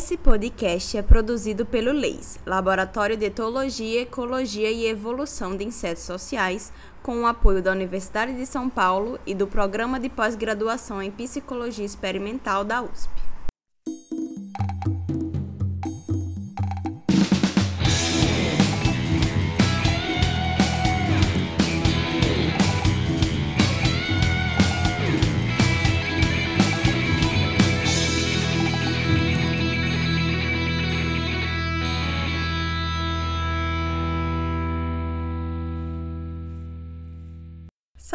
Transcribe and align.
Esse 0.00 0.16
podcast 0.16 0.96
é 0.96 1.02
produzido 1.02 1.66
pelo 1.66 1.92
LEIS, 1.92 2.40
Laboratório 2.46 3.18
de 3.18 3.26
Etologia, 3.26 4.00
Ecologia 4.00 4.70
e 4.70 4.86
Evolução 4.86 5.54
de 5.54 5.62
Insetos 5.62 6.04
Sociais, 6.04 6.72
com 7.02 7.20
o 7.20 7.26
apoio 7.26 7.62
da 7.62 7.70
Universidade 7.70 8.32
de 8.32 8.46
São 8.46 8.70
Paulo 8.70 9.20
e 9.26 9.34
do 9.34 9.46
Programa 9.46 10.00
de 10.00 10.08
Pós-Graduação 10.08 11.02
em 11.02 11.10
Psicologia 11.10 11.84
Experimental 11.84 12.64
da 12.64 12.80
USP. 12.80 13.29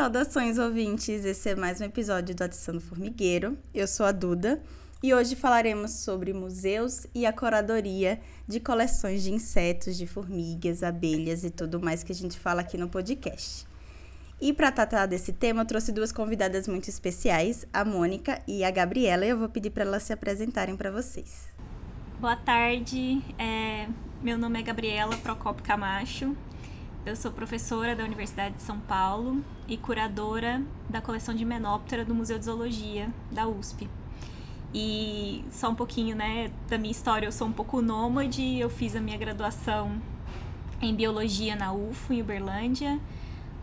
Saudações, 0.05 0.59
ouvintes! 0.59 1.26
Esse 1.26 1.50
é 1.50 1.55
mais 1.55 1.82
um 1.82 1.86
episódio 1.86 2.36
do 2.36 2.44
Atiçando 2.44 2.80
Formigueiro. 2.80 3.58
Eu 3.73 3.88
sou 3.88 4.05
a 4.05 4.12
Duda 4.12 4.62
e 5.02 5.12
hoje 5.12 5.36
falaremos 5.36 5.94
sobre 5.94 6.32
museus 6.32 7.08
e 7.16 7.26
a 7.26 7.34
curadoria 7.34 8.22
de 8.48 8.60
coleções 8.60 9.23
de 9.23 9.34
insetos, 9.34 9.98
de 9.98 10.05
formigas, 10.05 10.84
abelhas 10.84 11.44
e 11.44 11.49
tudo 11.49 11.82
mais 11.82 12.04
que 12.04 12.12
a 12.12 12.16
gente 12.16 12.38
fala 12.38 12.62
aqui 12.62 12.77
no 12.77 12.88
podcast. 12.88 13.66
E 14.40 14.54
para 14.54 14.72
tratar 14.72 15.08
desse 15.08 15.34
tema, 15.34 15.63
eu 15.63 15.66
trouxe 15.66 15.91
duas 15.91 16.12
convidadas 16.12 16.68
muito 16.68 16.88
especiais, 16.88 17.66
a 17.74 17.84
Mônica 17.84 18.40
e 18.48 18.63
a 18.63 18.70
Gabriela, 18.70 19.26
e 19.26 19.30
eu 19.30 19.40
vou 19.40 19.49
pedir 19.49 19.72
para 19.72 19.85
elas 19.85 20.04
se 20.04 20.13
apresentarem 20.13 20.77
para 20.77 20.91
vocês. 20.91 21.48
Boa 22.22 22.35
tarde, 22.35 23.24
é... 23.40 23.88
meu 24.22 24.38
nome 24.38 24.60
é 24.60 24.62
Gabriela 24.62 25.18
Procopio 25.18 25.66
Camacho, 25.66 26.38
eu 27.05 27.15
sou 27.15 27.31
professora 27.31 27.95
da 27.95 28.03
Universidade 28.03 28.55
de 28.55 28.63
São 28.63 28.79
Paulo 28.79 29.43
e 29.67 29.77
curadora 29.77 30.63
da 30.89 30.99
coleção 30.99 31.35
de 31.35 31.45
Menóptera 31.45 32.03
do 32.03 32.15
Museu 32.15 32.39
de 32.39 32.45
Zoologia 32.45 33.09
da 33.31 33.48
USP. 33.48 33.87
E 34.73 35.45
só 35.51 35.70
um 35.70 35.76
pouquinho, 35.76 36.15
né, 36.15 36.51
da 36.67 36.79
minha 36.79 36.91
história, 36.91 37.27
eu 37.27 37.31
sou 37.31 37.48
um 37.48 37.51
pouco 37.51 37.79
nômade, 37.79 38.57
eu 38.57 38.71
fiz 38.71 38.95
a 38.95 38.99
minha 38.99 39.17
graduação 39.17 40.01
em 40.81 40.95
biologia 40.95 41.55
na 41.55 41.71
UFO 41.71 42.11
em 42.11 42.21
Uberlândia, 42.21 42.99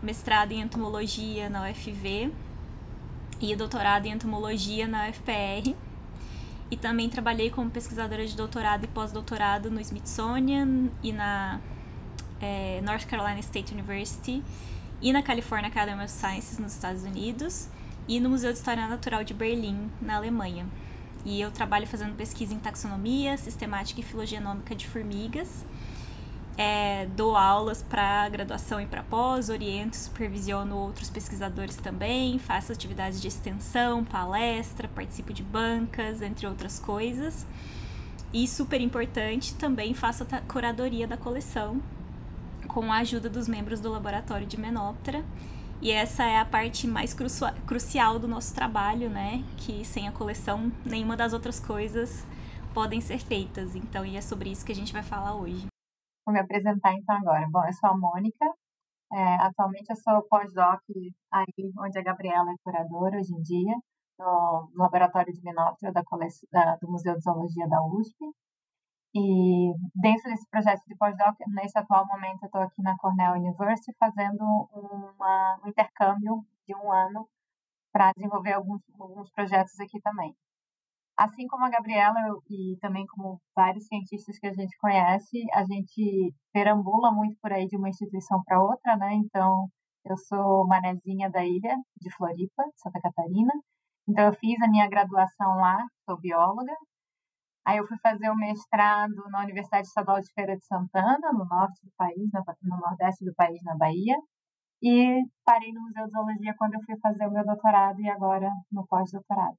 mestrado 0.01 0.53
em 0.53 0.61
entomologia 0.61 1.49
na 1.49 1.69
UFV 1.69 2.31
e 3.41 3.55
doutorado 3.57 4.05
em 4.05 4.13
entomologia 4.13 4.87
na 4.87 5.09
UFPR. 5.09 5.75
E 6.71 6.77
também 6.77 7.09
trabalhei 7.09 7.49
como 7.49 7.69
pesquisadora 7.69 8.25
de 8.25 8.37
doutorado 8.37 8.85
e 8.85 8.87
pós-doutorado 8.87 9.69
no 9.69 9.81
Smithsonian 9.81 10.89
e 11.03 11.11
na 11.11 11.59
é, 12.43 12.81
North 12.81 13.05
Carolina 13.05 13.39
State 13.39 13.73
University 13.73 14.43
e 15.01 15.13
na 15.13 15.23
California 15.23 15.69
Academy 15.69 16.03
of 16.03 16.11
Sciences 16.11 16.59
nos 16.59 16.73
Estados 16.73 17.03
Unidos 17.03 17.69
e 18.05 18.19
no 18.19 18.29
Museu 18.29 18.51
de 18.51 18.57
História 18.57 18.85
Natural 18.85 19.23
de 19.23 19.33
Berlim, 19.33 19.89
na 20.01 20.17
Alemanha. 20.17 20.65
E 21.23 21.39
eu 21.39 21.49
trabalho 21.51 21.87
fazendo 21.87 22.13
pesquisa 22.17 22.53
em 22.53 22.59
taxonomia, 22.59 23.37
sistemática 23.37 24.01
e 24.01 24.03
filogenômica 24.03 24.75
de 24.75 24.85
formigas. 24.85 25.63
É, 26.57 27.07
dou 27.15 27.35
aulas 27.37 27.81
para 27.81 28.27
graduação 28.27 28.79
e 28.81 28.85
para 28.85 29.01
pós, 29.03 29.47
oriento, 29.47 29.95
supervisiono 29.95 30.75
outros 30.75 31.09
pesquisadores 31.09 31.77
também, 31.77 32.37
faço 32.37 32.73
atividades 32.73 33.21
de 33.21 33.27
extensão, 33.27 34.03
palestra, 34.03 34.87
participo 34.89 35.33
de 35.33 35.41
bancas, 35.41 36.21
entre 36.21 36.45
outras 36.45 36.77
coisas. 36.77 37.45
E 38.33 38.47
super 38.47 38.81
importante, 38.81 39.55
também 39.55 39.93
faço 39.93 40.27
a 40.29 40.41
curadoria 40.41 41.07
da 41.07 41.15
coleção, 41.15 41.81
com 42.73 42.91
a 42.91 42.97
ajuda 42.97 43.29
dos 43.29 43.47
membros 43.47 43.79
do 43.79 43.91
laboratório 43.91 44.47
de 44.47 44.59
Menoptera. 44.59 45.23
E 45.81 45.91
essa 45.91 46.23
é 46.23 46.39
a 46.39 46.45
parte 46.45 46.87
mais 46.87 47.13
cru 47.13 47.27
crucial 47.67 48.17
do 48.17 48.27
nosso 48.27 48.55
trabalho, 48.55 49.09
né? 49.09 49.43
Que 49.57 49.85
sem 49.85 50.07
a 50.07 50.11
coleção, 50.11 50.71
nenhuma 50.85 51.15
das 51.15 51.33
outras 51.33 51.59
coisas 51.59 52.25
podem 52.73 52.99
ser 52.99 53.19
feitas. 53.19 53.75
Então, 53.75 54.05
e 54.05 54.17
é 54.17 54.21
sobre 54.21 54.49
isso 54.49 54.65
que 54.65 54.71
a 54.71 54.75
gente 54.75 54.91
vai 54.91 55.03
falar 55.03 55.35
hoje. 55.35 55.67
Vou 56.25 56.33
me 56.33 56.39
apresentar 56.39 56.93
então 56.93 57.15
agora. 57.15 57.47
Bom, 57.49 57.63
eu 57.65 57.73
sou 57.73 57.89
a 57.89 57.97
Mônica. 57.97 58.45
É, 59.13 59.35
atualmente 59.41 59.89
eu 59.89 59.95
sou 59.95 60.23
pós-doc 60.27 60.81
aí 61.31 61.71
onde 61.77 61.99
a 61.99 62.01
Gabriela 62.01 62.49
é 62.49 62.55
curadora 62.63 63.17
hoje 63.17 63.31
em 63.31 63.41
dia, 63.43 63.75
no, 64.17 64.71
laboratório 64.75 65.31
de 65.31 65.43
Menoptera 65.43 65.93
da, 65.93 66.01
da, 66.51 66.75
do 66.77 66.89
Museu 66.89 67.13
de 67.13 67.21
Zoologia 67.21 67.67
da 67.67 67.79
USP. 67.85 68.17
E 69.15 69.71
dentro 69.95 70.23
desse 70.29 70.49
projeto 70.49 70.81
de 70.87 70.95
pós-doc, 70.97 71.35
nesse 71.49 71.77
atual 71.77 72.05
momento, 72.07 72.43
eu 72.43 72.47
estou 72.47 72.61
aqui 72.61 72.81
na 72.81 72.97
Cornell 72.97 73.33
University 73.33 73.95
fazendo 73.99 74.43
uma, 74.71 75.59
um 75.63 75.69
intercâmbio 75.69 76.43
de 76.67 76.75
um 76.75 76.91
ano 76.91 77.29
para 77.91 78.11
desenvolver 78.15 78.53
alguns, 78.53 78.81
alguns 78.99 79.29
projetos 79.31 79.79
aqui 79.79 80.01
também. 80.01 80.35
Assim 81.15 81.45
como 81.47 81.63
a 81.65 81.69
Gabriela 81.69 82.15
eu, 82.27 82.41
e 82.49 82.75
também 82.81 83.05
como 83.05 83.39
vários 83.55 83.85
cientistas 83.85 84.39
que 84.39 84.47
a 84.47 84.53
gente 84.53 84.75
conhece, 84.79 85.45
a 85.53 85.63
gente 85.63 86.33
perambula 86.51 87.11
muito 87.11 87.37
por 87.39 87.53
aí 87.53 87.67
de 87.67 87.77
uma 87.77 87.89
instituição 87.89 88.41
para 88.43 88.63
outra, 88.63 88.97
né? 88.97 89.13
Então, 89.13 89.67
eu 90.05 90.17
sou 90.17 90.65
manezinha 90.67 91.29
da 91.29 91.45
ilha 91.45 91.75
de 92.01 92.09
Floripa, 92.15 92.63
Santa 92.77 92.99
Catarina. 92.99 93.53
Então, 94.07 94.25
eu 94.25 94.33
fiz 94.33 94.59
a 94.63 94.67
minha 94.67 94.89
graduação 94.89 95.55
lá, 95.57 95.85
sou 96.05 96.19
bióloga, 96.19 96.73
Aí 97.65 97.77
eu 97.77 97.87
fui 97.87 97.97
fazer 98.01 98.29
o 98.29 98.35
mestrado 98.35 99.15
na 99.31 99.41
Universidade 99.43 99.87
Estadual 99.87 100.19
de 100.21 100.31
Feira 100.33 100.55
de 100.57 100.65
Santana, 100.65 101.31
no 101.33 101.45
norte 101.45 101.79
do 101.85 101.91
país, 101.97 102.29
no 102.63 102.77
nordeste 102.77 103.23
do 103.25 103.33
país, 103.35 103.61
na 103.63 103.75
Bahia. 103.77 104.15
E 104.81 105.21
parei 105.45 105.71
no 105.71 105.81
Museu 105.81 106.05
de 106.05 106.11
Zoologia 106.11 106.55
quando 106.57 106.73
eu 106.75 106.81
fui 106.85 106.97
fazer 106.99 107.25
o 107.27 107.31
meu 107.31 107.45
doutorado 107.45 107.99
e 108.01 108.09
agora 108.09 108.49
no 108.71 108.85
pós-doutorado. 108.87 109.57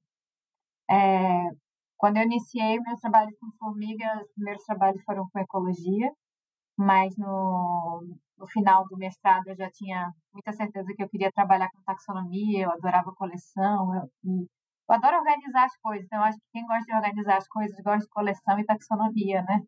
É, 0.91 1.49
quando 1.97 2.19
eu 2.19 2.25
iniciei 2.25 2.79
meus 2.81 3.01
trabalhos 3.01 3.35
com 3.39 3.51
formigas, 3.59 4.23
os 4.23 4.33
primeiros 4.35 4.65
trabalhos 4.65 5.03
foram 5.05 5.29
com 5.33 5.39
ecologia, 5.39 6.13
mas 6.77 7.17
no, 7.17 8.03
no 8.39 8.47
final 8.49 8.87
do 8.89 8.97
mestrado 8.99 9.49
eu 9.49 9.57
já 9.57 9.71
tinha 9.71 10.13
muita 10.33 10.53
certeza 10.53 10.93
que 10.95 11.03
eu 11.03 11.09
queria 11.09 11.33
trabalhar 11.33 11.71
com 11.71 11.83
taxonomia, 11.85 12.65
eu 12.65 12.73
adorava 12.73 13.15
coleção, 13.15 13.95
eu, 13.95 14.11
eu 14.89 14.95
adoro 14.95 15.17
organizar 15.19 15.65
as 15.65 15.77
coisas, 15.79 16.05
então 16.07 16.23
acho 16.23 16.39
que 16.39 16.45
quem 16.53 16.67
gosta 16.67 16.85
de 16.85 16.95
organizar 16.95 17.37
as 17.39 17.49
coisas 17.49 17.77
gosta 17.83 18.01
de 18.01 18.11
coleção 18.11 18.59
e 18.59 18.65
taxonomia, 18.65 19.43
né? 19.43 19.61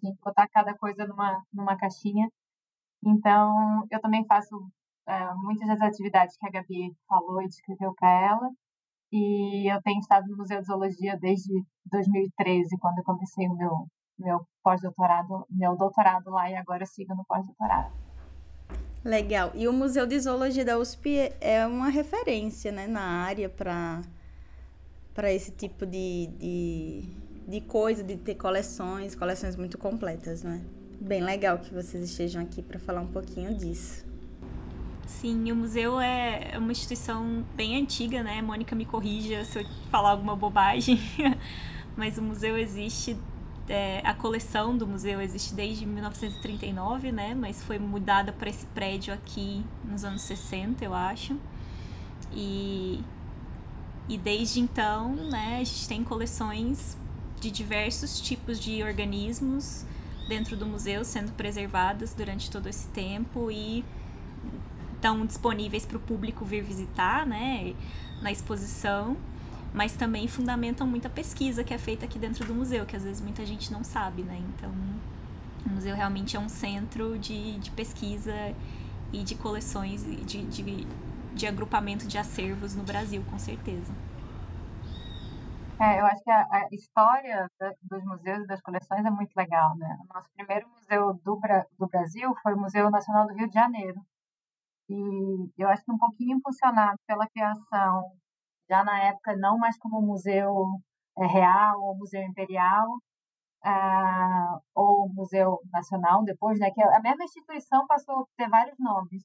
Que 0.00 0.12
botar 0.24 0.48
cada 0.48 0.76
coisa 0.76 1.06
numa, 1.06 1.42
numa 1.52 1.76
caixinha. 1.76 2.28
Então, 3.04 3.84
eu 3.90 4.00
também 4.00 4.24
faço 4.26 4.56
é, 5.08 5.34
muitas 5.34 5.68
das 5.68 5.80
atividades 5.80 6.36
que 6.36 6.46
a 6.46 6.50
Gabi 6.50 6.94
falou 7.08 7.42
e 7.42 7.48
descreveu 7.48 7.94
para 7.94 8.10
ela. 8.10 8.50
E 9.12 9.72
eu 9.72 9.80
tenho 9.82 10.00
estado 10.00 10.26
no 10.28 10.36
Museu 10.36 10.60
de 10.60 10.66
Zoologia 10.66 11.16
desde 11.18 11.52
2013, 11.86 12.76
quando 12.78 12.98
eu 12.98 13.04
comecei 13.04 13.48
o 13.48 13.56
meu, 13.56 13.86
meu 14.18 14.46
pós-doutorado, 14.62 15.46
meu 15.50 15.76
doutorado 15.76 16.30
lá, 16.30 16.50
e 16.50 16.56
agora 16.56 16.84
sigo 16.84 17.14
no 17.14 17.24
pós-doutorado. 17.24 17.92
Legal. 19.04 19.52
E 19.54 19.68
o 19.68 19.72
Museu 19.72 20.06
de 20.06 20.18
Zoologia 20.18 20.64
da 20.64 20.78
USP 20.78 21.32
é 21.40 21.64
uma 21.64 21.88
referência 21.88 22.72
né, 22.72 22.88
na 22.88 23.24
área 23.24 23.48
para 23.48 24.02
para 25.16 25.32
esse 25.32 25.50
tipo 25.50 25.86
de, 25.86 26.28
de, 26.38 27.04
de 27.48 27.60
coisa, 27.62 28.04
de 28.04 28.18
ter 28.18 28.34
coleções, 28.34 29.14
coleções 29.14 29.56
muito 29.56 29.78
completas, 29.78 30.42
né? 30.42 30.60
Bem 31.00 31.22
legal 31.22 31.58
que 31.58 31.72
vocês 31.72 32.04
estejam 32.04 32.42
aqui 32.42 32.60
para 32.60 32.78
falar 32.78 33.00
um 33.00 33.06
pouquinho 33.06 33.54
disso. 33.54 34.04
Sim, 35.06 35.50
o 35.50 35.56
museu 35.56 35.98
é, 35.98 36.50
é 36.52 36.58
uma 36.58 36.70
instituição 36.70 37.42
bem 37.54 37.80
antiga, 37.80 38.22
né? 38.22 38.42
Mônica 38.42 38.76
me 38.76 38.84
corrija 38.84 39.42
se 39.46 39.60
eu 39.60 39.66
falar 39.90 40.10
alguma 40.10 40.36
bobagem, 40.36 41.00
mas 41.96 42.18
o 42.18 42.22
museu 42.22 42.58
existe, 42.58 43.16
é, 43.70 44.02
a 44.04 44.12
coleção 44.12 44.76
do 44.76 44.86
museu 44.86 45.18
existe 45.22 45.54
desde 45.54 45.86
1939, 45.86 47.10
né? 47.10 47.34
Mas 47.34 47.64
foi 47.64 47.78
mudada 47.78 48.32
para 48.34 48.50
esse 48.50 48.66
prédio 48.66 49.14
aqui 49.14 49.64
nos 49.82 50.04
anos 50.04 50.20
60, 50.22 50.84
eu 50.84 50.92
acho. 50.92 51.38
E 52.34 53.00
e 54.08 54.16
desde 54.16 54.60
então, 54.60 55.14
né, 55.14 55.58
a 55.60 55.64
gente 55.64 55.88
tem 55.88 56.04
coleções 56.04 56.96
de 57.40 57.50
diversos 57.50 58.20
tipos 58.20 58.58
de 58.58 58.82
organismos 58.82 59.84
dentro 60.28 60.56
do 60.56 60.66
museu 60.66 61.04
sendo 61.04 61.32
preservadas 61.32 62.14
durante 62.14 62.50
todo 62.50 62.68
esse 62.68 62.88
tempo 62.88 63.50
e 63.50 63.84
estão 64.94 65.26
disponíveis 65.26 65.84
para 65.84 65.96
o 65.96 66.00
público 66.00 66.44
vir 66.44 66.62
visitar, 66.62 67.26
né, 67.26 67.74
na 68.22 68.32
exposição, 68.32 69.16
mas 69.74 69.92
também 69.92 70.26
fundamentam 70.26 70.86
muita 70.86 71.08
pesquisa 71.08 71.62
que 71.62 71.74
é 71.74 71.78
feita 71.78 72.06
aqui 72.06 72.18
dentro 72.18 72.46
do 72.46 72.54
museu, 72.54 72.86
que 72.86 72.96
às 72.96 73.02
vezes 73.02 73.20
muita 73.20 73.44
gente 73.44 73.70
não 73.70 73.84
sabe, 73.84 74.22
né? 74.22 74.40
Então, 74.56 74.72
o 75.66 75.68
museu 75.68 75.94
realmente 75.94 76.36
é 76.36 76.40
um 76.40 76.48
centro 76.48 77.18
de, 77.18 77.58
de 77.58 77.70
pesquisa 77.72 78.32
e 79.12 79.22
de 79.22 79.34
coleções, 79.34 80.02
de, 80.24 80.42
de 80.44 80.86
de 81.36 81.46
agrupamento 81.46 82.06
de 82.08 82.18
acervos 82.18 82.74
no 82.74 82.82
Brasil, 82.82 83.22
com 83.30 83.38
certeza. 83.38 83.92
É, 85.78 86.00
eu 86.00 86.06
acho 86.06 86.24
que 86.24 86.30
a, 86.30 86.42
a 86.50 86.68
história 86.72 87.50
da, 87.60 87.70
dos 87.82 88.02
museus 88.04 88.44
e 88.44 88.46
das 88.46 88.62
coleções 88.62 89.04
é 89.04 89.10
muito 89.10 89.34
legal, 89.36 89.76
né? 89.76 89.98
O 90.08 90.14
nosso 90.14 90.28
primeiro 90.34 90.66
museu 90.70 91.12
do, 91.22 91.38
do 91.78 91.86
Brasil 91.86 92.34
foi 92.42 92.54
o 92.54 92.58
Museu 92.58 92.90
Nacional 92.90 93.26
do 93.26 93.34
Rio 93.34 93.46
de 93.46 93.54
Janeiro. 93.54 94.00
E 94.88 95.50
eu 95.58 95.68
acho 95.68 95.84
que 95.84 95.92
um 95.92 95.98
pouquinho 95.98 96.36
impulsionado 96.38 96.98
pela 97.06 97.28
criação, 97.28 98.10
já 98.70 98.82
na 98.84 98.98
época 99.02 99.36
não 99.36 99.58
mais 99.58 99.76
como 99.78 100.00
museu 100.00 100.54
é, 101.18 101.26
real 101.26 101.78
ou 101.82 101.96
museu 101.96 102.22
imperial, 102.22 102.86
uh, 103.64 104.60
ou 104.74 105.08
museu 105.12 105.60
nacional 105.72 106.24
depois, 106.24 106.58
né? 106.58 106.70
Que 106.70 106.82
a 106.82 107.00
mesma 107.00 107.24
instituição 107.24 107.86
passou 107.86 108.20
a 108.20 108.24
ter 108.36 108.48
vários 108.48 108.78
nomes. 108.78 109.22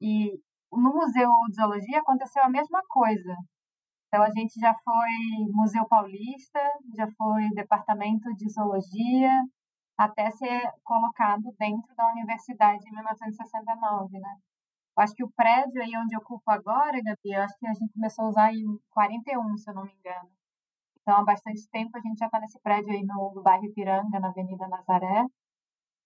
E 0.00 0.38
no 0.76 0.94
Museu 0.94 1.30
de 1.48 1.56
Zoologia 1.56 2.00
aconteceu 2.00 2.42
a 2.42 2.48
mesma 2.48 2.82
coisa. 2.88 3.36
Então, 4.08 4.22
a 4.22 4.30
gente 4.30 4.60
já 4.60 4.72
foi 4.84 5.52
Museu 5.52 5.86
Paulista, 5.88 6.60
já 6.96 7.08
foi 7.18 7.48
Departamento 7.54 8.32
de 8.34 8.48
Zoologia, 8.48 9.30
até 9.98 10.30
ser 10.30 10.70
colocado 10.84 11.52
dentro 11.58 11.94
da 11.96 12.10
universidade 12.12 12.86
em 12.88 12.92
1969, 12.92 14.18
né? 14.20 14.36
Eu 14.96 15.02
acho 15.02 15.14
que 15.14 15.24
o 15.24 15.32
prédio 15.32 15.82
aí 15.82 15.96
onde 15.96 16.14
eu 16.14 16.20
ocupo 16.20 16.48
agora, 16.48 17.02
Gabi, 17.02 17.34
acho 17.34 17.58
que 17.58 17.66
a 17.66 17.74
gente 17.74 17.92
começou 17.92 18.26
a 18.26 18.28
usar 18.28 18.54
em 18.54 18.64
41, 18.90 19.56
se 19.56 19.70
eu 19.70 19.74
não 19.74 19.84
me 19.84 19.92
engano. 19.92 20.30
Então, 21.00 21.16
há 21.18 21.24
bastante 21.24 21.68
tempo 21.70 21.96
a 21.96 22.00
gente 22.00 22.18
já 22.18 22.26
está 22.26 22.40
nesse 22.40 22.58
prédio 22.60 22.92
aí 22.92 23.04
no, 23.04 23.34
no 23.34 23.42
bairro 23.42 23.64
Ipiranga, 23.64 24.20
na 24.20 24.28
Avenida 24.28 24.68
Nazaré. 24.68 25.26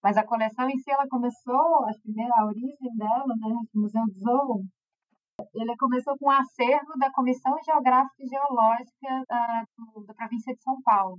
Mas 0.02 0.16
a 0.16 0.26
coleção 0.26 0.68
em 0.68 0.78
si, 0.78 0.90
ela 0.90 1.08
começou, 1.08 1.84
a 1.84 1.92
primeira, 2.02 2.32
a 2.36 2.46
origem 2.46 2.96
dela, 2.96 3.26
né, 3.26 3.48
o 3.74 3.80
Museu 3.80 4.04
do 4.06 4.18
Zoo, 4.18 4.64
ele 5.54 5.76
começou 5.76 6.16
com 6.18 6.26
um 6.26 6.30
acervo 6.30 6.98
da 6.98 7.10
Comissão 7.12 7.54
Geográfica 7.64 8.22
e 8.22 8.28
Geológica 8.28 9.22
uh, 9.22 10.04
da 10.06 10.14
província 10.14 10.54
de 10.54 10.62
São 10.62 10.80
Paulo. 10.82 11.18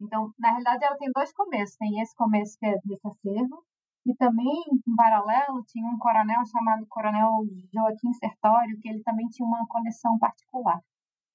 Então, 0.00 0.30
na 0.38 0.50
realidade, 0.50 0.84
ela 0.84 0.96
tem 0.96 1.10
dois 1.14 1.32
começos. 1.32 1.76
Tem 1.76 2.00
esse 2.00 2.14
começo 2.14 2.56
que 2.58 2.66
é 2.66 2.74
desse 2.84 3.06
acervo, 3.06 3.64
e 4.06 4.14
também, 4.14 4.62
em 4.86 4.94
paralelo, 4.94 5.64
tinha 5.66 5.84
um 5.90 5.98
coronel 5.98 6.44
chamado 6.46 6.86
Coronel 6.88 7.28
Joaquim 7.72 8.12
Sertório, 8.12 8.78
que 8.80 8.88
ele 8.88 9.02
também 9.02 9.26
tinha 9.28 9.46
uma 9.46 9.66
coleção 9.66 10.16
particular. 10.18 10.80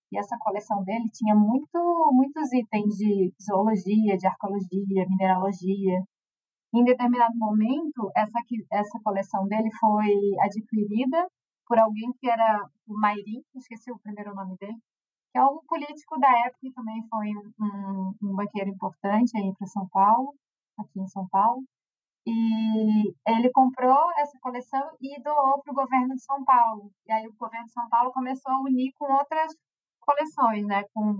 E 0.10 0.18
essa 0.18 0.38
coleção 0.40 0.82
dele 0.84 1.10
tinha 1.12 1.36
muito, 1.36 1.78
muitos 2.14 2.52
itens 2.54 2.96
de 2.96 3.34
zoologia, 3.44 4.18
de 4.18 4.26
arqueologia, 4.26 5.06
mineralogia. 5.10 6.00
Em 6.74 6.84
determinado 6.84 7.38
momento, 7.38 8.12
essa, 8.16 8.40
essa 8.72 9.00
coleção 9.04 9.46
dele 9.48 9.70
foi 9.80 10.16
adquirida 10.40 11.28
por 11.68 11.78
alguém 11.80 12.12
que 12.20 12.30
era 12.30 12.66
o 12.88 13.00
Mairi, 13.00 13.44
esqueci 13.56 13.92
o 13.92 14.00
primeiro 14.00 14.34
nome 14.34 14.56
dele, 14.58 14.78
que 15.32 15.38
é 15.38 15.44
um 15.44 15.60
político 15.68 16.20
da 16.20 16.30
época 16.46 16.60
e 16.64 16.74
também 16.74 17.02
foi 17.10 17.30
um, 17.60 18.14
um 18.22 18.36
banqueiro 18.36 18.70
importante 18.70 19.38
aí 19.38 19.54
para 19.58 19.68
São 19.68 19.88
Paulo, 19.90 20.34
aqui 20.78 21.00
em 21.00 21.08
São 21.08 21.28
Paulo. 21.30 21.64
E 22.26 23.14
ele 23.28 23.50
comprou 23.52 24.12
essa 24.18 24.38
coleção 24.40 24.92
e 25.02 25.20
doou 25.22 25.62
para 25.62 25.72
o 25.72 25.76
governo 25.76 26.14
de 26.16 26.24
São 26.24 26.44
Paulo. 26.44 26.92
E 27.08 27.12
aí 27.12 27.28
o 27.28 27.34
governo 27.36 27.66
de 27.66 27.74
São 27.74 27.90
Paulo 27.90 28.12
começou 28.12 28.52
a 28.52 28.62
unir 28.62 28.94
com 28.98 29.12
outras 29.12 29.54
coleções, 30.02 30.66
né? 30.68 30.84
Com 30.94 31.20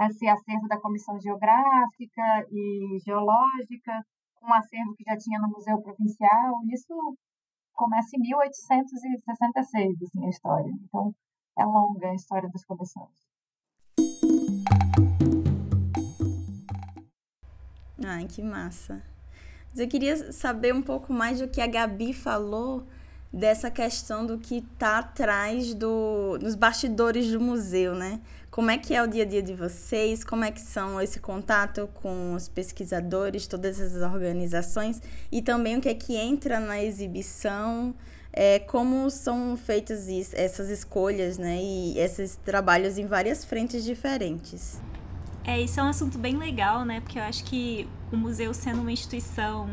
esse 0.00 0.26
acervo 0.28 0.68
da 0.68 0.80
Comissão 0.80 1.20
Geográfica 1.20 2.46
e 2.50 2.98
Geológica, 3.04 4.04
com 4.38 4.48
um 4.48 4.54
acervo 4.54 4.94
que 4.94 5.04
já 5.04 5.16
tinha 5.16 5.38
no 5.40 5.48
Museu 5.48 5.80
Provincial. 5.80 6.62
Isso 6.72 7.16
começa 7.72 8.16
em 8.16 8.20
1866, 8.20 10.02
assim, 10.02 10.26
a 10.26 10.28
história. 10.28 10.72
Então, 10.84 11.14
é 11.58 11.64
longa 11.64 12.10
a 12.10 12.14
história 12.14 12.48
das 12.48 12.64
coleções. 12.64 13.28
Ai, 18.04 18.26
que 18.26 18.42
massa. 18.42 19.02
Mas 19.70 19.78
eu 19.78 19.88
queria 19.88 20.32
saber 20.32 20.74
um 20.74 20.82
pouco 20.82 21.12
mais 21.12 21.40
do 21.40 21.48
que 21.48 21.60
a 21.60 21.66
Gabi 21.66 22.12
falou 22.12 22.86
dessa 23.32 23.70
questão 23.70 24.24
do 24.24 24.38
que 24.38 24.58
está 24.58 24.98
atrás 24.98 25.74
do, 25.74 26.38
dos 26.38 26.54
bastidores 26.54 27.30
do 27.30 27.40
museu, 27.40 27.94
né? 27.94 28.20
Como 28.50 28.70
é 28.70 28.78
que 28.78 28.94
é 28.94 29.02
o 29.02 29.06
dia 29.06 29.24
a 29.24 29.26
dia 29.26 29.42
de 29.42 29.54
vocês? 29.54 30.24
Como 30.24 30.44
é 30.44 30.50
que 30.50 30.60
são 30.60 31.00
esse 31.00 31.20
contato 31.20 31.88
com 31.94 32.34
os 32.34 32.48
pesquisadores, 32.48 33.46
todas 33.46 33.78
essas 33.78 34.02
organizações 34.02 35.02
e 35.30 35.42
também 35.42 35.76
o 35.76 35.80
que 35.80 35.88
é 35.88 35.94
que 35.94 36.16
entra 36.16 36.58
na 36.58 36.82
exibição? 36.82 37.94
É, 38.32 38.58
como 38.58 39.10
são 39.10 39.56
feitas 39.56 40.08
essas 40.34 40.68
escolhas, 40.70 41.38
né? 41.38 41.58
E 41.60 41.98
esses 41.98 42.36
trabalhos 42.36 42.98
em 42.98 43.06
várias 43.06 43.44
frentes 43.44 43.84
diferentes. 43.84 44.80
É, 45.44 45.60
isso 45.60 45.80
é 45.80 45.82
um 45.82 45.88
assunto 45.88 46.18
bem 46.18 46.36
legal, 46.36 46.84
né? 46.84 47.00
Porque 47.00 47.18
eu 47.18 47.22
acho 47.22 47.44
que 47.44 47.88
o 48.12 48.16
museu 48.16 48.52
sendo 48.52 48.80
uma 48.80 48.92
instituição 48.92 49.68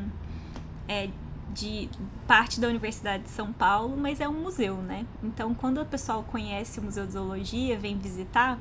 é, 0.88 1.10
de 1.56 1.90
parte 2.28 2.60
da 2.60 2.68
Universidade 2.68 3.24
de 3.24 3.30
São 3.30 3.54
Paulo, 3.54 3.96
mas 3.96 4.20
é 4.20 4.28
um 4.28 4.34
museu, 4.34 4.76
né? 4.76 5.06
Então, 5.24 5.56
quando 5.56 5.82
o 5.82 5.86
pessoal 5.86 6.22
conhece 6.24 6.82
o 6.82 6.84
Museu 6.84 7.08
de 7.08 7.14
Zoologia, 7.14 7.80
vem 7.80 7.98
visitar, 7.98 8.60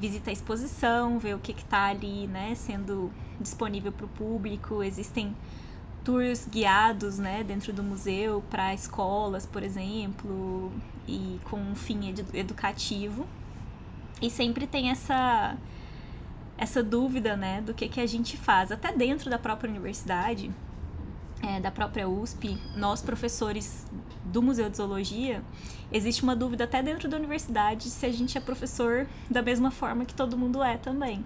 visita 0.00 0.30
a 0.30 0.32
exposição, 0.32 1.20
vê 1.20 1.32
o 1.32 1.38
que 1.38 1.52
está 1.52 1.84
ali, 1.84 2.26
né, 2.26 2.54
sendo 2.56 3.10
disponível 3.40 3.92
para 3.92 4.04
o 4.04 4.08
público. 4.08 4.82
Existem 4.82 5.34
tours 6.04 6.48
guiados, 6.50 7.18
né, 7.20 7.44
dentro 7.44 7.72
do 7.72 7.84
museu 7.84 8.42
para 8.50 8.74
escolas, 8.74 9.46
por 9.46 9.62
exemplo, 9.62 10.72
e 11.06 11.38
com 11.44 11.56
um 11.56 11.76
fim 11.76 12.12
educativo. 12.34 13.28
E 14.20 14.28
sempre 14.28 14.66
tem 14.66 14.90
essa 14.90 15.56
essa 16.56 16.82
dúvida, 16.82 17.36
né, 17.36 17.60
do 17.60 17.72
que 17.72 17.88
que 17.88 18.00
a 18.00 18.06
gente 18.06 18.36
faz, 18.36 18.72
até 18.72 18.92
dentro 18.92 19.30
da 19.30 19.38
própria 19.38 19.70
universidade 19.70 20.50
é, 21.42 21.60
da 21.60 21.70
própria 21.70 22.08
USP, 22.08 22.58
nós 22.76 23.00
professores 23.00 23.86
do 24.24 24.42
Museu 24.42 24.68
de 24.68 24.76
Zoologia, 24.76 25.42
existe 25.92 26.22
uma 26.22 26.34
dúvida 26.34 26.64
até 26.64 26.82
dentro 26.82 27.08
da 27.08 27.16
universidade 27.16 27.84
se 27.84 28.04
a 28.04 28.12
gente 28.12 28.36
é 28.36 28.40
professor 28.40 29.06
da 29.30 29.42
mesma 29.42 29.70
forma 29.70 30.04
que 30.04 30.14
todo 30.14 30.36
mundo 30.36 30.62
é 30.62 30.76
também. 30.76 31.24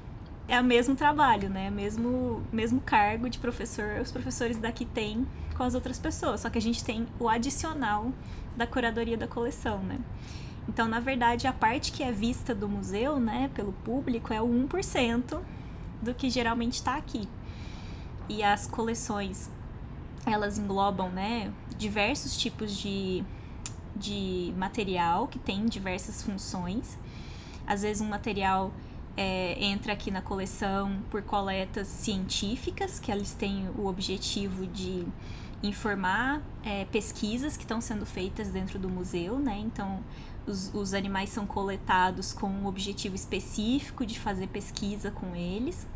É 0.49 0.61
o 0.61 0.64
mesmo 0.64 0.94
trabalho, 0.94 1.49
né? 1.49 1.70
Mesmo, 1.70 2.43
mesmo 2.53 2.81
cargo 2.81 3.29
de 3.29 3.38
professor, 3.38 4.00
os 4.00 4.11
professores 4.11 4.56
daqui 4.59 4.85
têm 4.85 5.26
com 5.56 5.62
as 5.62 5.75
outras 5.75 5.99
pessoas, 5.99 6.41
só 6.41 6.50
que 6.50 6.59
a 6.59 6.62
gente 6.62 6.85
tem 6.85 7.06
o 7.19 7.29
adicional 7.29 8.12
da 8.56 8.67
curadoria 8.67 9.17
da 9.17 9.26
coleção, 9.26 9.79
né? 9.79 9.99
Então, 10.69 10.87
na 10.87 11.00
verdade, 11.00 11.47
a 11.47 11.53
parte 11.53 11.91
que 11.91 12.03
é 12.03 12.12
vista 12.12 12.55
do 12.55 12.69
museu, 12.69 13.19
né, 13.19 13.50
pelo 13.55 13.73
público, 13.73 14.32
é 14.32 14.41
o 14.41 14.47
1% 14.47 15.41
do 16.00 16.14
que 16.14 16.31
geralmente 16.31 16.75
está 16.75 16.97
aqui. 16.97 17.29
E 18.29 18.43
as 18.43 18.66
coleções 18.66 19.50
elas 20.26 20.59
englobam 20.59 21.09
né, 21.11 21.52
diversos 21.76 22.37
tipos 22.37 22.76
de, 22.76 23.25
de 23.97 24.52
material 24.57 25.26
que 25.29 25.38
tem 25.38 25.67
diversas 25.67 26.23
funções. 26.23 26.99
Às 27.67 27.83
vezes 27.83 28.00
um 28.00 28.09
material 28.09 28.73
é, 29.17 29.62
entra 29.62 29.93
aqui 29.93 30.11
na 30.11 30.23
coleção 30.23 31.00
por 31.11 31.23
coletas 31.23 31.88
científicas, 31.88 32.99
que 32.99 33.11
eles 33.11 33.35
têm 33.35 33.69
o 33.76 33.87
objetivo 33.87 34.67
de 34.67 35.07
informar 35.62 36.43
é, 36.64 36.85
pesquisas 36.87 37.57
que 37.57 37.62
estão 37.62 37.81
sendo 37.81 38.05
feitas 38.05 38.49
dentro 38.49 38.79
do 38.79 38.88
museu, 38.88 39.38
né? 39.38 39.59
Então, 39.59 40.02
os, 40.47 40.75
os 40.75 40.93
animais 40.93 41.31
são 41.31 41.47
coletados 41.47 42.33
com 42.33 42.49
um 42.49 42.67
objetivo 42.67 43.14
específico 43.14 44.05
de 44.05 44.19
fazer 44.19 44.49
pesquisa 44.49 45.11
com 45.11 45.37
eles. 45.37 45.87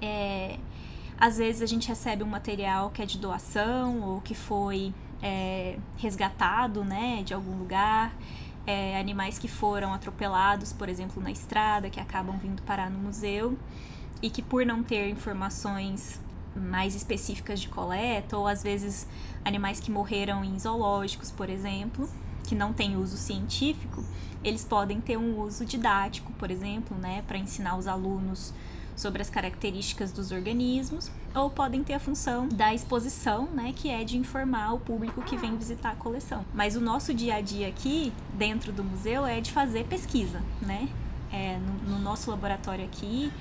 É, 0.00 0.58
às 1.18 1.38
vezes 1.38 1.62
a 1.62 1.66
gente 1.66 1.88
recebe 1.88 2.22
um 2.22 2.26
material 2.26 2.90
que 2.90 3.02
é 3.02 3.06
de 3.06 3.18
doação 3.18 4.00
ou 4.02 4.20
que 4.20 4.34
foi 4.34 4.92
é, 5.22 5.78
resgatado 5.96 6.84
né, 6.84 7.22
de 7.24 7.32
algum 7.34 7.56
lugar. 7.56 8.14
É, 8.66 8.98
animais 8.98 9.38
que 9.38 9.46
foram 9.46 9.92
atropelados, 9.92 10.72
por 10.72 10.88
exemplo, 10.88 11.22
na 11.22 11.30
estrada, 11.30 11.90
que 11.90 12.00
acabam 12.00 12.38
vindo 12.38 12.62
parar 12.62 12.90
no 12.90 12.98
museu 12.98 13.58
e 14.22 14.30
que, 14.30 14.40
por 14.40 14.64
não 14.64 14.82
ter 14.82 15.10
informações 15.10 16.18
mais 16.56 16.94
específicas 16.94 17.60
de 17.60 17.68
coleta, 17.68 18.38
ou 18.38 18.46
às 18.46 18.62
vezes 18.62 19.06
animais 19.44 19.80
que 19.80 19.90
morreram 19.90 20.42
em 20.42 20.58
zoológicos, 20.58 21.30
por 21.30 21.50
exemplo, 21.50 22.08
que 22.44 22.54
não 22.54 22.72
têm 22.72 22.96
uso 22.96 23.18
científico, 23.18 24.02
eles 24.42 24.64
podem 24.64 25.00
ter 25.00 25.16
um 25.16 25.40
uso 25.40 25.64
didático, 25.64 26.32
por 26.34 26.50
exemplo, 26.50 26.96
né, 26.96 27.22
para 27.26 27.36
ensinar 27.36 27.76
os 27.76 27.86
alunos 27.86 28.54
sobre 28.96 29.22
as 29.22 29.30
características 29.30 30.12
dos 30.12 30.30
organismos, 30.30 31.10
ou 31.34 31.50
podem 31.50 31.82
ter 31.82 31.94
a 31.94 32.00
função 32.00 32.48
da 32.48 32.72
exposição, 32.72 33.46
né, 33.46 33.72
que 33.74 33.90
é 33.90 34.04
de 34.04 34.16
informar 34.16 34.72
o 34.72 34.78
público 34.78 35.22
que 35.22 35.36
vem 35.36 35.56
visitar 35.56 35.90
a 35.90 35.96
coleção. 35.96 36.44
Mas 36.54 36.76
o 36.76 36.80
nosso 36.80 37.12
dia 37.12 37.36
a 37.36 37.40
dia 37.40 37.68
aqui, 37.68 38.12
dentro 38.34 38.72
do 38.72 38.84
museu, 38.84 39.26
é 39.26 39.40
de 39.40 39.50
fazer 39.50 39.84
pesquisa, 39.84 40.42
né? 40.60 40.88
É, 41.32 41.58
no, 41.58 41.96
no 41.96 41.98
nosso 41.98 42.30
laboratório 42.30 42.84
aqui, 42.84 43.32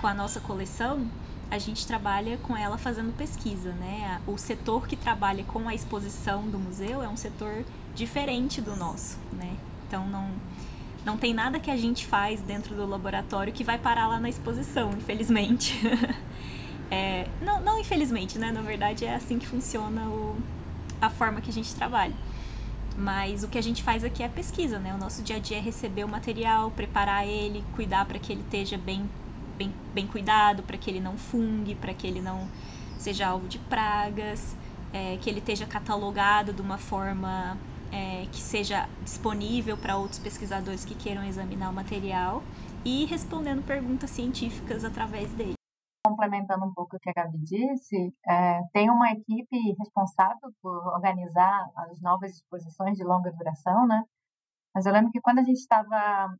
com 0.00 0.06
a 0.06 0.14
nossa 0.14 0.40
coleção, 0.40 1.06
a 1.50 1.58
gente 1.58 1.86
trabalha 1.86 2.38
com 2.38 2.56
ela 2.56 2.78
fazendo 2.78 3.14
pesquisa, 3.14 3.72
né? 3.72 4.20
O 4.26 4.38
setor 4.38 4.88
que 4.88 4.96
trabalha 4.96 5.44
com 5.44 5.68
a 5.68 5.74
exposição 5.74 6.48
do 6.48 6.58
museu 6.58 7.02
é 7.02 7.08
um 7.08 7.16
setor 7.16 7.64
diferente 7.94 8.62
do 8.62 8.74
nosso, 8.74 9.18
né? 9.34 9.54
Então 9.86 10.06
não 10.06 10.30
não 11.04 11.16
tem 11.16 11.34
nada 11.34 11.58
que 11.58 11.70
a 11.70 11.76
gente 11.76 12.06
faz 12.06 12.40
dentro 12.40 12.74
do 12.74 12.86
laboratório 12.86 13.52
que 13.52 13.64
vai 13.64 13.78
parar 13.78 14.06
lá 14.06 14.20
na 14.20 14.28
exposição, 14.28 14.90
infelizmente. 14.92 15.80
é, 16.90 17.26
não, 17.40 17.60
não 17.60 17.78
infelizmente, 17.78 18.38
né? 18.38 18.52
Na 18.52 18.62
verdade 18.62 19.04
é 19.04 19.14
assim 19.14 19.38
que 19.38 19.46
funciona 19.46 20.02
o, 20.06 20.36
a 21.00 21.10
forma 21.10 21.40
que 21.40 21.50
a 21.50 21.52
gente 21.52 21.74
trabalha. 21.74 22.14
Mas 22.96 23.42
o 23.42 23.48
que 23.48 23.58
a 23.58 23.62
gente 23.62 23.82
faz 23.82 24.04
aqui 24.04 24.22
é 24.22 24.28
pesquisa, 24.28 24.78
né? 24.78 24.94
O 24.94 24.98
nosso 24.98 25.22
dia 25.22 25.36
a 25.36 25.38
dia 25.38 25.56
é 25.56 25.60
receber 25.60 26.04
o 26.04 26.08
material, 26.08 26.70
preparar 26.70 27.26
ele, 27.26 27.64
cuidar 27.74 28.04
para 28.04 28.18
que 28.18 28.32
ele 28.32 28.42
esteja 28.42 28.78
bem, 28.78 29.08
bem, 29.56 29.72
bem 29.94 30.06
cuidado, 30.06 30.62
para 30.62 30.76
que 30.76 30.90
ele 30.90 31.00
não 31.00 31.16
fungue, 31.16 31.74
para 31.74 31.94
que 31.94 32.06
ele 32.06 32.20
não 32.20 32.46
seja 32.98 33.26
alvo 33.26 33.48
de 33.48 33.58
pragas, 33.58 34.54
é, 34.92 35.18
que 35.20 35.28
ele 35.28 35.38
esteja 35.38 35.66
catalogado 35.66 36.52
de 36.52 36.60
uma 36.60 36.78
forma 36.78 37.56
é, 37.92 38.26
que 38.26 38.38
seja 38.38 38.88
disponível 39.02 39.76
para 39.76 39.96
outros 39.96 40.18
pesquisadores 40.18 40.84
que 40.84 40.94
queiram 40.94 41.22
examinar 41.24 41.70
o 41.70 41.72
material 41.72 42.42
e 42.84 43.04
respondendo 43.04 43.64
perguntas 43.64 44.10
científicas 44.10 44.84
através 44.84 45.30
dele. 45.34 45.54
Complementando 46.04 46.64
um 46.64 46.74
pouco 46.74 46.96
o 46.96 46.98
que 46.98 47.10
a 47.10 47.12
Gabi 47.12 47.38
disse, 47.38 48.12
é, 48.26 48.60
tem 48.72 48.90
uma 48.90 49.12
equipe 49.12 49.56
responsável 49.78 50.50
por 50.60 50.76
organizar 50.88 51.70
as 51.76 52.00
novas 52.00 52.32
exposições 52.32 52.96
de 52.96 53.04
longa 53.04 53.30
duração, 53.30 53.86
né? 53.86 54.02
Mas 54.74 54.86
eu 54.86 54.92
lembro 54.92 55.12
que 55.12 55.20
quando 55.20 55.38
a 55.38 55.42
gente 55.42 55.58
estava 55.58 56.34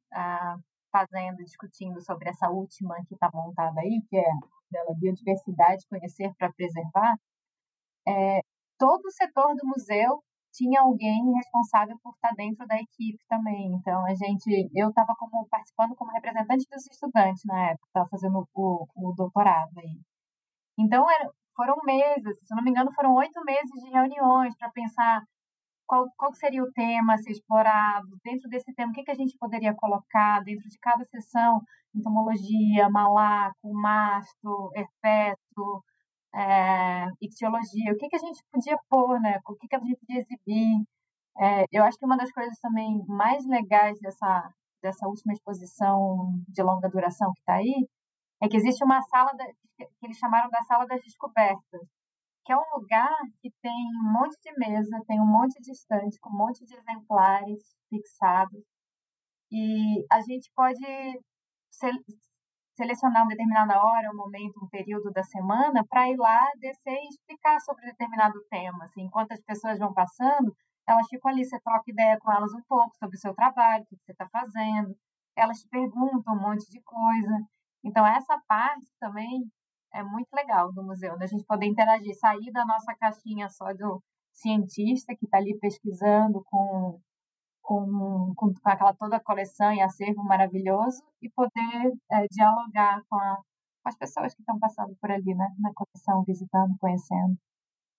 fazendo, 0.91 1.45
discutindo 1.45 2.01
sobre 2.03 2.29
essa 2.29 2.51
última 2.51 2.97
que 3.07 3.15
está 3.15 3.31
montada 3.33 3.81
aí, 3.81 4.03
que 4.09 4.17
é 4.17 4.31
dela 4.71 4.95
biodiversidade, 4.99 5.87
conhecer 5.89 6.33
para 6.39 6.53
preservar, 6.53 7.15
é, 8.09 8.41
todo 8.79 9.05
o 9.07 9.13
setor 9.13 9.55
do 9.55 9.67
museu 9.69 10.23
tinha 10.53 10.83
alguém 10.83 11.33
responsável 11.35 11.99
por 12.03 12.15
estar 12.15 12.35
dentro 12.35 12.67
da 12.67 12.77
equipe 12.77 13.19
também. 13.29 13.73
Então, 13.75 14.05
a 14.07 14.15
gente, 14.15 14.71
eu 14.75 14.91
estava 14.91 15.15
como 15.19 15.47
participando 15.49 15.95
como 15.97 16.13
representante 16.13 16.67
dos 16.71 16.87
estudantes 16.87 17.43
na 17.45 17.71
época, 17.71 17.87
estava 17.87 18.09
fazendo 18.09 18.49
o, 18.55 18.87
o 18.95 19.13
doutorado 19.15 19.73
aí. 19.79 20.01
Então, 20.79 21.11
era, 21.11 21.31
foram 21.57 21.77
meses, 21.85 22.39
se 22.45 22.55
não 22.55 22.63
me 22.63 22.71
engano, 22.71 22.93
foram 22.95 23.15
oito 23.15 23.43
meses 23.45 23.83
de 23.83 23.91
reuniões 23.91 24.57
para 24.57 24.71
pensar 24.71 25.23
qual, 25.87 26.09
qual 26.17 26.33
seria 26.35 26.63
o 26.63 26.73
tema 26.73 27.15
a 27.15 27.19
ser 27.19 27.33
explorado, 27.33 28.09
dentro 28.25 28.49
desse 28.49 28.73
tema, 28.75 28.91
o 28.93 28.95
que, 28.95 29.05
que 29.05 29.11
a 29.11 29.15
gente 29.15 29.37
poderia 29.39 29.75
colocar 29.75 30.41
dentro 30.43 30.69
de 30.69 30.79
cada 30.79 31.05
sessão, 31.07 31.61
entomologia, 31.95 32.89
malaco, 32.89 33.73
masto, 33.75 34.71
herpeto, 34.75 35.85
é, 36.35 37.07
ictiologia, 37.21 37.93
o 37.93 37.97
que, 37.97 38.09
que 38.09 38.17
a 38.17 38.19
gente 38.19 38.43
podia 38.51 38.79
pôr, 38.89 39.21
né? 39.21 39.39
o 39.47 39.55
que, 39.57 39.69
que 39.69 39.77
a 39.77 39.79
gente 39.81 39.97
podia 39.97 40.21
exibir. 40.21 40.85
É, 41.39 41.65
eu 41.73 41.85
acho 41.85 41.99
que 41.99 42.07
uma 42.07 42.17
das 42.17 42.33
coisas 42.33 42.59
também 42.61 43.03
mais 43.09 43.47
legais 43.47 43.99
dessa, 44.01 44.53
dessa 44.83 45.07
última 45.07 45.33
exposição 45.33 46.33
de 46.49 46.63
longa 46.63 46.89
duração 46.89 47.33
que 47.33 47.41
está 47.41 47.55
aí 47.55 47.89
é 48.43 48.49
que 48.49 48.57
existe 48.57 48.85
uma 48.85 49.01
sala 49.03 49.33
da, 49.35 49.47
que 49.77 50.07
eles 50.07 50.19
chamaram 50.19 50.51
da 50.51 50.63
Sala 50.63 50.87
das 50.87 51.03
Descobertas, 51.03 51.81
que 52.45 52.53
é 52.53 52.57
um 52.57 52.77
lugar 52.77 53.17
que 53.41 53.51
tem 53.63 53.73
um 53.73 54.13
monte 54.13 54.37
de 54.43 54.53
mesa, 54.59 55.03
tem 55.07 55.21
um 55.21 55.27
monte 55.27 55.61
de 55.61 55.71
estante 55.71 56.19
com 56.21 56.31
um 56.31 56.37
monte 56.37 56.65
de 56.65 56.75
exemplares 56.75 57.63
fixados. 57.89 58.63
E 59.51 60.05
a 60.11 60.21
gente 60.23 60.51
pode 60.55 60.85
selecionar 62.75 63.23
uma 63.23 63.31
determinada 63.31 63.83
hora, 63.83 64.11
um 64.11 64.17
momento, 64.17 64.63
um 64.63 64.69
período 64.69 65.11
da 65.11 65.23
semana 65.23 65.85
para 65.89 66.09
ir 66.09 66.17
lá, 66.17 66.51
descer 66.59 66.95
e 66.95 67.09
explicar 67.09 67.61
sobre 67.61 67.87
determinado 67.87 68.41
tema. 68.51 68.85
Assim, 68.85 69.03
enquanto 69.03 69.33
as 69.33 69.41
pessoas 69.43 69.79
vão 69.79 69.93
passando, 69.93 70.55
elas 70.87 71.07
ficam 71.09 71.31
ali, 71.31 71.45
você 71.45 71.61
troca 71.61 71.91
ideia 71.91 72.19
com 72.21 72.33
elas 72.33 72.53
um 72.55 72.63
pouco 72.69 72.97
sobre 72.97 73.17
o 73.17 73.21
seu 73.21 73.35
trabalho, 73.35 73.85
o 73.85 73.87
que 73.87 73.97
você 74.05 74.13
está 74.13 74.29
fazendo, 74.29 74.97
elas 75.37 75.59
te 75.61 75.69
perguntam 75.69 76.35
um 76.35 76.41
monte 76.41 76.69
de 76.71 76.81
coisa. 76.83 77.41
Então, 77.85 78.07
essa 78.07 78.41
parte 78.49 78.87
também 79.01 79.45
é 79.93 80.03
muito 80.03 80.33
legal 80.33 80.73
do 80.73 80.83
museu, 80.83 81.19
da 81.19 81.27
gente 81.27 81.45
poder 81.45 81.67
interagir, 81.67 82.15
sair 82.19 82.51
da 82.53 82.65
nossa 82.65 82.95
caixinha 82.95 83.49
só 83.49 83.73
do 83.75 84.03
cientista 84.33 85.15
que 85.15 85.27
está 85.27 85.39
ali 85.39 85.59
pesquisando 85.59 86.43
com 86.45 86.99
com, 87.63 88.35
com, 88.37 88.53
com, 88.53 88.69
aquela 88.69 88.93
toda 88.93 89.17
a 89.17 89.21
coleção 89.21 89.73
e 89.73 89.81
acervo 89.81 90.23
maravilhoso 90.25 91.03
e 91.23 91.31
poder 91.31 91.93
é, 92.11 92.27
dialogar 92.31 93.01
com, 93.09 93.17
a, 93.17 93.37
com, 93.83 93.89
as 93.89 93.97
pessoas 93.97 94.35
que 94.35 94.43
estão 94.43 94.59
passando 94.59 94.95
por 95.01 95.11
ali, 95.11 95.35
né, 95.35 95.49
na 95.59 95.73
coleção, 95.73 96.25
visitando, 96.27 96.77
conhecendo. 96.79 97.37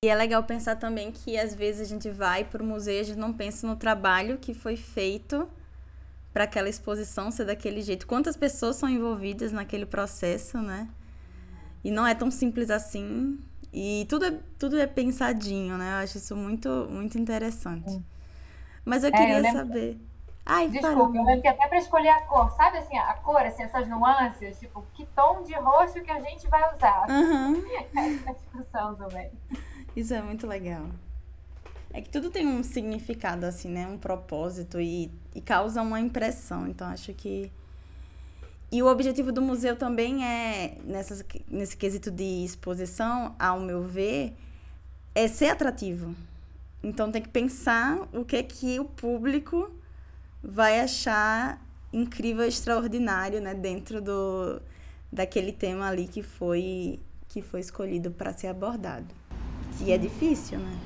E 0.03 0.09
é 0.09 0.15
legal 0.15 0.43
pensar 0.43 0.75
também 0.75 1.11
que 1.13 1.37
às 1.37 1.55
vezes 1.55 1.81
a 1.81 1.85
gente 1.85 2.09
vai 2.09 2.43
para 2.43 2.61
o 2.61 2.65
museu 2.65 2.93
e 2.93 2.99
a 2.99 3.03
gente 3.03 3.17
não 3.17 3.31
pensa 3.31 3.65
no 3.65 3.77
trabalho 3.77 4.37
que 4.37 4.53
foi 4.53 4.75
feito 4.75 5.47
para 6.33 6.43
aquela 6.43 6.67
exposição 6.67 7.31
ser 7.31 7.45
daquele 7.45 7.81
jeito. 7.81 8.05
Quantas 8.05 8.35
pessoas 8.35 8.75
são 8.75 8.89
envolvidas 8.89 9.53
naquele 9.53 9.85
processo, 9.85 10.57
né? 10.57 10.89
E 11.83 11.89
não 11.89 12.05
é 12.05 12.13
tão 12.13 12.29
simples 12.29 12.69
assim. 12.69 13.39
E 13.71 14.05
tudo 14.09 14.25
é, 14.25 14.39
tudo 14.59 14.77
é 14.77 14.85
pensadinho, 14.85 15.77
né? 15.77 15.91
Eu 15.91 16.03
acho 16.03 16.17
isso 16.17 16.35
muito, 16.35 16.87
muito 16.89 17.17
interessante. 17.17 18.03
Mas 18.85 19.03
eu 19.03 19.11
queria 19.11 19.37
é, 19.37 19.39
eu 19.39 19.53
saber. 19.53 19.99
Ai, 20.45 20.67
Desculpa, 20.67 21.17
eu 21.17 21.23
lembro 21.23 21.41
que 21.41 21.47
até 21.47 21.67
para 21.67 21.77
escolher 21.77 22.09
a 22.09 22.21
cor, 22.21 22.51
sabe 22.51 22.77
assim, 22.77 22.97
a 22.97 23.13
cor, 23.13 23.41
assim, 23.41 23.63
essas 23.63 23.87
nuances, 23.87 24.59
tipo, 24.59 24.85
que 24.93 25.05
tom 25.15 25.41
de 25.43 25.53
rosto 25.53 26.01
que 26.01 26.11
a 26.11 26.19
gente 26.19 26.47
vai 26.49 26.75
usar. 26.75 27.05
Uhum. 27.09 27.63
Essa 27.95 28.33
discussão 28.33 28.95
também. 28.95 29.31
Isso 29.95 30.13
é 30.13 30.21
muito 30.21 30.45
legal. 30.45 30.85
É 31.93 32.01
que 32.01 32.09
tudo 32.09 32.29
tem 32.29 32.45
um 32.45 32.61
significado, 32.63 33.45
assim, 33.45 33.69
né? 33.69 33.87
Um 33.87 33.97
propósito 33.97 34.81
e, 34.81 35.11
e 35.33 35.39
causa 35.39 35.81
uma 35.81 35.99
impressão. 35.99 36.67
Então, 36.67 36.87
acho 36.87 37.13
que. 37.13 37.51
E 38.71 38.81
o 38.81 38.87
objetivo 38.87 39.31
do 39.31 39.41
museu 39.41 39.75
também 39.75 40.25
é, 40.25 40.77
nessa, 40.83 41.23
nesse 41.47 41.77
quesito 41.77 42.09
de 42.09 42.43
exposição, 42.43 43.35
ao 43.37 43.59
meu 43.59 43.83
ver, 43.83 44.35
é 45.13 45.27
ser 45.27 45.49
atrativo. 45.51 46.15
Então 46.83 47.11
tem 47.11 47.21
que 47.21 47.29
pensar 47.29 47.97
o 48.13 48.25
que 48.25 48.35
é 48.35 48.43
que 48.43 48.79
o 48.79 48.85
público 48.85 49.71
vai 50.43 50.81
achar 50.81 51.61
incrível, 51.93 52.45
extraordinário, 52.45 53.39
né, 53.39 53.53
dentro 53.53 54.01
do 54.01 54.61
daquele 55.11 55.51
tema 55.51 55.87
ali 55.87 56.07
que 56.07 56.23
foi 56.23 56.99
que 57.29 57.41
foi 57.41 57.61
escolhido 57.61 58.11
para 58.11 58.33
ser 58.33 58.47
abordado. 58.47 59.07
E 59.79 59.91
é 59.91 59.97
difícil, 59.97 60.59
né? 60.59 60.77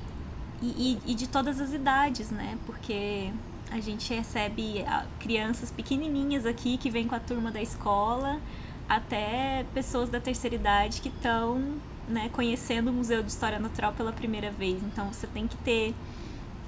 E, 0.62 0.66
e, 1.06 1.12
e, 1.12 1.14
de 1.14 1.28
todas 1.28 1.60
as 1.60 1.72
idades, 1.72 2.30
né? 2.30 2.58
Porque 2.64 3.30
a 3.70 3.80
gente 3.80 4.12
recebe 4.12 4.82
ah, 4.86 5.06
crianças 5.20 5.70
pequenininhas 5.70 6.46
aqui 6.46 6.78
que 6.78 6.90
vêm 6.90 7.06
com 7.06 7.14
a 7.14 7.20
turma 7.20 7.50
da 7.50 7.60
escola, 7.60 8.40
até 8.88 9.66
pessoas 9.74 10.08
da 10.08 10.20
terceira 10.20 10.56
idade 10.56 11.00
que 11.00 11.08
estão 11.08 11.78
né, 12.08 12.30
conhecendo 12.32 12.90
o 12.90 12.92
Museu 12.92 13.22
de 13.22 13.30
História 13.30 13.58
Natural 13.58 13.92
pela 13.92 14.12
primeira 14.12 14.50
vez. 14.50 14.82
Então 14.82 15.12
você 15.12 15.26
tem 15.26 15.46
que 15.46 15.56
ter 15.58 15.94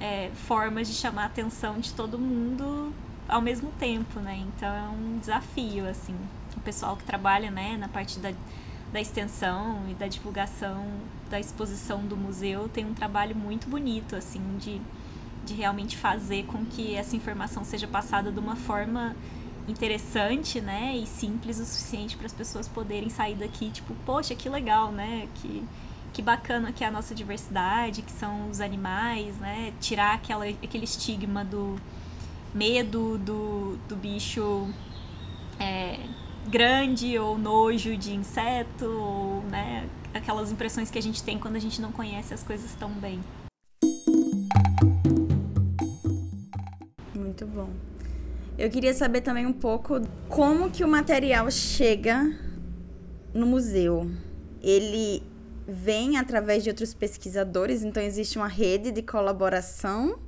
é, 0.00 0.30
formas 0.34 0.88
de 0.88 0.94
chamar 0.94 1.24
a 1.24 1.26
atenção 1.26 1.78
de 1.78 1.92
todo 1.92 2.18
mundo 2.18 2.92
ao 3.28 3.40
mesmo 3.40 3.70
tempo, 3.78 4.20
né? 4.20 4.44
Então 4.56 4.68
é 4.68 4.88
um 4.88 5.18
desafio, 5.18 5.88
assim. 5.88 6.16
O 6.56 6.60
pessoal 6.60 6.96
que 6.96 7.04
trabalha, 7.04 7.50
né, 7.50 7.76
na 7.76 7.88
parte 7.88 8.18
da, 8.18 8.32
da 8.92 9.00
extensão 9.00 9.82
e 9.88 9.94
da 9.94 10.08
divulgação 10.08 10.84
da 11.30 11.38
exposição 11.38 12.04
do 12.04 12.16
museu 12.16 12.68
tem 12.68 12.84
um 12.84 12.92
trabalho 12.92 13.36
muito 13.36 13.68
bonito, 13.68 14.16
assim, 14.16 14.42
de, 14.58 14.80
de 15.46 15.54
realmente 15.54 15.96
fazer 15.96 16.44
com 16.46 16.66
que 16.66 16.96
essa 16.96 17.14
informação 17.14 17.64
seja 17.64 17.86
passada 17.86 18.32
de 18.32 18.38
uma 18.40 18.56
forma 18.56 19.14
interessante, 19.68 20.60
né, 20.60 20.96
e 20.96 21.06
simples 21.06 21.58
o 21.58 21.64
suficiente 21.64 22.16
para 22.16 22.26
as 22.26 22.32
pessoas 22.32 22.68
poderem 22.68 23.08
sair 23.08 23.34
daqui, 23.34 23.70
tipo, 23.70 23.94
poxa, 24.04 24.34
que 24.34 24.48
legal, 24.48 24.90
né, 24.90 25.28
que, 25.36 25.64
que 26.12 26.22
bacana 26.22 26.72
que 26.72 26.82
é 26.82 26.86
a 26.86 26.90
nossa 26.90 27.14
diversidade, 27.14 28.02
que 28.02 28.12
são 28.12 28.50
os 28.50 28.60
animais, 28.60 29.36
né, 29.38 29.72
tirar 29.80 30.14
aquela, 30.14 30.46
aquele 30.46 30.84
estigma 30.84 31.44
do 31.44 31.76
medo 32.54 33.16
do, 33.18 33.76
do 33.88 33.96
bicho 33.96 34.68
é, 35.58 36.00
grande 36.48 37.18
ou 37.18 37.38
nojo 37.38 37.96
de 37.96 38.12
inseto, 38.12 38.86
ou, 38.86 39.42
né, 39.42 39.88
aquelas 40.12 40.50
impressões 40.50 40.90
que 40.90 40.98
a 40.98 41.02
gente 41.02 41.22
tem 41.22 41.38
quando 41.38 41.56
a 41.56 41.60
gente 41.60 41.80
não 41.80 41.92
conhece 41.92 42.34
as 42.34 42.42
coisas 42.42 42.74
tão 42.74 42.90
bem. 42.90 43.20
Muito 47.14 47.46
bom. 47.46 47.70
Eu 48.60 48.68
queria 48.68 48.92
saber 48.92 49.22
também 49.22 49.46
um 49.46 49.54
pouco 49.54 50.02
como 50.28 50.70
que 50.70 50.84
o 50.84 50.88
material 50.88 51.50
chega 51.50 52.30
no 53.32 53.46
museu. 53.46 54.10
Ele 54.62 55.22
vem 55.66 56.18
através 56.18 56.62
de 56.62 56.68
outros 56.68 56.92
pesquisadores, 56.92 57.82
então 57.82 58.02
existe 58.02 58.36
uma 58.36 58.48
rede 58.48 58.92
de 58.92 59.00
colaboração? 59.00 60.18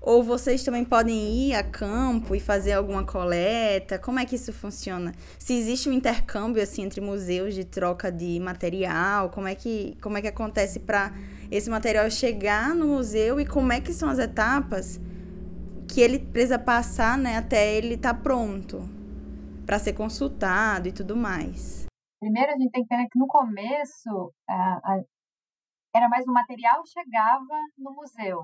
Ou 0.00 0.22
vocês 0.22 0.64
também 0.64 0.82
podem 0.82 1.48
ir 1.48 1.54
a 1.56 1.62
campo 1.62 2.34
e 2.34 2.40
fazer 2.40 2.72
alguma 2.72 3.04
coleta? 3.04 3.98
Como 3.98 4.18
é 4.18 4.24
que 4.24 4.36
isso 4.36 4.50
funciona? 4.50 5.12
Se 5.38 5.52
existe 5.52 5.90
um 5.90 5.92
intercâmbio 5.92 6.62
assim 6.62 6.84
entre 6.84 7.02
museus 7.02 7.54
de 7.54 7.64
troca 7.64 8.10
de 8.10 8.40
material, 8.40 9.28
como 9.28 9.46
é 9.46 9.54
que 9.54 9.94
como 10.00 10.16
é 10.16 10.22
que 10.22 10.28
acontece 10.28 10.80
para 10.80 11.12
esse 11.50 11.68
material 11.68 12.10
chegar 12.10 12.74
no 12.74 12.86
museu 12.86 13.38
e 13.38 13.44
como 13.44 13.70
é 13.74 13.78
que 13.78 13.92
são 13.92 14.08
as 14.08 14.18
etapas 14.18 14.98
que 15.88 16.00
ele 16.00 16.18
precisa 16.18 16.58
passar, 16.58 17.16
né, 17.16 17.38
até 17.38 17.74
ele 17.74 17.94
estar 17.94 18.14
tá 18.14 18.20
pronto 18.20 18.78
para 19.64 19.78
ser 19.78 19.94
consultado 19.94 20.88
e 20.88 20.92
tudo 20.92 21.16
mais? 21.16 21.86
Primeiro, 22.20 22.52
a 22.52 22.56
gente 22.56 22.70
tem 22.70 22.84
que 22.84 22.94
entender 22.94 23.08
que 23.10 23.18
no 23.18 23.26
começo 23.26 24.32
a, 24.48 25.00
era 25.94 26.08
mais 26.08 26.26
o 26.26 26.32
material 26.32 26.82
chegava 26.86 27.56
no 27.76 27.92
museu. 27.94 28.40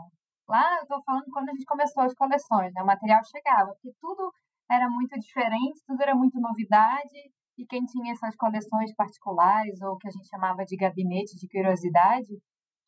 Lá 0.48 0.76
eu 0.76 0.82
estou 0.82 1.02
falando 1.04 1.24
quando 1.32 1.48
a 1.48 1.52
gente 1.52 1.64
começou 1.64 2.02
as 2.02 2.14
coleções, 2.14 2.72
né? 2.74 2.82
O 2.82 2.86
material 2.86 3.20
chegava, 3.24 3.72
porque 3.72 3.92
tudo 4.00 4.32
era 4.70 4.88
muito 4.88 5.18
diferente, 5.18 5.80
tudo 5.86 6.02
era 6.02 6.14
muito 6.14 6.40
novidade, 6.40 7.18
e 7.58 7.64
quem 7.66 7.84
tinha 7.84 8.12
essas 8.12 8.34
coleções 8.36 8.94
particulares, 8.94 9.80
ou 9.82 9.96
que 9.96 10.08
a 10.08 10.10
gente 10.10 10.28
chamava 10.28 10.64
de 10.64 10.76
gabinete 10.76 11.36
de 11.36 11.48
curiosidade, 11.48 12.32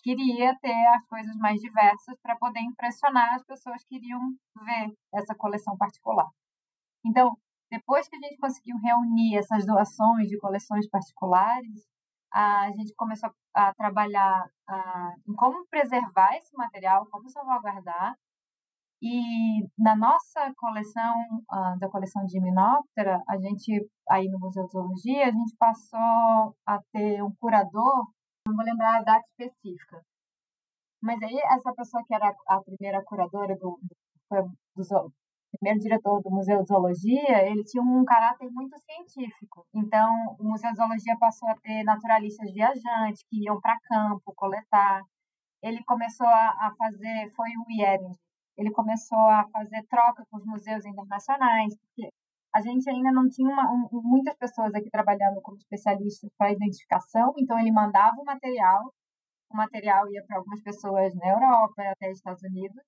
queria 0.06 0.56
ter 0.60 0.86
as 0.94 1.04
coisas 1.08 1.34
mais 1.36 1.60
diversas 1.60 2.16
para 2.22 2.36
poder 2.36 2.60
impressionar 2.60 3.34
as 3.34 3.44
pessoas 3.44 3.82
que 3.88 3.96
iriam 3.96 4.20
ver 4.64 4.92
essa 5.12 5.34
coleção 5.34 5.76
particular. 5.76 6.28
Então, 7.04 7.36
depois 7.68 8.08
que 8.08 8.14
a 8.14 8.20
gente 8.20 8.38
conseguiu 8.38 8.76
reunir 8.76 9.36
essas 9.36 9.66
doações 9.66 10.28
de 10.28 10.38
coleções 10.38 10.88
particulares, 10.88 11.82
a 12.32 12.70
gente 12.76 12.94
começou 12.96 13.30
a 13.52 13.74
trabalhar 13.74 14.46
em 15.28 15.34
como 15.34 15.66
preservar 15.68 16.36
esse 16.36 16.56
material, 16.56 17.04
como 17.10 17.28
salvaguardar. 17.28 18.14
E 19.02 19.66
na 19.76 19.96
nossa 19.96 20.52
coleção, 20.56 21.14
da 21.80 21.88
coleção 21.90 22.24
de 22.26 22.38
Himenóptera, 22.38 23.20
a 23.28 23.36
gente, 23.38 23.90
aí 24.08 24.28
no 24.28 24.38
Museu 24.38 24.64
de 24.66 24.72
Zoologia, 24.72 25.26
a 25.26 25.32
gente 25.32 25.56
passou 25.58 26.54
a 26.64 26.78
ter 26.92 27.22
um 27.22 27.34
curador, 27.40 28.06
não 28.46 28.54
vou 28.54 28.64
lembrar 28.64 28.98
a 28.98 29.02
data 29.02 29.26
específica, 29.28 30.00
mas 31.02 31.20
aí 31.22 31.38
essa 31.52 31.72
pessoa 31.74 32.02
que 32.06 32.14
era 32.14 32.34
a 32.46 32.60
primeira 32.62 33.02
curadora 33.04 33.56
do, 33.56 33.78
do, 33.80 35.12
primeiro 35.58 35.80
diretor 35.80 36.22
do 36.22 36.30
Museu 36.30 36.62
de 36.62 36.68
Zoologia, 36.68 37.48
ele 37.48 37.64
tinha 37.64 37.82
um 37.82 38.04
caráter 38.04 38.48
muito 38.50 38.76
científico. 38.78 39.66
Então, 39.74 40.36
o 40.38 40.44
Museu 40.44 40.70
de 40.70 40.76
Zoologia 40.76 41.16
passou 41.18 41.48
a 41.48 41.56
ter 41.56 41.82
naturalistas 41.82 42.52
viajantes 42.52 43.22
que 43.28 43.44
iam 43.44 43.60
para 43.60 43.78
campo 43.88 44.32
coletar. 44.34 45.02
Ele 45.62 45.82
começou 45.84 46.26
a, 46.26 46.72
fazer, 46.78 47.32
foi 47.34 47.48
o 47.56 47.70
Yering, 47.70 48.14
ele 48.56 48.70
começou 48.70 49.18
a 49.18 49.48
fazer 49.50 49.82
troca 49.88 50.24
com 50.30 50.36
os 50.36 50.44
museus 50.44 50.84
internacionais, 50.84 51.74
porque 51.76 52.10
a 52.56 52.60
gente 52.62 52.88
ainda 52.88 53.12
não 53.12 53.28
tinha 53.28 53.50
uma, 53.50 53.70
um, 53.70 54.00
muitas 54.02 54.34
pessoas 54.38 54.74
aqui 54.74 54.88
trabalhando 54.88 55.42
como 55.42 55.58
especialistas 55.58 56.30
para 56.38 56.52
identificação, 56.52 57.34
então 57.36 57.58
ele 57.58 57.70
mandava 57.70 58.16
o 58.18 58.24
material, 58.24 58.94
o 59.50 59.56
material 59.56 60.10
ia 60.10 60.24
para 60.26 60.38
algumas 60.38 60.62
pessoas 60.62 61.14
na 61.16 61.28
Europa, 61.28 61.82
até 61.82 62.10
Estados 62.10 62.42
Unidos, 62.42 62.82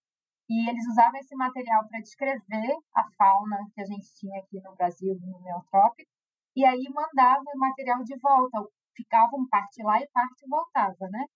e 0.48 0.70
eles 0.70 0.86
usavam 0.88 1.20
esse 1.20 1.36
material 1.36 1.86
para 1.86 2.00
descrever 2.00 2.74
a 2.96 3.04
fauna 3.18 3.58
que 3.74 3.82
a 3.82 3.84
gente 3.84 4.08
tinha 4.14 4.40
aqui 4.40 4.58
no 4.62 4.74
Brasil, 4.74 5.14
no 5.20 5.38
Neotrópico, 5.42 6.10
e 6.56 6.64
aí 6.64 6.84
mandavam 6.88 7.52
o 7.54 7.58
material 7.58 8.02
de 8.02 8.18
volta. 8.18 8.66
Ficava 8.96 9.36
um 9.36 9.46
parte 9.48 9.82
lá 9.82 10.00
e 10.00 10.08
parte 10.08 10.48
voltava, 10.48 11.08
né? 11.10 11.26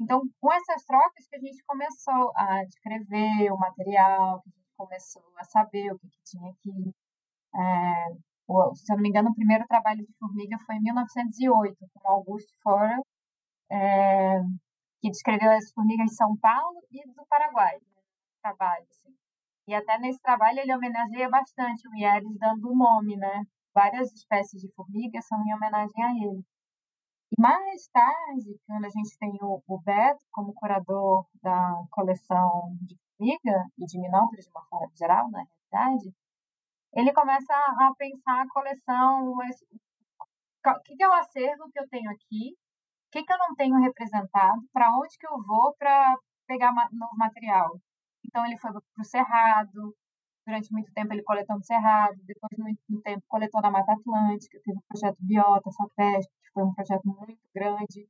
Então, 0.00 0.22
com 0.40 0.52
essas 0.54 0.82
trocas 0.86 1.28
que 1.28 1.36
a 1.36 1.38
gente 1.38 1.62
começou 1.66 2.32
a 2.34 2.64
descrever 2.64 3.52
o 3.52 3.58
material, 3.58 4.40
que 4.40 4.48
a 4.48 4.52
gente 4.56 4.72
começou 4.74 5.22
a 5.36 5.44
saber 5.44 5.92
o 5.92 5.98
que, 5.98 6.08
que 6.08 6.24
tinha 6.24 6.50
aqui. 6.50 6.94
É, 7.56 8.14
se 8.74 8.92
eu 8.92 8.96
não 8.96 9.02
me 9.02 9.08
engano, 9.08 9.30
o 9.30 9.34
primeiro 9.34 9.66
trabalho 9.66 10.04
de 10.04 10.12
formiga 10.18 10.58
foi 10.66 10.76
em 10.76 10.82
1908, 10.82 11.76
com 11.94 12.08
Augusto 12.10 12.52
Fora, 12.62 13.00
é, 13.70 14.40
que 15.00 15.10
descreveu 15.10 15.50
as 15.52 15.72
formigas 15.72 16.06
de 16.10 16.16
São 16.16 16.36
Paulo 16.38 16.80
e 16.90 17.06
do 17.12 17.26
Paraguai 17.28 17.78
trabalho. 18.44 18.86
Assim. 18.90 19.14
E 19.66 19.74
até 19.74 19.98
nesse 19.98 20.20
trabalho 20.20 20.58
ele 20.58 20.74
homenageia 20.74 21.30
bastante 21.30 21.88
o 21.88 21.96
Yeres, 21.96 22.38
dando 22.38 22.70
o 22.70 22.76
nome, 22.76 23.16
né? 23.16 23.44
Várias 23.74 24.12
espécies 24.12 24.60
de 24.60 24.70
formigas 24.74 25.26
são 25.26 25.38
em 25.40 25.54
homenagem 25.54 26.04
a 26.04 26.10
ele. 26.10 26.44
E 27.32 27.40
mais 27.40 27.88
tarde, 27.88 28.60
quando 28.66 28.84
a 28.84 28.90
gente 28.90 29.18
tem 29.18 29.32
o, 29.40 29.62
o 29.66 29.80
Beto 29.80 30.22
como 30.30 30.52
curador 30.52 31.26
da 31.42 31.82
coleção 31.90 32.76
de 32.82 32.94
formiga 33.16 33.64
e 33.78 33.86
de 33.86 33.98
minópolis 33.98 34.44
de 34.44 34.50
uma 34.50 34.64
forma 34.66 34.90
geral, 34.94 35.30
na 35.30 35.42
realidade, 35.72 36.14
ele 36.94 37.12
começa 37.12 37.52
a 37.52 37.92
pensar 37.98 38.42
a 38.42 38.48
coleção, 38.48 39.32
o 39.32 40.80
que, 40.84 40.96
que 40.96 41.02
é 41.02 41.08
o 41.08 41.12
acervo 41.12 41.70
que 41.72 41.80
eu 41.80 41.88
tenho 41.88 42.10
aqui, 42.10 42.52
o 42.52 43.10
que, 43.10 43.24
que 43.24 43.32
eu 43.32 43.38
não 43.38 43.54
tenho 43.54 43.76
representado, 43.80 44.62
para 44.72 44.90
onde 44.96 45.16
que 45.18 45.26
eu 45.26 45.42
vou 45.42 45.74
para 45.78 46.16
pegar 46.46 46.72
novo 46.92 47.16
material. 47.16 47.80
Então 48.24 48.46
ele 48.46 48.58
foi 48.58 48.72
para 48.72 48.80
o 48.98 49.04
Cerrado, 49.04 49.94
durante 50.46 50.72
muito 50.72 50.92
tempo 50.92 51.12
ele 51.12 51.22
coletou 51.22 51.56
no 51.56 51.64
Cerrado, 51.64 52.16
depois 52.24 52.50
de 52.56 52.62
muito 52.62 53.02
tempo 53.02 53.22
coletou 53.28 53.60
na 53.60 53.70
Mata 53.70 53.92
Atlântica, 53.92 54.60
teve 54.64 54.78
o 54.78 54.82
projeto 54.88 55.16
Biota, 55.20 55.70
Sapesp, 55.70 56.30
que 56.30 56.52
foi 56.52 56.62
um 56.64 56.74
projeto 56.74 57.02
muito 57.04 57.40
grande, 57.54 58.08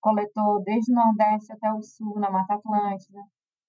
coletou 0.00 0.62
desde 0.64 0.92
o 0.92 0.94
Nordeste 0.94 1.52
até 1.52 1.72
o 1.72 1.82
Sul, 1.82 2.18
na 2.18 2.30
Mata 2.30 2.54
Atlântica, 2.54 3.20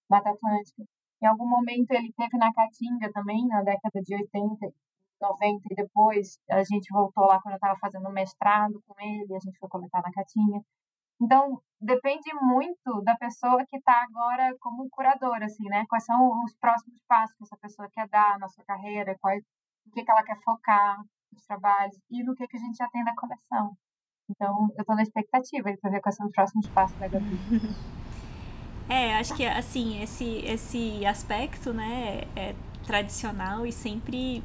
Mata 0.10 0.32
Atlântica. 0.32 0.84
Em 1.22 1.28
algum 1.28 1.48
momento 1.48 1.92
ele 1.92 2.14
teve 2.14 2.38
na 2.38 2.54
Caatinga 2.54 3.12
também, 3.14 3.46
na 3.48 3.62
década 3.62 4.02
de 4.02 4.16
80, 4.16 4.74
90, 5.22 5.62
e 5.72 5.76
depois 5.76 6.40
a 6.50 6.64
gente 6.64 6.92
voltou 6.92 7.26
lá 7.26 7.42
quando 7.42 7.54
eu 7.54 7.58
estava 7.58 7.78
fazendo 7.80 8.10
mestrado 8.12 8.82
com 8.88 8.96
ele, 9.00 9.36
a 9.36 9.40
gente 9.40 9.60
foi 9.60 9.70
coletar 9.70 10.02
na 10.02 10.12
Caatinga. 10.12 10.62
Então, 11.22 11.62
depende 11.82 12.34
muito 12.42 13.02
da 13.04 13.16
pessoa 13.18 13.66
que 13.68 13.78
está 13.78 14.04
agora 14.04 14.56
como 14.60 14.90
curadora, 14.90 15.46
assim, 15.46 15.66
né? 15.68 15.86
Quais 15.90 16.06
são 16.06 16.44
os 16.44 16.56
próximos 16.56 17.02
passos 17.08 17.36
que 17.36 17.44
essa 17.44 17.58
pessoa 17.58 17.90
quer 17.92 18.08
dar 18.08 18.40
na 18.40 18.48
sua 18.48 18.64
carreira, 18.64 19.18
quais, 19.20 19.44
o 19.86 19.92
que, 19.92 20.04
que 20.04 20.12
ela 20.12 20.24
quer 20.24 20.40
focar 20.44 20.98
nos 21.34 21.46
trabalhos 21.46 22.00
e 22.10 22.24
no 22.24 22.34
que, 22.36 22.48
que 22.48 22.58
a 22.58 22.60
gente 22.60 22.78
já 22.78 22.88
tem 22.90 23.04
na 23.04 23.16
coleção. 23.16 23.76
Então, 24.30 24.70
eu 24.78 24.82
estou 24.82 24.96
na 24.96 25.04
expectativa 25.04 25.70
para 25.82 25.92
ver 25.92 26.02
quais 26.02 26.16
são 26.16 26.28
os 26.28 26.32
próximos 26.32 26.70
passos 26.70 26.98
da 26.98 27.10
Gabi. 27.10 27.40
É, 28.90 29.16
acho 29.18 29.36
que, 29.36 29.46
assim, 29.46 30.02
esse, 30.02 30.44
esse 30.46 31.06
aspecto, 31.06 31.72
né, 31.72 32.24
é 32.36 32.56
tradicional 32.86 33.66
e 33.66 33.72
sempre 33.72 34.44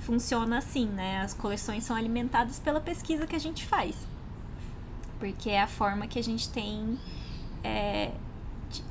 funciona 0.00 0.58
assim, 0.58 0.86
né? 0.86 1.20
As 1.20 1.34
coleções 1.34 1.82
são 1.82 1.96
alimentadas 1.96 2.60
pela 2.60 2.80
pesquisa 2.80 3.26
que 3.26 3.34
a 3.34 3.40
gente 3.40 3.66
faz 3.66 4.06
porque 5.18 5.50
é 5.50 5.60
a 5.60 5.66
forma 5.66 6.06
que 6.06 6.18
a 6.18 6.22
gente 6.22 6.48
tem. 6.50 6.98
É, 7.62 8.10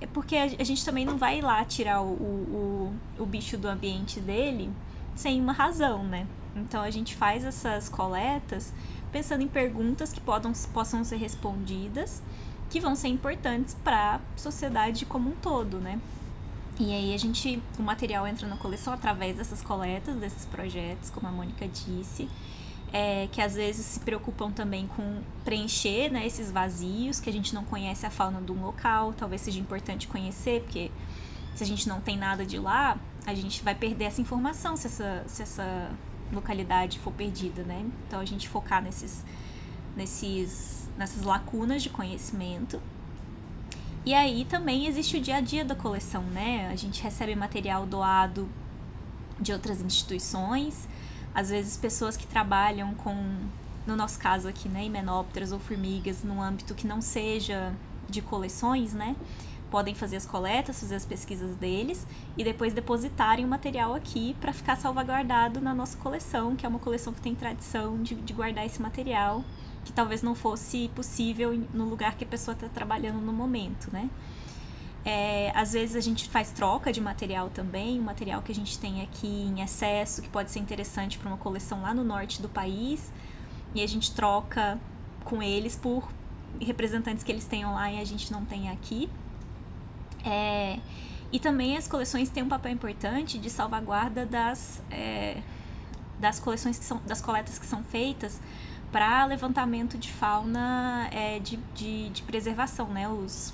é 0.01 0.07
porque 0.07 0.35
a 0.35 0.63
gente 0.63 0.83
também 0.83 1.05
não 1.05 1.17
vai 1.17 1.41
lá 1.41 1.63
tirar 1.65 2.01
o, 2.01 2.13
o, 2.13 2.93
o 3.19 3.25
bicho 3.25 3.57
do 3.57 3.67
ambiente 3.67 4.19
dele 4.19 4.71
sem 5.15 5.39
uma 5.39 5.53
razão, 5.53 6.03
né? 6.03 6.27
Então 6.55 6.81
a 6.81 6.89
gente 6.89 7.15
faz 7.15 7.43
essas 7.43 7.89
coletas 7.89 8.73
pensando 9.11 9.41
em 9.41 9.47
perguntas 9.47 10.11
que 10.11 10.19
podam, 10.19 10.51
possam 10.73 11.03
ser 11.03 11.17
respondidas, 11.17 12.21
que 12.75 12.81
vão 12.81 12.93
ser 12.93 13.07
importantes 13.07 13.73
para 13.85 14.15
a 14.15 14.19
sociedade 14.35 15.05
como 15.05 15.29
um 15.29 15.35
todo, 15.35 15.77
né? 15.77 15.97
E 16.77 16.91
aí 16.91 17.13
a 17.13 17.17
gente, 17.17 17.63
o 17.79 17.81
material 17.81 18.27
entra 18.27 18.45
na 18.49 18.57
coleção 18.57 18.91
através 18.91 19.38
dessas 19.38 19.61
coletas, 19.61 20.17
desses 20.17 20.43
projetos, 20.43 21.09
como 21.09 21.25
a 21.25 21.31
Mônica 21.31 21.65
disse 21.69 22.27
é, 22.91 23.29
que 23.31 23.39
às 23.39 23.55
vezes 23.55 23.85
se 23.85 24.01
preocupam 24.01 24.51
também 24.51 24.88
com 24.88 25.21
preencher 25.45 26.11
né, 26.11 26.27
esses 26.27 26.51
vazios, 26.51 27.21
que 27.21 27.29
a 27.29 27.33
gente 27.33 27.55
não 27.55 27.63
conhece 27.63 28.05
a 28.05 28.09
fauna 28.09 28.41
de 28.41 28.51
um 28.51 28.61
local, 28.61 29.13
talvez 29.13 29.39
seja 29.39 29.57
importante 29.57 30.05
conhecer, 30.05 30.63
porque 30.63 30.91
se 31.55 31.63
a 31.63 31.65
gente 31.65 31.88
não 31.88 32.01
tem 32.01 32.17
nada 32.17 32.45
de 32.45 32.59
lá, 32.59 32.97
a 33.25 33.33
gente 33.33 33.63
vai 33.63 33.73
perder 33.73 34.03
essa 34.03 34.19
informação 34.19 34.75
se 34.75 34.88
essa, 34.88 35.23
se 35.27 35.41
essa 35.41 35.91
localidade 36.29 36.99
for 36.99 37.13
perdida, 37.13 37.63
né? 37.63 37.85
Então 38.05 38.19
a 38.19 38.25
gente 38.25 38.49
focar 38.49 38.83
nesses, 38.83 39.23
nesses, 39.95 40.89
nessas 40.97 41.23
lacunas 41.23 41.81
de 41.81 41.89
conhecimento. 41.89 42.81
E 44.05 44.13
aí 44.13 44.45
também 44.45 44.86
existe 44.86 45.17
o 45.17 45.21
dia 45.21 45.38
a 45.38 45.41
dia 45.41 45.65
da 45.65 45.73
coleção, 45.73 46.21
né? 46.23 46.69
A 46.71 46.75
gente 46.75 47.01
recebe 47.01 47.36
material 47.36 47.86
doado 47.86 48.47
de 49.39 49.51
outras 49.51 49.81
instituições, 49.81 50.88
às 51.34 51.49
vezes 51.49 51.75
pessoas 51.75 52.15
que 52.15 52.25
trabalham 52.25 52.93
com, 52.93 53.15
no 53.86 53.95
nosso 53.95 54.19
caso 54.19 54.47
aqui, 54.47 54.69
né, 54.69 54.86
himenópteras 54.86 55.51
ou 55.51 55.60
formigas, 55.60 56.23
num 56.23 56.41
âmbito 56.41 56.73
que 56.73 56.88
não 56.88 57.01
seja 57.01 57.73
de 58.10 58.21
coleções, 58.21 58.93
né, 58.93 59.15
podem 59.69 59.93
fazer 59.93 60.15
as 60.15 60.25
coletas, 60.25 60.79
fazer 60.79 60.95
as 60.95 61.05
pesquisas 61.05 61.55
deles 61.58 62.08
e 62.38 62.43
depois 62.43 62.73
depositarem 62.73 63.43
o 63.43 63.47
material 63.47 63.93
aqui 63.93 64.36
para 64.39 64.53
ficar 64.53 64.77
salvaguardado 64.77 65.60
na 65.60 65.73
nossa 65.73 65.97
coleção, 65.97 66.55
que 66.55 66.65
é 66.65 66.69
uma 66.69 66.79
coleção 66.79 67.12
que 67.12 67.19
tem 67.19 67.36
tradição 67.36 68.01
de, 68.01 68.15
de 68.15 68.31
guardar 68.31 68.65
esse 68.65 68.81
material, 68.81 69.43
que 69.85 69.93
talvez 69.93 70.21
não 70.21 70.35
fosse 70.35 70.89
possível 70.93 71.57
no 71.73 71.85
lugar 71.85 72.15
que 72.15 72.25
a 72.25 72.27
pessoa 72.27 72.53
está 72.53 72.67
trabalhando 72.67 73.21
no 73.21 73.31
momento, 73.31 73.89
né. 73.93 74.09
É, 75.05 75.51
às 75.55 75.73
vezes 75.73 75.95
a 75.95 76.01
gente 76.01 76.27
faz 76.27 76.51
troca 76.51 76.91
de 76.91 76.99
material 76.99 77.49
também, 77.49 77.99
material 77.99 78.41
que 78.41 78.51
a 78.51 78.55
gente 78.55 78.77
tem 78.79 79.03
aqui 79.03 79.27
em 79.27 79.61
excesso, 79.61 80.21
que 80.21 80.27
pode 80.27 80.51
ser 80.51 80.59
interessante 80.59 81.17
para 81.19 81.29
uma 81.29 81.37
coleção 81.37 81.83
lá 81.83 81.93
no 81.93 82.03
norte 82.03 82.41
do 82.41 82.49
país, 82.49 83.11
e 83.73 83.83
a 83.83 83.87
gente 83.87 84.11
troca 84.13 84.79
com 85.23 85.43
eles 85.43 85.75
por 85.75 86.09
representantes 86.59 87.23
que 87.23 87.31
eles 87.31 87.45
tenham 87.45 87.73
lá 87.73 87.91
e 87.91 88.01
a 88.01 88.05
gente 88.05 88.31
não 88.31 88.43
tem 88.43 88.69
aqui. 88.69 89.09
É, 90.25 90.79
E 91.31 91.39
também 91.39 91.75
as 91.75 91.87
coleções 91.87 92.29
têm 92.29 92.43
um 92.43 92.47
papel 92.47 92.71
importante 92.71 93.37
de 93.37 93.49
salvaguarda 93.49 94.25
das, 94.25 94.81
é, 94.89 95.41
das 96.19 96.39
coleções 96.39 96.79
que 96.79 96.85
são, 96.85 97.01
das 97.05 97.21
coletas 97.21 97.59
que 97.59 97.65
são 97.65 97.83
feitas 97.83 98.39
para 98.95 99.25
levantamento 99.25 99.97
de 99.97 100.10
fauna 100.10 101.10
é, 101.12 101.38
de, 101.38 101.58
de, 101.73 102.08
de, 102.12 102.23
preservação, 102.23 102.88
né? 102.88 103.10
Os 103.10 103.53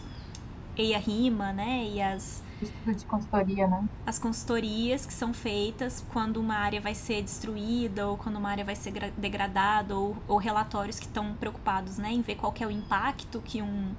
EIA-RIMA, 0.77 1.51
né? 1.51 1.83
E 1.91 1.99
as... 1.99 2.43
De 2.85 3.03
consultoria, 3.05 3.67
né? 3.67 3.89
As 4.05 4.19
consultorias 4.19 5.03
que 5.03 5.11
são 5.11 5.33
feitas 5.33 6.05
quando 6.13 6.37
uma 6.37 6.53
área 6.53 6.79
vai 6.79 6.93
ser 6.93 7.23
destruída 7.23 8.07
ou 8.07 8.17
quando 8.17 8.35
uma 8.35 8.51
área 8.51 8.63
vai 8.63 8.75
ser 8.75 8.93
degradada 9.17 9.95
ou, 9.95 10.15
ou 10.27 10.37
relatórios 10.37 10.99
que 10.99 11.07
estão 11.07 11.33
preocupados, 11.33 11.97
né? 11.97 12.11
Em 12.11 12.21
ver 12.21 12.35
qual 12.35 12.53
é 12.59 12.67
o 12.67 12.69
impacto 12.69 13.41
que 13.43 13.63
um 13.63 13.95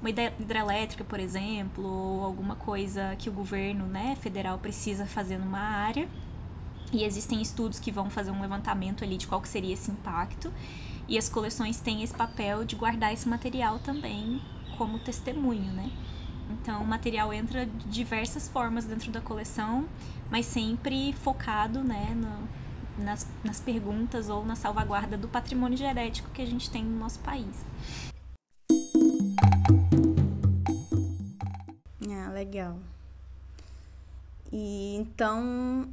uma 0.00 0.10
hidrelétrica, 0.10 1.04
por 1.04 1.20
exemplo, 1.20 1.84
ou 1.84 2.24
alguma 2.24 2.56
coisa 2.56 3.14
que 3.20 3.28
o 3.28 3.32
governo 3.32 3.86
né, 3.86 4.16
federal 4.20 4.58
precisa 4.58 5.06
fazer 5.06 5.38
numa 5.38 5.60
área. 5.60 6.08
E 6.92 7.04
existem 7.04 7.40
estudos 7.40 7.80
que 7.80 7.90
vão 7.90 8.10
fazer 8.10 8.30
um 8.30 8.40
levantamento 8.40 9.02
ali 9.02 9.16
de 9.16 9.26
qual 9.26 9.40
que 9.40 9.48
seria 9.48 9.72
esse 9.72 9.90
impacto. 9.90 10.52
E 11.08 11.16
as 11.16 11.28
coleções 11.28 11.80
têm 11.80 12.02
esse 12.02 12.14
papel 12.14 12.64
de 12.64 12.76
guardar 12.76 13.12
esse 13.12 13.28
material 13.28 13.78
também 13.78 14.40
como 14.76 14.98
testemunho, 14.98 15.72
né? 15.72 15.90
Então, 16.50 16.82
o 16.82 16.86
material 16.86 17.32
entra 17.32 17.64
de 17.64 17.88
diversas 17.88 18.48
formas 18.48 18.84
dentro 18.84 19.10
da 19.10 19.20
coleção, 19.20 19.88
mas 20.30 20.44
sempre 20.44 21.12
focado, 21.14 21.82
né, 21.82 22.14
no, 22.14 23.04
nas, 23.04 23.26
nas 23.42 23.60
perguntas 23.60 24.28
ou 24.28 24.44
na 24.44 24.54
salvaguarda 24.54 25.16
do 25.16 25.28
patrimônio 25.28 25.78
genético 25.78 26.30
que 26.30 26.42
a 26.42 26.46
gente 26.46 26.70
tem 26.70 26.84
no 26.84 26.98
nosso 26.98 27.20
país. 27.20 27.64
Ah, 32.10 32.30
legal. 32.32 32.78
E 34.52 34.96
então, 34.96 35.88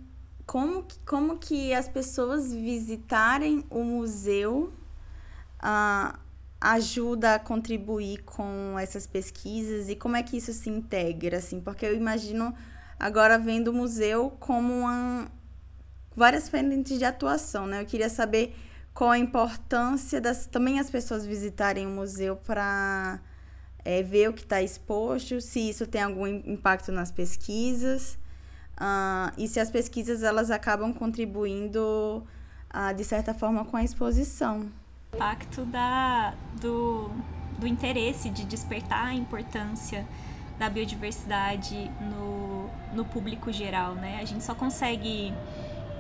como, 0.50 0.84
como 1.06 1.38
que 1.38 1.76
as 1.76 1.88
pessoas 1.88 2.52
visitarem 2.52 3.64
o 3.70 3.84
museu 3.84 4.74
ah, 5.60 6.18
ajuda 6.60 7.36
a 7.36 7.40
contribuir 7.40 8.24
com 8.24 8.76
essas 8.80 9.06
pesquisas 9.06 9.90
e 9.90 9.96
como 9.96 10.16
é 10.16 10.24
que 10.24 10.38
isso 10.38 10.52
se 10.52 10.68
integra, 10.68 11.38
assim? 11.38 11.62
Porque 11.62 11.86
eu 11.86 11.96
imagino 11.96 12.52
agora 13.00 13.38
vendo 13.38 13.68
o 13.68 13.74
museu 13.76 14.32
como 14.40 14.74
uma, 14.74 15.32
várias 16.16 16.50
frentes 16.50 16.98
de 16.98 17.06
atuação, 17.06 17.68
né? 17.68 17.84
Eu 17.84 17.86
queria 17.86 18.10
saber 18.10 18.56
qual 18.92 19.12
a 19.12 19.20
importância 19.20 20.20
das 20.20 20.48
também 20.48 20.80
as 20.80 20.90
pessoas 20.90 21.28
visitarem 21.28 21.86
o 21.86 21.92
museu 21.92 22.36
para 22.36 23.22
é, 23.86 24.02
ver 24.02 24.32
o 24.32 24.34
que 24.34 24.42
está 24.42 24.64
exposto, 24.64 25.40
se 25.42 25.70
isso 25.70 25.86
tem 25.86 26.02
algum 26.02 26.26
impacto 26.26 26.92
nas 26.92 27.12
pesquisas. 27.12 28.18
Uh, 28.80 29.34
e 29.38 29.48
se 29.48 29.60
as 29.60 29.70
pesquisas 29.70 30.24
elas 30.24 30.50
acabam 30.50 30.94
contribuindo 30.94 32.24
uh, 32.74 32.94
de 32.96 33.04
certa 33.04 33.34
forma 33.34 33.66
com 33.66 33.76
a 33.76 33.84
exposição. 33.84 34.70
O 35.12 35.16
impacto 35.18 35.66
da, 35.66 36.34
do, 36.62 37.10
do 37.58 37.68
interesse 37.68 38.30
de 38.30 38.46
despertar 38.46 39.08
a 39.08 39.14
importância 39.14 40.08
da 40.58 40.70
biodiversidade 40.70 41.90
no, 42.02 42.70
no 42.94 43.06
público 43.06 43.52
geral, 43.52 43.96
né? 43.96 44.20
A 44.22 44.26
gente 44.26 44.44
só 44.44 44.54
consegue 44.54 45.34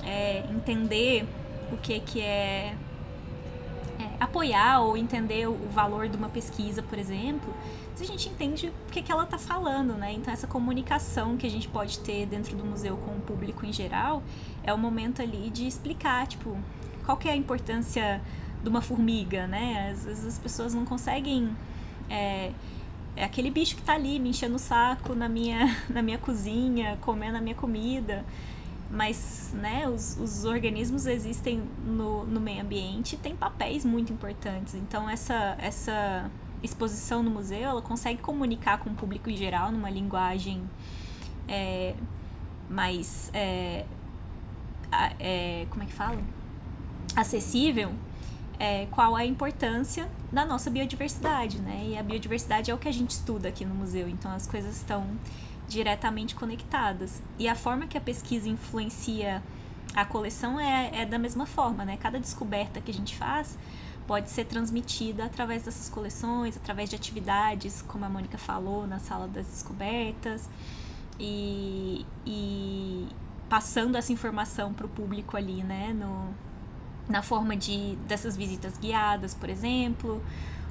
é, 0.03 0.39
entender 0.51 1.27
o 1.71 1.77
que, 1.77 1.99
que 2.01 2.21
é, 2.21 2.75
apoiar 4.19 4.81
ou 4.81 4.97
entender 4.97 5.47
o 5.47 5.69
valor 5.69 6.07
de 6.07 6.17
uma 6.17 6.29
pesquisa, 6.29 6.81
por 6.83 6.97
exemplo, 6.97 7.53
a 8.01 8.05
gente 8.05 8.29
entende 8.29 8.67
o 8.67 8.91
que, 8.91 9.01
que 9.01 9.11
ela 9.11 9.23
está 9.23 9.37
falando, 9.37 9.93
né? 9.95 10.13
Então 10.13 10.33
essa 10.33 10.47
comunicação 10.47 11.35
que 11.35 11.45
a 11.45 11.49
gente 11.49 11.67
pode 11.67 11.99
ter 11.99 12.25
dentro 12.25 12.55
do 12.55 12.63
museu 12.63 12.95
com 12.97 13.11
o 13.11 13.19
público 13.19 13.65
em 13.65 13.73
geral 13.73 14.23
é 14.63 14.73
o 14.73 14.77
momento 14.77 15.21
ali 15.21 15.49
de 15.49 15.67
explicar, 15.67 16.25
tipo, 16.27 16.57
qual 17.05 17.17
que 17.17 17.27
é 17.27 17.31
a 17.31 17.35
importância 17.35 18.21
de 18.63 18.69
uma 18.69 18.81
formiga, 18.81 19.47
né? 19.47 19.91
Às 19.91 20.05
vezes 20.05 20.25
as 20.25 20.39
pessoas 20.39 20.73
não 20.73 20.85
conseguem 20.85 21.55
é, 22.09 22.51
é 23.15 23.23
aquele 23.23 23.49
bicho 23.49 23.75
que 23.75 23.81
está 23.81 23.93
ali 23.93 24.19
me 24.19 24.29
enchendo 24.29 24.55
o 24.55 24.59
saco 24.59 25.13
na 25.13 25.27
minha, 25.27 25.75
na 25.89 26.01
minha 26.01 26.17
cozinha, 26.17 26.97
comendo 27.01 27.37
a 27.37 27.41
minha 27.41 27.55
comida. 27.55 28.25
Mas 28.91 29.51
né, 29.53 29.87
os, 29.87 30.17
os 30.19 30.45
organismos 30.45 31.05
existem 31.05 31.61
no, 31.85 32.25
no 32.25 32.39
meio 32.39 32.61
ambiente 32.61 33.13
e 33.13 33.17
têm 33.17 33.35
papéis 33.35 33.85
muito 33.85 34.11
importantes. 34.11 34.73
Então, 34.73 35.07
essa, 35.07 35.55
essa 35.59 36.29
exposição 36.63 37.21
no 37.21 37.29
museu, 37.29 37.59
ela 37.59 37.81
consegue 37.81 38.19
comunicar 38.19 38.79
com 38.79 38.89
o 38.89 38.93
público 38.95 39.29
em 39.29 39.37
geral 39.37 39.71
numa 39.71 39.89
linguagem 39.89 40.67
é, 41.47 41.93
mais. 42.69 43.29
É, 43.33 43.85
é, 45.19 45.67
como 45.69 45.83
é 45.83 45.85
que 45.85 45.93
fala? 45.93 46.19
Acessível. 47.15 47.91
É, 48.57 48.87
qual 48.87 49.17
é 49.17 49.21
a 49.21 49.25
importância 49.25 50.09
da 50.31 50.43
nossa 50.43 50.69
biodiversidade, 50.69 51.59
né? 51.59 51.85
E 51.91 51.97
a 51.97 52.03
biodiversidade 52.03 52.69
é 52.69 52.73
o 52.73 52.77
que 52.77 52.89
a 52.89 52.91
gente 52.91 53.11
estuda 53.11 53.47
aqui 53.47 53.63
no 53.63 53.73
museu, 53.73 54.09
então 54.09 54.29
as 54.31 54.45
coisas 54.45 54.75
estão 54.75 55.07
diretamente 55.69 56.35
conectadas. 56.35 57.21
E 57.37 57.47
a 57.47 57.55
forma 57.55 57.87
que 57.87 57.97
a 57.97 58.01
pesquisa 58.01 58.49
influencia 58.49 59.41
a 59.95 60.05
coleção 60.05 60.59
é, 60.59 61.01
é 61.01 61.05
da 61.05 61.17
mesma 61.17 61.45
forma, 61.45 61.85
né? 61.85 61.97
Cada 61.97 62.19
descoberta 62.19 62.81
que 62.81 62.91
a 62.91 62.93
gente 62.93 63.15
faz 63.15 63.57
pode 64.07 64.29
ser 64.29 64.45
transmitida 64.45 65.25
através 65.25 65.63
dessas 65.63 65.87
coleções, 65.87 66.57
através 66.57 66.89
de 66.89 66.95
atividades, 66.95 67.83
como 67.83 68.03
a 68.05 68.09
Mônica 68.09 68.37
falou, 68.37 68.87
na 68.87 68.97
sala 68.97 69.27
das 69.27 69.45
descobertas, 69.45 70.49
e, 71.19 72.05
e 72.25 73.07
passando 73.47 73.95
essa 73.95 74.11
informação 74.11 74.73
para 74.73 74.85
o 74.85 74.89
público 74.89 75.37
ali, 75.37 75.63
né, 75.63 75.93
no, 75.93 76.33
na 77.07 77.21
forma 77.21 77.55
de 77.55 77.95
dessas 78.07 78.35
visitas 78.35 78.77
guiadas, 78.79 79.35
por 79.35 79.47
exemplo, 79.47 80.23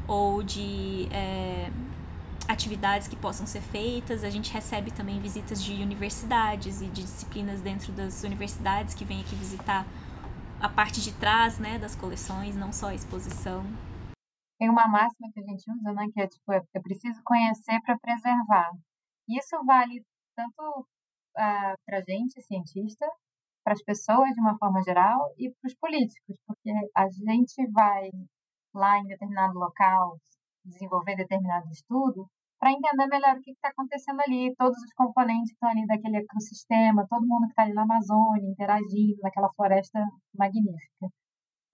ou 0.08 0.42
de 0.42 1.06
é, 1.12 1.70
atividades 2.48 3.06
que 3.06 3.14
possam 3.14 3.46
ser 3.46 3.60
feitas. 3.60 4.24
A 4.24 4.30
gente 4.30 4.50
recebe 4.50 4.90
também 4.90 5.20
visitas 5.20 5.62
de 5.62 5.74
universidades 5.82 6.80
e 6.80 6.86
de 6.86 7.02
disciplinas 7.02 7.60
dentro 7.60 7.92
das 7.92 8.24
universidades 8.24 8.94
que 8.94 9.04
vêm 9.04 9.20
aqui 9.20 9.36
visitar 9.36 9.86
a 10.58 10.68
parte 10.68 11.00
de 11.00 11.12
trás, 11.12 11.58
né, 11.58 11.78
das 11.78 11.94
coleções, 11.94 12.56
não 12.56 12.72
só 12.72 12.88
a 12.88 12.94
exposição. 12.94 13.62
Tem 14.58 14.68
uma 14.68 14.88
máxima 14.88 15.30
que 15.32 15.38
a 15.38 15.44
gente 15.44 15.70
usa, 15.70 15.92
né, 15.92 16.06
que 16.12 16.20
é 16.20 16.26
tipo, 16.26 16.52
é, 16.52 16.60
preciso 16.82 17.22
conhecer 17.22 17.78
para 17.82 17.98
preservar. 17.98 18.70
Isso 19.28 19.56
vale 19.64 20.02
tanto 20.34 20.80
uh, 20.80 20.84
ah, 21.36 21.74
para 21.86 21.98
a 21.98 22.02
gente, 22.02 22.42
cientista, 22.42 23.06
para 23.62 23.74
as 23.74 23.82
pessoas 23.82 24.32
de 24.32 24.40
uma 24.40 24.56
forma 24.58 24.82
geral 24.82 25.32
e 25.36 25.50
para 25.50 25.68
os 25.68 25.74
políticos, 25.74 26.36
porque 26.46 26.72
a 26.96 27.08
gente 27.08 27.70
vai 27.70 28.10
lá 28.74 28.98
em 28.98 29.06
determinado 29.06 29.58
local 29.58 30.16
desenvolver 30.64 31.16
determinado 31.16 31.68
estudo 31.70 32.28
para 32.58 32.72
entender 32.72 33.06
melhor 33.06 33.36
o 33.36 33.40
que 33.40 33.52
está 33.52 33.68
acontecendo 33.68 34.20
ali, 34.20 34.54
todos 34.56 34.76
os 34.82 34.92
componentes 34.94 35.50
que 35.50 35.54
estão 35.54 35.70
ali 35.70 35.86
daquele 35.86 36.18
ecossistema, 36.18 37.06
todo 37.08 37.26
mundo 37.26 37.46
que 37.46 37.52
está 37.52 37.62
ali 37.62 37.72
na 37.72 37.82
Amazônia, 37.82 38.50
interagindo 38.50 39.18
naquela 39.22 39.52
floresta 39.54 40.00
magnífica. 40.34 41.08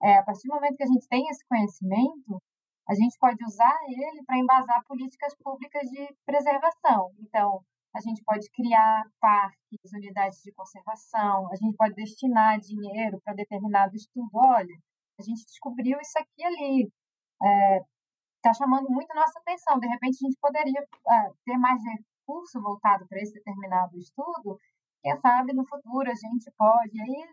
É, 0.03 0.17
a 0.17 0.23
partir 0.23 0.47
do 0.47 0.53
momento 0.53 0.77
que 0.77 0.83
a 0.83 0.87
gente 0.87 1.07
tem 1.07 1.27
esse 1.29 1.43
conhecimento, 1.47 2.41
a 2.87 2.93
gente 2.93 3.17
pode 3.19 3.43
usar 3.43 3.75
ele 3.89 4.23
para 4.25 4.37
embasar 4.37 4.83
políticas 4.87 5.33
públicas 5.43 5.89
de 5.89 6.07
preservação. 6.25 7.09
Então, 7.19 7.61
a 7.95 7.99
gente 8.01 8.21
pode 8.23 8.47
criar 8.51 9.03
parques, 9.19 9.91
unidades 9.93 10.39
de 10.43 10.51
conservação, 10.51 11.49
a 11.51 11.55
gente 11.55 11.75
pode 11.75 11.95
destinar 11.95 12.59
dinheiro 12.59 13.19
para 13.23 13.33
determinado 13.33 13.95
estudo. 13.95 14.29
Olha, 14.33 14.75
a 15.19 15.23
gente 15.23 15.45
descobriu 15.45 15.97
isso 15.99 16.19
aqui 16.19 16.43
ali. 16.43 16.91
É, 17.41 17.79
está 18.45 18.53
chamando 18.53 18.87
muito 18.89 19.09
a 19.11 19.15
nossa 19.15 19.39
atenção. 19.39 19.79
De 19.79 19.87
repente, 19.87 20.17
a 20.21 20.27
gente 20.27 20.37
poderia 20.39 20.81
uh, 20.81 21.35
ter 21.43 21.57
mais 21.57 21.81
recurso 21.83 22.61
voltado 22.61 23.07
para 23.07 23.19
esse 23.19 23.33
determinado 23.33 23.97
estudo. 23.97 24.59
Quem 25.01 25.19
sabe 25.19 25.53
no 25.53 25.67
futuro 25.67 26.09
a 26.09 26.13
gente 26.13 26.51
pode, 26.57 27.01
aí 27.01 27.27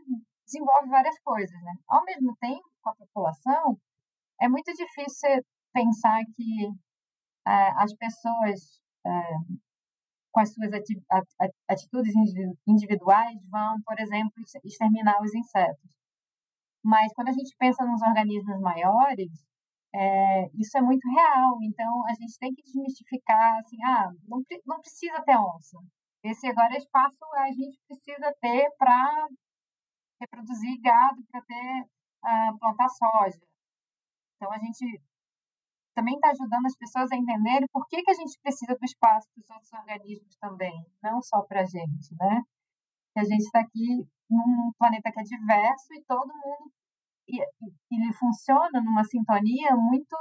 desenvolve 0.46 0.88
várias 0.88 1.18
coisas. 1.20 1.62
Né? 1.62 1.74
Ao 1.88 2.02
mesmo 2.04 2.34
tempo, 2.40 2.64
com 2.82 2.90
a 2.90 2.96
população, 2.96 3.78
é 4.40 4.48
muito 4.48 4.72
difícil 4.72 5.44
pensar 5.72 6.22
que 6.34 6.68
uh, 6.68 7.72
as 7.76 7.94
pessoas, 7.94 8.80
uh, 9.06 9.58
com 10.32 10.40
as 10.40 10.52
suas 10.54 10.70
atitudes 11.68 12.14
individuais, 12.66 13.38
vão, 13.50 13.82
por 13.84 14.00
exemplo, 14.00 14.32
exterminar 14.64 15.20
os 15.20 15.34
insetos. 15.34 15.90
Mas 16.82 17.12
quando 17.14 17.28
a 17.28 17.32
gente 17.32 17.54
pensa 17.58 17.84
nos 17.84 18.02
organismos 18.02 18.58
maiores, 18.60 19.30
é, 19.94 20.48
isso 20.54 20.76
é 20.78 20.80
muito 20.80 21.06
real, 21.08 21.58
então 21.62 22.06
a 22.06 22.14
gente 22.14 22.38
tem 22.38 22.54
que 22.54 22.62
desmistificar, 22.62 23.58
assim, 23.58 23.76
ah, 23.84 24.10
não, 24.26 24.42
não 24.66 24.80
precisa 24.80 25.22
ter 25.22 25.36
onça. 25.36 25.78
Esse 26.24 26.46
agora 26.46 26.76
espaço 26.76 27.18
a 27.34 27.50
gente 27.50 27.78
precisa 27.86 28.32
ter 28.40 28.70
para 28.78 29.28
reproduzir 30.20 30.80
gado, 30.80 31.22
para 31.30 31.42
ter 31.42 31.82
uh, 31.82 32.58
plantar 32.58 32.88
soja. 32.88 33.40
Então 34.36 34.52
a 34.52 34.58
gente 34.58 35.02
também 35.94 36.14
está 36.14 36.30
ajudando 36.30 36.66
as 36.66 36.76
pessoas 36.76 37.12
a 37.12 37.16
entenderem 37.16 37.68
por 37.72 37.86
que, 37.88 38.02
que 38.02 38.10
a 38.10 38.14
gente 38.14 38.38
precisa 38.40 38.74
do 38.74 38.84
espaço 38.84 39.28
dos 39.36 39.50
outros 39.50 39.72
organismos 39.72 40.36
também, 40.36 40.86
não 41.02 41.20
só 41.20 41.42
para 41.42 41.62
a 41.62 41.64
gente, 41.64 42.14
né? 42.18 42.42
Que 43.12 43.20
a 43.20 43.24
gente 43.24 43.42
está 43.42 43.60
aqui 43.60 44.06
num 44.30 44.72
planeta 44.78 45.12
que 45.12 45.20
é 45.20 45.22
diverso 45.22 45.92
e 45.92 46.04
todo 46.04 46.32
mundo 46.32 46.72
ele 47.28 48.12
funciona 48.14 48.80
numa 48.80 49.04
sintonia 49.04 49.74
muito 49.76 50.16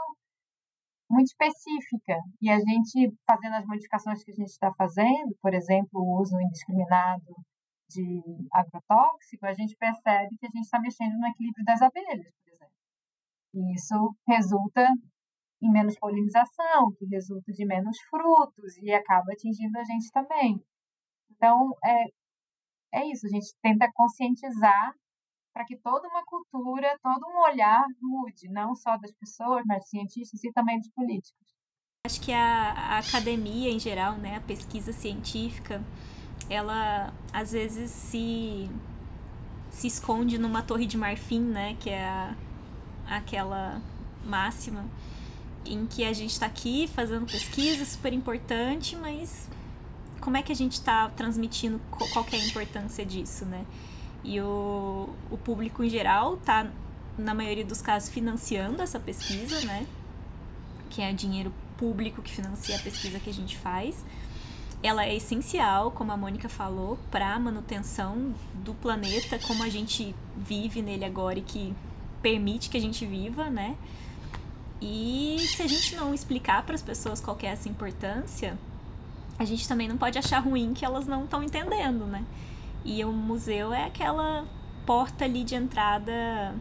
muito 1.09 1.27
específica 1.27 2.17
e 2.41 2.49
a 2.49 2.57
gente 2.57 3.13
fazendo 3.27 3.55
as 3.55 3.65
modificações 3.65 4.23
que 4.23 4.31
a 4.31 4.33
gente 4.33 4.49
está 4.49 4.73
fazendo, 4.75 5.35
por 5.41 5.53
exemplo, 5.53 5.89
o 5.99 6.21
uso 6.21 6.39
indiscriminado 6.39 7.35
de 7.89 8.21
agrotóxico, 8.53 9.45
a 9.45 9.53
gente 9.53 9.75
percebe 9.75 10.37
que 10.39 10.45
a 10.45 10.49
gente 10.49 10.63
está 10.63 10.79
mexendo 10.79 11.17
no 11.17 11.27
equilíbrio 11.27 11.65
das 11.65 11.81
abelhas, 11.81 12.33
por 12.43 12.53
exemplo. 12.53 12.75
E 13.55 13.73
isso 13.75 14.15
resulta 14.25 14.87
em 15.61 15.69
menos 15.69 15.99
polinização, 15.99 16.93
que 16.97 17.05
resulta 17.05 17.51
de 17.51 17.65
menos 17.65 17.97
frutos 18.09 18.77
e 18.77 18.91
acaba 18.93 19.33
atingindo 19.33 19.77
a 19.77 19.83
gente 19.83 20.09
também. 20.11 20.63
Então, 21.31 21.75
é, 21.83 22.99
é 22.99 23.11
isso, 23.11 23.27
a 23.27 23.29
gente 23.29 23.53
tenta 23.61 23.91
conscientizar 23.93 24.93
para 25.53 25.65
que 25.65 25.77
toda 25.77 26.07
uma 26.07 26.23
cultura, 26.25 26.97
todo 27.01 27.27
um 27.27 27.41
olhar 27.41 27.85
mude, 28.01 28.47
não 28.49 28.75
só 28.75 28.97
das 28.97 29.11
pessoas, 29.11 29.63
mas 29.65 29.89
cientistas 29.89 30.43
e 30.43 30.51
também 30.51 30.79
dos 30.79 30.89
políticos. 30.89 31.51
Acho 32.05 32.21
que 32.21 32.31
a, 32.31 32.71
a 32.71 32.99
academia 32.99 33.69
em 33.69 33.79
geral, 33.79 34.17
né, 34.17 34.37
a 34.37 34.41
pesquisa 34.41 34.91
científica, 34.91 35.83
ela 36.49 37.13
às 37.31 37.51
vezes 37.51 37.91
se 37.91 38.69
se 39.69 39.87
esconde 39.87 40.37
numa 40.37 40.61
torre 40.61 40.85
de 40.85 40.97
marfim, 40.97 41.39
né, 41.39 41.75
que 41.79 41.89
é 41.89 42.03
a, 42.03 42.35
aquela 43.07 43.81
máxima 44.25 44.85
em 45.65 45.85
que 45.85 46.03
a 46.03 46.11
gente 46.11 46.31
está 46.31 46.45
aqui 46.45 46.87
fazendo 46.87 47.25
pesquisa 47.25 47.85
super 47.85 48.11
importante, 48.13 48.95
mas 48.95 49.47
como 50.19 50.37
é 50.37 50.43
que 50.43 50.51
a 50.51 50.55
gente 50.55 50.73
está 50.73 51.09
transmitindo 51.09 51.79
qual 51.89 52.25
é 52.31 52.35
a 52.35 52.45
importância 52.45 53.05
disso, 53.05 53.45
né? 53.45 53.65
E 54.23 54.39
o, 54.39 55.10
o 55.29 55.38
público 55.38 55.84
em 55.84 55.89
geral 55.89 56.36
está, 56.36 56.67
na 57.17 57.34
maioria 57.34 57.65
dos 57.65 57.81
casos, 57.81 58.10
financiando 58.10 58.81
essa 58.81 58.99
pesquisa, 58.99 59.60
né? 59.62 59.88
Que 60.89 61.01
é 61.01 61.12
dinheiro 61.12 61.51
público 61.77 62.21
que 62.21 62.31
financia 62.31 62.75
a 62.75 62.79
pesquisa 62.79 63.19
que 63.19 63.29
a 63.29 63.34
gente 63.34 63.57
faz. 63.57 64.05
Ela 64.84 65.05
é 65.05 65.15
essencial, 65.15 65.91
como 65.91 66.12
a 66.12 66.17
Mônica 66.17 66.49
falou, 66.49 66.97
para 67.10 67.34
a 67.34 67.39
manutenção 67.39 68.34
do 68.53 68.73
planeta 68.73 69.39
como 69.39 69.63
a 69.63 69.69
gente 69.69 70.15
vive 70.36 70.81
nele 70.81 71.05
agora 71.05 71.39
e 71.39 71.41
que 71.41 71.73
permite 72.21 72.69
que 72.69 72.77
a 72.77 72.81
gente 72.81 73.05
viva, 73.05 73.49
né? 73.49 73.75
E 74.81 75.38
se 75.47 75.62
a 75.62 75.67
gente 75.67 75.95
não 75.95 76.13
explicar 76.13 76.63
para 76.63 76.73
as 76.73 76.81
pessoas 76.81 77.19
qual 77.21 77.38
é 77.43 77.47
essa 77.47 77.69
importância, 77.69 78.57
a 79.38 79.45
gente 79.45 79.67
também 79.67 79.88
não 79.88 79.97
pode 79.97 80.17
achar 80.17 80.39
ruim 80.39 80.73
que 80.73 80.84
elas 80.84 81.05
não 81.05 81.25
estão 81.25 81.43
entendendo, 81.43 82.05
né? 82.05 82.23
E 82.83 83.03
o 83.05 83.11
museu 83.11 83.73
é 83.73 83.85
aquela 83.85 84.45
porta 84.85 85.25
ali 85.25 85.43
de 85.43 85.55
entrada 85.55 86.55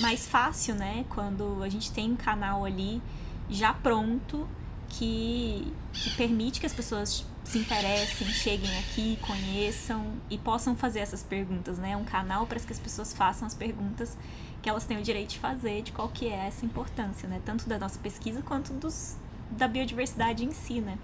mais 0.00 0.26
fácil, 0.26 0.74
né? 0.74 1.04
Quando 1.10 1.62
a 1.62 1.68
gente 1.68 1.92
tem 1.92 2.12
um 2.12 2.16
canal 2.16 2.64
ali 2.64 3.02
já 3.48 3.72
pronto 3.72 4.48
que, 4.88 5.72
que 5.92 6.10
permite 6.16 6.60
que 6.60 6.66
as 6.66 6.72
pessoas 6.72 7.26
se 7.44 7.58
interessem, 7.58 8.26
cheguem 8.28 8.78
aqui, 8.78 9.18
conheçam 9.22 10.12
e 10.28 10.38
possam 10.38 10.76
fazer 10.76 11.00
essas 11.00 11.22
perguntas, 11.22 11.78
né? 11.78 11.96
Um 11.96 12.04
canal 12.04 12.46
para 12.46 12.58
que 12.60 12.72
as 12.72 12.78
pessoas 12.78 13.12
façam 13.12 13.46
as 13.46 13.54
perguntas 13.54 14.16
que 14.62 14.68
elas 14.68 14.84
têm 14.84 14.98
o 14.98 15.02
direito 15.02 15.30
de 15.30 15.38
fazer, 15.38 15.82
de 15.82 15.92
qual 15.92 16.08
que 16.08 16.28
é 16.28 16.46
essa 16.46 16.64
importância, 16.66 17.28
né? 17.28 17.40
Tanto 17.44 17.68
da 17.68 17.78
nossa 17.78 17.98
pesquisa 17.98 18.42
quanto 18.42 18.72
dos, 18.74 19.16
da 19.50 19.66
biodiversidade 19.66 20.44
em 20.44 20.52
si, 20.52 20.80
né? 20.80 20.98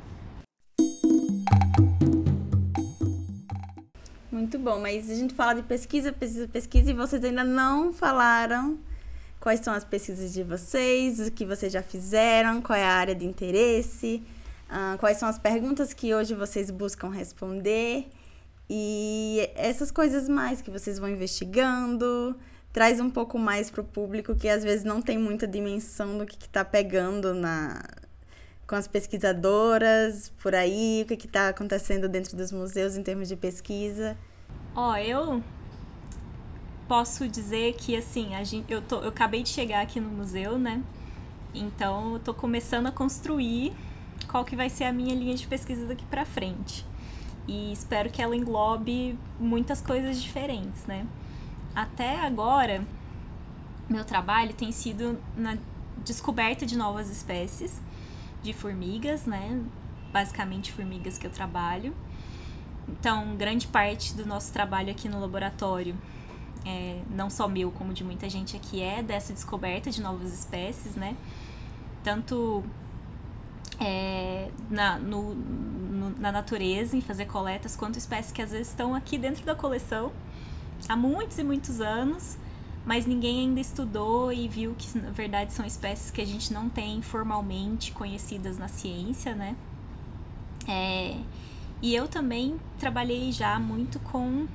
Muito 4.46 4.60
bom, 4.60 4.78
mas 4.78 5.10
a 5.10 5.14
gente 5.16 5.34
fala 5.34 5.54
de 5.54 5.62
pesquisa, 5.62 6.12
pesquisa, 6.12 6.46
pesquisa 6.46 6.90
e 6.92 6.94
vocês 6.94 7.24
ainda 7.24 7.42
não 7.42 7.92
falaram 7.92 8.78
quais 9.40 9.58
são 9.58 9.74
as 9.74 9.82
pesquisas 9.82 10.32
de 10.32 10.44
vocês, 10.44 11.18
o 11.18 11.32
que 11.32 11.44
vocês 11.44 11.72
já 11.72 11.82
fizeram, 11.82 12.62
qual 12.62 12.78
é 12.78 12.84
a 12.84 12.92
área 12.92 13.12
de 13.12 13.26
interesse, 13.26 14.22
uh, 14.70 14.96
quais 14.98 15.16
são 15.16 15.28
as 15.28 15.36
perguntas 15.36 15.92
que 15.92 16.14
hoje 16.14 16.32
vocês 16.32 16.70
buscam 16.70 17.08
responder 17.08 18.06
e 18.70 19.50
essas 19.56 19.90
coisas 19.90 20.28
mais 20.28 20.62
que 20.62 20.70
vocês 20.70 20.96
vão 21.00 21.08
investigando. 21.08 22.36
Traz 22.72 23.00
um 23.00 23.10
pouco 23.10 23.40
mais 23.40 23.68
para 23.68 23.80
o 23.80 23.84
público 23.84 24.36
que 24.36 24.48
às 24.48 24.62
vezes 24.62 24.84
não 24.84 25.02
tem 25.02 25.18
muita 25.18 25.44
dimensão 25.48 26.18
do 26.18 26.24
que 26.24 26.36
está 26.36 26.64
pegando 26.64 27.34
na, 27.34 27.82
com 28.64 28.76
as 28.76 28.86
pesquisadoras 28.86 30.32
por 30.40 30.54
aí, 30.54 31.02
o 31.02 31.16
que 31.16 31.26
está 31.26 31.48
acontecendo 31.48 32.08
dentro 32.08 32.36
dos 32.36 32.52
museus 32.52 32.96
em 32.96 33.02
termos 33.02 33.26
de 33.26 33.34
pesquisa. 33.34 34.16
Ó, 34.76 34.94
eu 34.98 35.42
posso 36.86 37.26
dizer 37.26 37.76
que 37.76 37.96
assim, 37.96 38.34
a 38.34 38.44
gente, 38.44 38.70
eu, 38.70 38.82
tô, 38.82 39.00
eu 39.00 39.08
acabei 39.08 39.42
de 39.42 39.48
chegar 39.48 39.80
aqui 39.80 39.98
no 39.98 40.10
museu, 40.10 40.58
né? 40.58 40.82
Então 41.54 42.12
eu 42.12 42.20
tô 42.20 42.34
começando 42.34 42.86
a 42.86 42.92
construir 42.92 43.72
qual 44.28 44.44
que 44.44 44.54
vai 44.54 44.68
ser 44.68 44.84
a 44.84 44.92
minha 44.92 45.14
linha 45.14 45.34
de 45.34 45.46
pesquisa 45.46 45.86
daqui 45.86 46.04
para 46.04 46.26
frente. 46.26 46.84
E 47.48 47.72
espero 47.72 48.10
que 48.10 48.20
ela 48.20 48.36
englobe 48.36 49.18
muitas 49.40 49.80
coisas 49.80 50.20
diferentes, 50.20 50.84
né? 50.84 51.06
Até 51.74 52.20
agora, 52.20 52.84
meu 53.88 54.04
trabalho 54.04 54.52
tem 54.52 54.72
sido 54.72 55.18
na 55.34 55.56
descoberta 56.04 56.66
de 56.66 56.76
novas 56.76 57.08
espécies 57.08 57.80
de 58.42 58.52
formigas, 58.52 59.24
né? 59.24 59.58
Basicamente 60.12 60.70
formigas 60.70 61.16
que 61.16 61.26
eu 61.26 61.30
trabalho. 61.30 61.94
Então, 62.88 63.36
grande 63.36 63.66
parte 63.66 64.14
do 64.14 64.24
nosso 64.26 64.52
trabalho 64.52 64.90
aqui 64.90 65.08
no 65.08 65.20
laboratório, 65.20 65.96
é, 66.64 67.00
não 67.10 67.28
só 67.28 67.48
meu, 67.48 67.70
como 67.70 67.92
de 67.92 68.04
muita 68.04 68.28
gente 68.28 68.56
aqui, 68.56 68.80
é 68.80 69.02
dessa 69.02 69.32
descoberta 69.32 69.90
de 69.90 70.00
novas 70.00 70.32
espécies, 70.32 70.94
né? 70.94 71.16
Tanto 72.02 72.64
é, 73.80 74.50
na, 74.70 74.98
no, 74.98 75.34
no, 75.34 76.10
na 76.18 76.30
natureza, 76.30 76.96
em 76.96 77.00
fazer 77.00 77.26
coletas, 77.26 77.76
quanto 77.76 77.98
espécies 77.98 78.32
que 78.32 78.42
às 78.42 78.50
vezes 78.50 78.68
estão 78.68 78.94
aqui 78.94 79.18
dentro 79.18 79.44
da 79.44 79.54
coleção 79.54 80.12
há 80.88 80.96
muitos 80.96 81.38
e 81.38 81.44
muitos 81.44 81.80
anos, 81.80 82.36
mas 82.84 83.06
ninguém 83.06 83.40
ainda 83.40 83.60
estudou 83.60 84.32
e 84.32 84.46
viu 84.46 84.74
que 84.76 84.98
na 84.98 85.10
verdade 85.10 85.52
são 85.52 85.64
espécies 85.66 86.10
que 86.10 86.20
a 86.20 86.24
gente 86.24 86.52
não 86.52 86.68
tem 86.68 87.02
formalmente 87.02 87.92
conhecidas 87.92 88.58
na 88.58 88.68
ciência, 88.68 89.34
né? 89.34 89.56
É, 90.68 91.16
e 91.82 91.94
eu 91.94 92.08
também 92.08 92.58
trabalhei 92.78 93.30
já 93.32 93.58
muito 93.58 93.98
com 94.00 94.46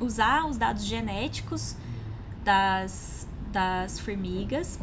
usar 0.00 0.46
os 0.46 0.56
dados 0.56 0.84
genéticos 0.84 1.76
das, 2.44 3.26
das 3.52 3.98
formigas 3.98 4.78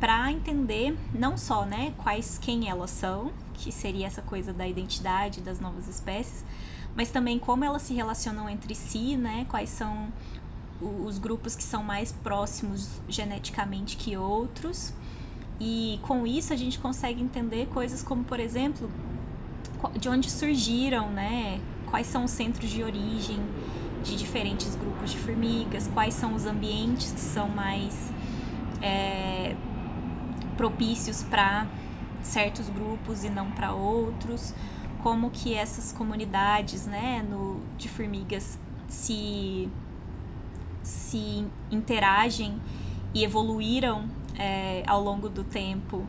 para 0.00 0.30
entender 0.30 0.98
não 1.14 1.36
só 1.38 1.64
né, 1.64 1.94
quais 1.98 2.38
quem 2.38 2.68
elas 2.68 2.90
são, 2.90 3.32
que 3.54 3.70
seria 3.70 4.06
essa 4.06 4.22
coisa 4.22 4.52
da 4.52 4.66
identidade 4.66 5.40
das 5.40 5.60
novas 5.60 5.88
espécies, 5.88 6.44
mas 6.96 7.10
também 7.10 7.38
como 7.38 7.64
elas 7.64 7.82
se 7.82 7.94
relacionam 7.94 8.48
entre 8.48 8.74
si, 8.74 9.16
né, 9.16 9.46
quais 9.48 9.70
são 9.70 10.12
os 10.80 11.18
grupos 11.18 11.54
que 11.54 11.62
são 11.62 11.82
mais 11.82 12.12
próximos 12.12 13.00
geneticamente 13.08 13.96
que 13.96 14.16
outros. 14.16 14.92
E 15.60 16.00
com 16.02 16.26
isso 16.26 16.52
a 16.52 16.56
gente 16.56 16.78
consegue 16.78 17.22
entender 17.22 17.68
coisas 17.68 18.02
como, 18.02 18.24
por 18.24 18.40
exemplo, 18.40 18.90
de 19.98 20.08
onde 20.08 20.30
surgiram, 20.30 21.10
né? 21.10 21.60
Quais 21.90 22.06
são 22.06 22.24
os 22.24 22.30
centros 22.30 22.70
de 22.70 22.82
origem 22.82 23.40
de 24.02 24.16
diferentes 24.16 24.74
grupos 24.76 25.10
de 25.10 25.18
formigas, 25.18 25.88
quais 25.88 26.14
são 26.14 26.34
os 26.34 26.44
ambientes 26.44 27.12
que 27.12 27.20
são 27.20 27.48
mais 27.48 28.12
é, 28.82 29.56
propícios 30.56 31.22
para 31.22 31.66
certos 32.22 32.68
grupos 32.68 33.24
e 33.24 33.30
não 33.30 33.50
para 33.50 33.72
outros, 33.72 34.54
como 35.02 35.30
que 35.30 35.54
essas 35.54 35.92
comunidades, 35.92 36.86
né, 36.86 37.24
no, 37.28 37.60
de 37.76 37.88
formigas 37.88 38.58
se 38.88 39.68
se 40.82 41.46
interagem 41.70 42.60
e 43.14 43.24
evoluíram 43.24 44.04
é, 44.38 44.82
ao 44.86 45.02
longo 45.02 45.30
do 45.30 45.42
tempo 45.42 46.06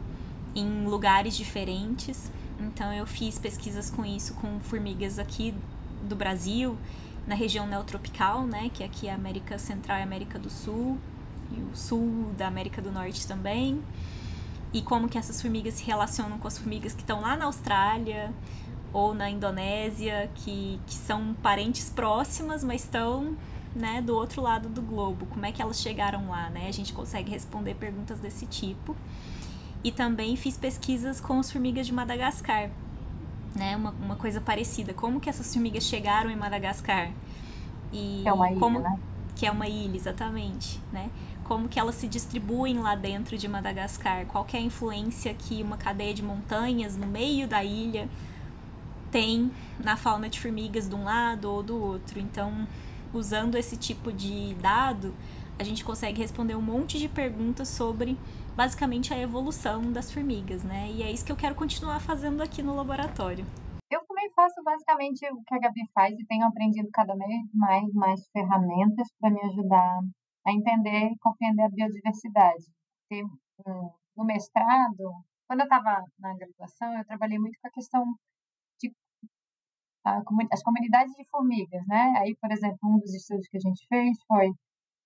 em 0.54 0.86
lugares 0.86 1.36
diferentes. 1.38 2.30
Então 2.60 2.92
eu 2.94 3.06
fiz 3.06 3.38
pesquisas 3.38 3.90
com 3.90 4.06
isso 4.06 4.34
com 4.36 4.60
formigas 4.60 5.20
aqui 5.20 5.54
do 6.04 6.16
Brasil, 6.16 6.78
na 7.28 7.36
região 7.36 7.68
neotropical, 7.68 8.46
né, 8.46 8.70
que 8.74 8.84
aqui 8.84 9.08
é 9.08 9.12
a 9.12 9.16
América 9.16 9.58
Central 9.58 10.00
e 10.00 10.02
América 10.04 10.38
do 10.38 10.50
Sul, 10.50 10.98
e 11.52 11.60
o 11.60 11.76
sul 11.76 12.32
da 12.38 12.48
América 12.48 12.82
do 12.82 12.92
Norte 12.92 13.28
também. 13.28 13.82
E 14.74 14.82
como 14.82 15.08
que 15.08 15.18
essas 15.18 15.42
formigas 15.42 15.76
se 15.76 15.84
relacionam 15.84 16.38
com 16.38 16.48
as 16.48 16.58
formigas 16.58 16.94
que 16.94 17.02
estão 17.02 17.22
lá 17.22 17.36
na 17.36 17.46
Austrália 17.46 18.34
ou 18.92 19.14
na 19.14 19.30
Indonésia, 19.30 20.30
que, 20.36 20.80
que 20.86 20.94
são 20.94 21.34
parentes 21.42 21.90
próximas, 21.90 22.64
mas 22.64 22.84
estão 22.84 23.38
né, 23.76 24.02
do 24.02 24.16
outro 24.16 24.42
lado 24.42 24.70
do 24.70 24.82
globo. 24.82 25.26
Como 25.28 25.46
é 25.46 25.52
que 25.52 25.62
elas 25.62 25.82
chegaram 25.82 26.30
lá, 26.30 26.50
né? 26.50 26.68
A 26.68 26.72
gente 26.72 26.94
consegue 26.94 27.30
responder 27.30 27.76
perguntas 27.76 28.20
desse 28.20 28.46
tipo. 28.46 28.96
E 29.86 29.92
também 29.92 30.36
fiz 30.36 30.58
pesquisas 30.58 31.22
com 31.22 31.40
as 31.40 31.52
formigas 31.52 31.86
de 31.86 31.94
Madagascar, 31.94 32.72
né? 33.56 33.76
Uma, 33.76 33.92
uma 33.92 34.16
coisa 34.16 34.42
parecida. 34.42 34.96
Como 34.96 35.20
que 35.20 35.30
essas 35.30 35.54
formigas 35.54 35.84
chegaram 35.84 36.32
em 36.32 36.36
Madagascar? 36.36 37.12
E 37.94 38.24
é 38.26 38.34
uma 38.34 38.50
ilha, 38.50 38.60
como, 38.60 38.80
né? 38.80 39.00
Que 39.36 39.46
é 39.46 39.52
uma 39.52 39.68
ilha, 39.68 39.96
exatamente, 39.96 40.82
né? 40.92 41.12
Como 41.44 41.70
que 41.70 41.80
elas 41.80 41.94
se 41.94 42.08
distribuem 42.08 42.80
lá 42.80 42.96
dentro 42.96 43.38
de 43.38 43.48
Madagascar? 43.48 44.26
Qual 44.26 44.48
é 44.52 44.58
a 44.58 44.60
influência 44.60 45.32
que 45.36 45.62
uma 45.62 45.78
cadeia 45.78 46.16
de 46.16 46.24
montanhas 46.24 46.98
no 46.98 47.06
meio 47.06 47.48
da 47.48 47.64
ilha 47.64 48.10
tem 49.12 49.52
na 49.80 49.96
fauna 49.96 50.28
de 50.28 50.40
formigas 50.40 50.90
de 50.90 50.96
um 50.96 51.04
lado 51.04 51.46
ou 51.46 51.62
do 51.62 51.80
outro? 51.80 52.20
Então, 52.20 52.68
usando 53.14 53.54
esse 53.54 53.78
tipo 53.78 54.12
de 54.12 54.56
dado, 54.56 55.14
a 55.60 55.64
gente 55.64 55.86
consegue 55.86 56.20
responder 56.20 56.56
um 56.56 56.62
monte 56.62 56.98
de 56.98 57.08
perguntas 57.08 57.68
sobre 57.68 58.18
basicamente 58.56 59.14
a 59.14 59.20
evolução 59.20 59.92
das 59.92 60.12
formigas, 60.12 60.64
né? 60.64 60.90
E 60.92 61.04
é 61.04 61.12
isso 61.12 61.26
que 61.26 61.32
eu 61.32 61.36
quero 61.36 61.56
continuar 61.56 62.00
fazendo 62.00 62.42
aqui 62.42 62.64
no 62.64 62.76
laboratório. 62.76 63.46
Eu 63.92 64.04
também 64.06 64.32
faço 64.32 64.64
basicamente 64.64 65.26
o 65.32 65.44
que 65.44 65.54
a 65.54 65.60
Gabi 65.60 65.82
faz 65.94 66.18
e 66.18 66.26
tenho 66.26 66.46
aprendido 66.46 66.90
cada 66.92 67.14
vez 67.16 67.54
mais 67.54 67.94
mais 67.94 68.28
ferramentas 68.32 69.08
para 69.20 69.30
me 69.30 69.42
ajudar 69.46 70.00
a 70.46 70.52
entender 70.52 71.12
e 71.12 71.18
compreender 71.20 71.64
a 71.64 71.70
biodiversidade. 71.70 72.66
no 74.16 74.26
mestrado, 74.26 75.24
quando 75.48 75.62
eu 75.62 75.66
estava 75.66 76.04
na 76.20 76.34
graduação, 76.36 76.98
eu 76.98 77.06
trabalhei 77.06 77.38
muito 77.38 77.60
com 77.62 77.68
a 77.68 77.72
questão 77.72 78.04
de 78.80 78.92
as 80.04 80.64
comunidades 80.64 81.14
de 81.16 81.26
formigas, 81.30 81.86
né? 81.88 82.14
Aí, 82.18 82.36
por 82.40 82.52
exemplo, 82.52 82.80
um 82.84 83.00
dos 83.00 83.14
estudos 83.14 83.48
que 83.48 83.58
a 83.58 83.60
gente 83.60 83.86
fez 83.88 84.18
foi 84.28 84.52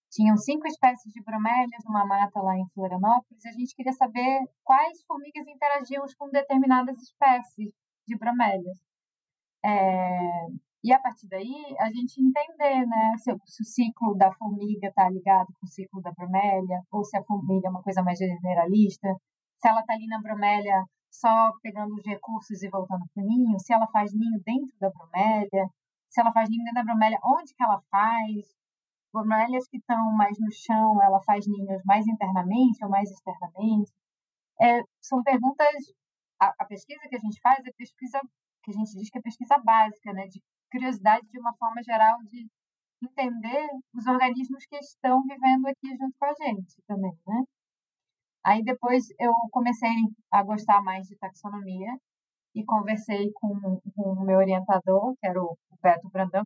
tinham 0.10 0.36
cinco 0.38 0.67
espécies 0.67 1.12
de 1.13 1.22
bromélias 1.24 1.84
numa 1.86 2.06
mata 2.06 2.41
lá 2.41 2.58
em 2.58 2.67
Florianópolis. 2.74 3.43
E 3.43 3.50
a 3.50 3.52
gente 3.52 3.76
queria 3.76 3.93
saber 3.93 4.41
quais 4.63 5.04
formigas 5.06 5.48
interagiam 5.48 6.04
com 6.17 6.30
determinadas 6.30 6.98
espécies 7.02 7.72
de 8.08 8.17
bromélias. 8.17 8.78
É, 9.63 10.48
e 10.84 10.93
a 10.93 11.00
partir 11.00 11.28
daí, 11.28 11.76
a 11.80 11.91
gente 11.91 12.22
entender 12.22 12.86
né, 12.88 13.13
se, 13.17 13.32
se 13.45 13.62
o 13.62 13.65
ciclo 13.65 14.15
da 14.15 14.32
formiga 14.34 14.88
está 14.88 15.10
ligado 15.10 15.48
com 15.60 15.65
o 15.65 15.69
ciclo 15.69 16.02
da 16.02 16.12
bromélia, 16.12 16.82
ou 16.91 17.04
se 17.04 17.17
a 17.17 17.24
formiga 17.24 17.67
é 17.67 17.69
uma 17.69 17.84
coisa 17.84 18.02
mais 18.02 18.17
generalista, 18.17 19.08
se 19.60 19.67
ela 19.67 19.82
está 19.82 19.93
ali 19.93 20.08
na 20.08 20.22
bromélia 20.22 20.86
só 21.12 21.52
pegando 21.62 21.95
os 21.95 22.06
recursos 22.06 22.63
e 22.63 22.69
voltando 22.69 23.04
para 23.13 23.24
o 23.24 23.28
ninho, 23.28 23.60
se 23.60 23.74
ela 23.74 23.88
faz 23.88 24.13
ninho 24.13 24.41
dentro 24.45 24.74
da 24.80 24.89
bromélia, 24.89 25.67
se 26.10 26.22
ela 26.22 26.32
faz 26.32 26.50
ninho 26.50 26.63
dentro 26.63 26.76
da 26.76 26.84
bromélia, 26.84 27.19
onde 27.24 27.54
que 27.54 27.63
ela 27.63 27.82
faz, 27.91 28.59
bromélias 29.13 29.67
que 29.67 29.78
estão 29.78 30.12
mais 30.13 30.38
no 30.39 30.52
chão, 30.52 31.02
ela 31.04 31.22
faz 31.24 31.45
ninhos 31.48 31.82
mais 31.86 32.08
internamente 32.08 32.84
ou 32.84 32.89
mais 32.89 33.10
externamente? 33.10 33.91
É, 34.62 34.82
são 35.02 35.24
perguntas. 35.24 35.76
A, 36.41 36.54
a, 36.60 36.65
pesquisa 36.65 37.02
que 37.10 37.15
a 37.15 37.19
gente 37.19 37.39
faz 37.41 37.60
é 37.65 37.72
pesquisa 37.78 38.19
que 38.63 38.72
a 38.72 38.74
gente 38.74 38.93
diz 38.98 39.10
que 39.10 39.17
é 39.19 39.22
pesquisa 39.22 39.58
básica, 39.60 40.13
né, 40.13 40.28
de 40.28 40.41
curiosidade 40.72 41.28
de 41.28 41.39
uma 41.39 41.54
forma 41.58 41.82
geral 41.84 42.17
de 42.26 42.48
entender 43.02 43.67
os 43.93 44.06
organismos 44.08 44.65
que 44.65 44.78
estão 44.78 45.22
vivendo 45.24 45.67
aqui 45.67 45.95
junto 45.98 46.15
com 46.19 46.26
a 46.26 46.34
gente 46.34 46.82
também, 46.88 47.12
né? 47.28 47.43
Aí 48.43 48.63
depois 48.63 49.06
eu 49.19 49.32
comecei 49.52 49.89
a 50.32 50.43
gostar 50.43 50.82
mais 50.82 51.08
de 51.08 51.17
taxonomia 51.17 51.98
e 52.56 52.63
conversei 52.65 53.32
com, 53.34 53.80
com 53.95 54.13
o 54.13 54.26
meu 54.26 54.38
orientador, 54.38 55.15
que 55.19 55.28
era 55.28 55.41
o 55.41 55.58
Beto 55.82 56.10
Brandão, 56.10 56.43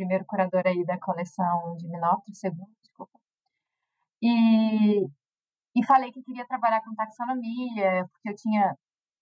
primeiro 0.00 0.24
curador 0.24 0.62
aí 0.66 0.82
da 0.86 0.98
coleção 0.98 1.76
de 1.76 1.86
Minópolis, 1.86 2.38
segundo, 2.38 2.70
desculpa. 2.80 3.18
E, 4.22 5.04
e 5.76 5.84
falei 5.86 6.10
que 6.10 6.22
queria 6.22 6.46
trabalhar 6.46 6.82
com 6.82 6.94
taxonomia, 6.94 8.06
porque 8.10 8.30
eu 8.30 8.34
tinha, 8.34 8.74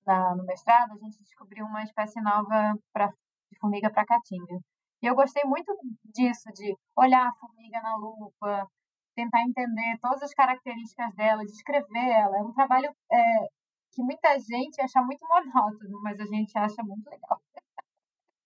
na, 0.06 0.36
no 0.36 0.44
mestrado, 0.44 0.92
a 0.92 0.96
gente 0.96 1.18
descobriu 1.18 1.66
uma 1.66 1.82
espécie 1.82 2.20
nova 2.20 2.78
pra, 2.92 3.08
de 3.50 3.58
formiga 3.60 3.90
para 3.90 4.06
caatinga. 4.06 4.60
E 5.02 5.06
eu 5.06 5.16
gostei 5.16 5.42
muito 5.44 5.76
disso, 6.04 6.48
de 6.54 6.76
olhar 6.96 7.26
a 7.28 7.34
formiga 7.34 7.80
na 7.80 7.96
lupa, 7.96 8.68
tentar 9.16 9.42
entender 9.42 9.98
todas 10.00 10.22
as 10.22 10.34
características 10.34 11.12
dela, 11.16 11.44
descrever 11.44 12.08
ela. 12.08 12.38
É 12.38 12.42
um 12.42 12.52
trabalho 12.52 12.88
é, 13.10 13.48
que 13.92 14.02
muita 14.02 14.38
gente 14.38 14.80
acha 14.80 15.02
muito 15.02 15.26
monótono, 15.26 16.00
mas 16.02 16.20
a 16.20 16.24
gente 16.26 16.56
acha 16.56 16.82
muito 16.84 17.08
legal 17.10 17.40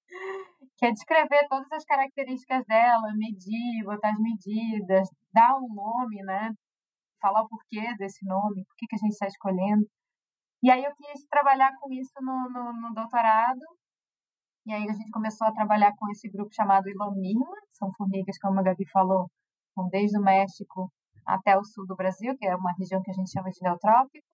que 0.77 0.87
é 0.87 0.91
descrever 0.91 1.47
todas 1.49 1.71
as 1.73 1.85
características 1.85 2.65
dela, 2.67 3.13
medir, 3.15 3.85
botar 3.85 4.11
as 4.11 4.19
medidas, 4.19 5.09
dar 5.33 5.57
um 5.59 5.69
nome, 5.69 6.23
né? 6.25 6.51
Falar 7.21 7.43
o 7.43 7.49
porquê 7.49 7.95
desse 7.97 8.25
nome, 8.27 8.65
por 8.65 8.77
que, 8.77 8.87
a 8.95 8.99
gente 8.99 9.13
está 9.13 9.27
escolhendo. 9.27 9.87
E 10.63 10.71
aí 10.71 10.85
eu 10.85 10.93
quis 10.95 11.27
trabalhar 11.29 11.73
com 11.81 11.93
isso 11.93 12.13
no, 12.21 12.51
no, 12.51 12.73
no, 12.81 12.95
doutorado. 12.95 13.61
E 14.67 14.73
aí 14.73 14.89
a 14.89 14.93
gente 14.93 15.11
começou 15.11 15.47
a 15.47 15.53
trabalhar 15.53 15.93
com 15.97 16.11
esse 16.11 16.29
grupo 16.29 16.55
chamado 16.55 16.89
Ilomirma, 16.89 17.57
são 17.73 17.93
formigas, 17.97 18.39
como 18.39 18.61
a 18.61 18.63
Gabi 18.63 18.89
falou, 18.91 19.29
desde 19.91 20.19
o 20.19 20.23
México 20.23 20.93
até 21.27 21.57
o 21.57 21.65
sul 21.65 21.87
do 21.87 21.97
Brasil, 21.97 22.37
que 22.39 22.47
é 22.47 22.55
uma 22.57 22.73
região 22.79 23.03
que 23.03 23.11
a 23.11 23.15
gente 23.15 23.31
chama 23.31 23.51
de 23.51 23.59
neotrópico 23.63 24.32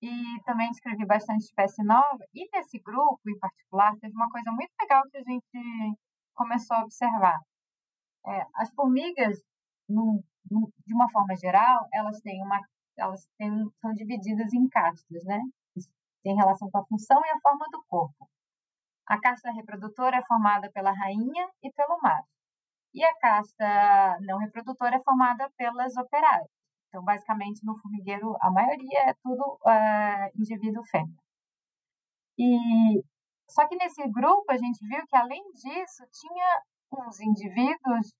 e 0.00 0.40
também 0.44 0.70
descrevi 0.70 1.04
bastante 1.04 1.44
espécie 1.44 1.82
nova. 1.82 2.24
E 2.34 2.48
nesse 2.52 2.78
grupo, 2.78 3.20
em 3.28 3.38
particular, 3.38 3.96
teve 4.00 4.14
uma 4.14 4.30
coisa 4.30 4.50
muito 4.52 4.70
legal 4.80 5.02
que 5.10 5.18
a 5.18 5.22
gente 5.22 5.96
começou 6.34 6.76
a 6.76 6.82
observar. 6.84 7.40
É, 8.26 8.46
as 8.54 8.72
formigas, 8.74 9.38
de 9.88 10.94
uma 10.94 11.10
forma 11.10 11.34
geral, 11.36 11.88
elas 11.92 12.20
têm 12.20 12.42
uma, 12.42 12.60
elas 12.96 13.28
têm, 13.38 13.50
são 13.80 13.92
divididas 13.92 14.52
em 14.52 14.68
castas, 14.68 15.24
né? 15.24 15.40
Isso 15.76 15.90
tem 16.22 16.36
relação 16.36 16.70
com 16.70 16.78
a 16.78 16.86
função 16.86 17.20
e 17.24 17.30
a 17.30 17.40
forma 17.40 17.66
do 17.70 17.82
corpo. 17.88 18.28
A 19.06 19.18
casta 19.20 19.50
reprodutora 19.50 20.18
é 20.18 20.26
formada 20.26 20.70
pela 20.70 20.92
rainha 20.92 21.48
e 21.62 21.72
pelo 21.72 21.98
macho. 22.02 22.28
E 22.94 23.04
a 23.04 23.14
casta 23.18 24.18
não 24.20 24.38
reprodutora 24.38 24.96
é 24.96 25.02
formada 25.02 25.50
pelas 25.56 25.96
operárias. 25.96 26.57
Então, 26.88 27.04
basicamente, 27.04 27.64
no 27.64 27.76
formigueiro, 27.78 28.36
a 28.40 28.50
maioria 28.50 29.10
é 29.10 29.14
tudo 29.22 29.58
é, 29.66 30.32
indivíduo 30.34 30.82
fêmea. 30.84 31.14
E 32.38 33.02
só 33.50 33.66
que 33.66 33.76
nesse 33.76 34.06
grupo 34.08 34.44
a 34.50 34.56
gente 34.56 34.78
viu 34.86 35.06
que, 35.06 35.16
além 35.16 35.42
disso, 35.52 36.04
tinha 36.12 36.62
uns 36.92 37.20
indivíduos 37.20 38.12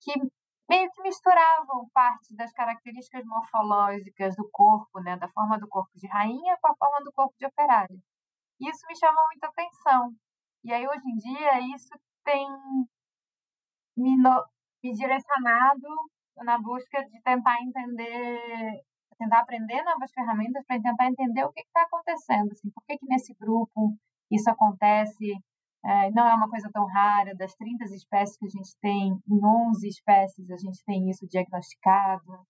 que 0.00 0.12
meio 0.68 0.90
que 0.92 1.02
misturavam 1.02 1.88
parte 1.92 2.34
das 2.36 2.52
características 2.52 3.24
morfológicas 3.24 4.36
do 4.36 4.48
corpo, 4.50 5.00
né, 5.00 5.16
da 5.16 5.28
forma 5.28 5.58
do 5.58 5.68
corpo 5.68 5.90
de 5.96 6.06
rainha 6.08 6.56
com 6.60 6.68
a 6.68 6.76
forma 6.76 7.00
do 7.04 7.12
corpo 7.12 7.34
de 7.38 7.46
operário. 7.46 8.00
Isso 8.60 8.86
me 8.88 8.96
chamou 8.96 9.24
muita 9.32 9.48
atenção. 9.48 10.14
E 10.64 10.72
aí, 10.72 10.86
hoje 10.86 11.08
em 11.08 11.16
dia, 11.16 11.76
isso 11.76 11.90
tem 12.24 12.48
me, 13.96 14.16
no, 14.16 14.44
me 14.82 14.92
direcionado 14.92 15.88
na 16.42 16.58
busca 16.58 17.04
de 17.04 17.20
tentar 17.22 17.60
entender, 17.62 18.82
tentar 19.18 19.40
aprender 19.40 19.82
novas 19.82 20.10
ferramentas 20.12 20.64
para 20.66 20.80
tentar 20.80 21.06
entender 21.06 21.44
o 21.44 21.52
que 21.52 21.60
está 21.60 21.82
acontecendo, 21.82 22.52
assim, 22.52 22.70
por 22.70 22.84
que, 22.84 22.98
que 22.98 23.06
nesse 23.06 23.34
grupo 23.34 23.96
isso 24.30 24.50
acontece, 24.50 25.32
é, 25.84 26.10
não 26.10 26.26
é 26.26 26.34
uma 26.34 26.48
coisa 26.48 26.70
tão 26.72 26.86
rara, 26.86 27.34
das 27.34 27.54
30 27.54 27.84
espécies 27.84 28.36
que 28.38 28.46
a 28.46 28.48
gente 28.48 28.76
tem, 28.80 29.12
em 29.28 29.44
11 29.44 29.86
espécies 29.88 30.50
a 30.50 30.56
gente 30.56 30.82
tem 30.84 31.08
isso 31.10 31.26
diagnosticado. 31.28 32.46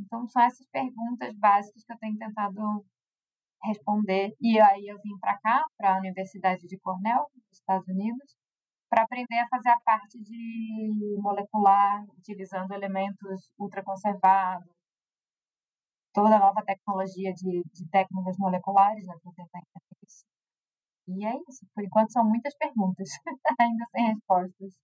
Então, 0.00 0.26
são 0.28 0.42
essas 0.42 0.66
perguntas 0.68 1.36
básicas 1.36 1.84
que 1.84 1.92
eu 1.92 1.98
tenho 1.98 2.16
tentado 2.16 2.84
responder. 3.62 4.34
E 4.40 4.58
aí 4.60 4.86
eu 4.86 4.98
vim 5.02 5.18
para 5.20 5.38
cá, 5.38 5.64
para 5.76 5.94
a 5.94 5.98
Universidade 5.98 6.66
de 6.66 6.78
Cornell, 6.78 7.26
nos 7.34 7.58
Estados 7.58 7.86
Unidos, 7.88 8.36
para 8.90 9.04
aprender 9.04 9.38
a 9.38 9.48
fazer 9.48 9.68
a 9.70 9.80
parte 9.80 10.20
de 10.20 11.16
molecular, 11.22 12.04
utilizando 12.18 12.72
elementos 12.72 13.48
ultraconservados, 13.56 14.68
toda 16.12 16.36
a 16.36 16.40
nova 16.40 16.60
tecnologia 16.64 17.32
de, 17.32 17.62
de 17.72 17.88
técnicas 17.88 18.36
moleculares, 18.36 19.06
né, 19.06 19.14
isso. 20.04 20.24
E 21.06 21.24
é 21.24 21.34
isso. 21.48 21.64
Por 21.72 21.84
enquanto 21.84 22.12
são 22.12 22.24
muitas 22.24 22.54
perguntas, 22.56 23.08
ainda 23.60 23.86
sem 23.92 24.06
respostas. 24.06 24.74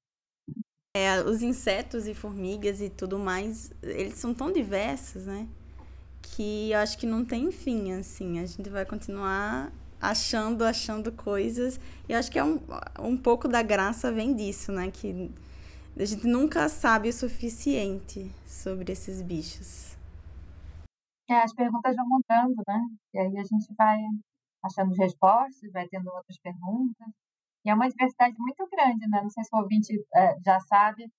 É, 0.96 1.20
os 1.20 1.42
insetos 1.42 2.06
e 2.06 2.14
formigas 2.14 2.80
e 2.80 2.88
tudo 2.88 3.18
mais, 3.18 3.70
eles 3.82 4.14
são 4.14 4.32
tão 4.32 4.52
diversos, 4.52 5.26
né? 5.26 5.48
Que 6.22 6.70
eu 6.70 6.78
acho 6.78 6.96
que 6.96 7.06
não 7.06 7.24
tem 7.24 7.50
fim, 7.50 7.92
assim. 7.92 8.38
A 8.38 8.46
gente 8.46 8.70
vai 8.70 8.86
continuar 8.86 9.72
achando, 10.00 10.64
achando 10.64 11.12
coisas. 11.12 11.80
E 12.08 12.14
acho 12.14 12.30
que 12.30 12.38
é 12.38 12.44
um, 12.44 12.60
um 13.00 13.16
pouco 13.16 13.48
da 13.48 13.62
graça 13.62 14.12
vem 14.12 14.34
disso, 14.34 14.72
né? 14.72 14.90
Que 14.90 15.32
a 15.96 16.04
gente 16.04 16.26
nunca 16.26 16.68
sabe 16.68 17.08
o 17.08 17.12
suficiente 17.12 18.30
sobre 18.46 18.92
esses 18.92 19.22
bichos. 19.22 19.96
É, 21.28 21.42
as 21.42 21.52
perguntas 21.52 21.96
vão 21.96 22.06
mudando, 22.08 22.62
né? 22.68 22.80
E 23.14 23.18
aí 23.18 23.38
a 23.38 23.44
gente 23.44 23.74
vai 23.76 23.98
achando 24.62 24.94
respostas, 24.94 25.72
vai 25.72 25.88
tendo 25.88 26.08
outras 26.08 26.38
perguntas. 26.38 27.08
E 27.64 27.70
é 27.70 27.74
uma 27.74 27.88
diversidade 27.88 28.36
muito 28.38 28.66
grande, 28.70 29.08
né? 29.08 29.22
Não 29.22 29.30
sei 29.30 29.42
se 29.42 29.50
o 29.52 29.58
ouvinte 29.58 29.92
é, 30.14 30.38
já 30.44 30.60
sabe, 30.60 31.10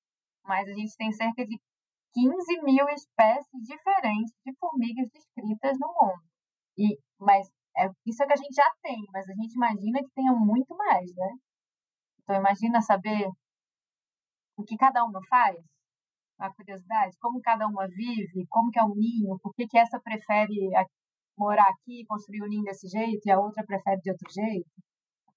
mas 0.46 0.68
a 0.68 0.74
gente 0.74 0.96
tem 0.96 1.12
cerca 1.12 1.46
de 1.46 1.60
15 2.14 2.62
mil 2.64 2.88
espécies 2.90 3.62
diferentes 3.64 4.34
de 4.46 4.54
formigas 4.60 5.10
descritas 5.12 5.78
no 5.80 5.88
mundo. 5.88 6.24
E, 6.78 6.98
mas 7.20 7.50
é, 7.78 7.90
isso 8.06 8.24
é 8.24 8.28
que 8.28 8.34
a 8.34 8.38
gente 8.38 8.54
já 8.54 8.70
tem, 8.82 8.98
mas 9.14 9.28
a 9.30 9.34
gente 9.34 9.54
imagina 9.54 10.00
que 10.00 10.14
tenha 10.16 10.34
muito 10.34 10.76
mais, 10.76 11.10
né? 11.16 11.38
Então 12.24 12.36
imagina 12.36 12.82
saber 12.82 13.30
o 14.58 14.64
que 14.64 14.76
cada 14.76 15.04
uma 15.06 15.20
faz, 15.30 15.58
a 16.40 16.54
curiosidade, 16.54 17.16
como 17.20 17.42
cada 17.42 17.68
uma 17.68 17.88
vive, 17.88 18.46
como 18.50 18.72
que 18.72 18.80
é 18.80 18.84
o 18.84 18.96
ninho, 18.96 19.38
por 19.42 19.54
que, 19.54 19.68
que 19.68 19.78
essa 19.78 20.00
prefere 20.00 20.72
morar 21.38 21.70
aqui, 21.70 22.04
construir 22.08 22.42
o 22.42 22.48
ninho 22.48 22.64
desse 22.64 22.88
jeito 22.88 23.26
e 23.26 23.32
a 23.32 23.40
outra 23.40 23.64
prefere 23.66 24.02
de 24.02 24.12
outro 24.12 24.28
jeito. 24.32 24.70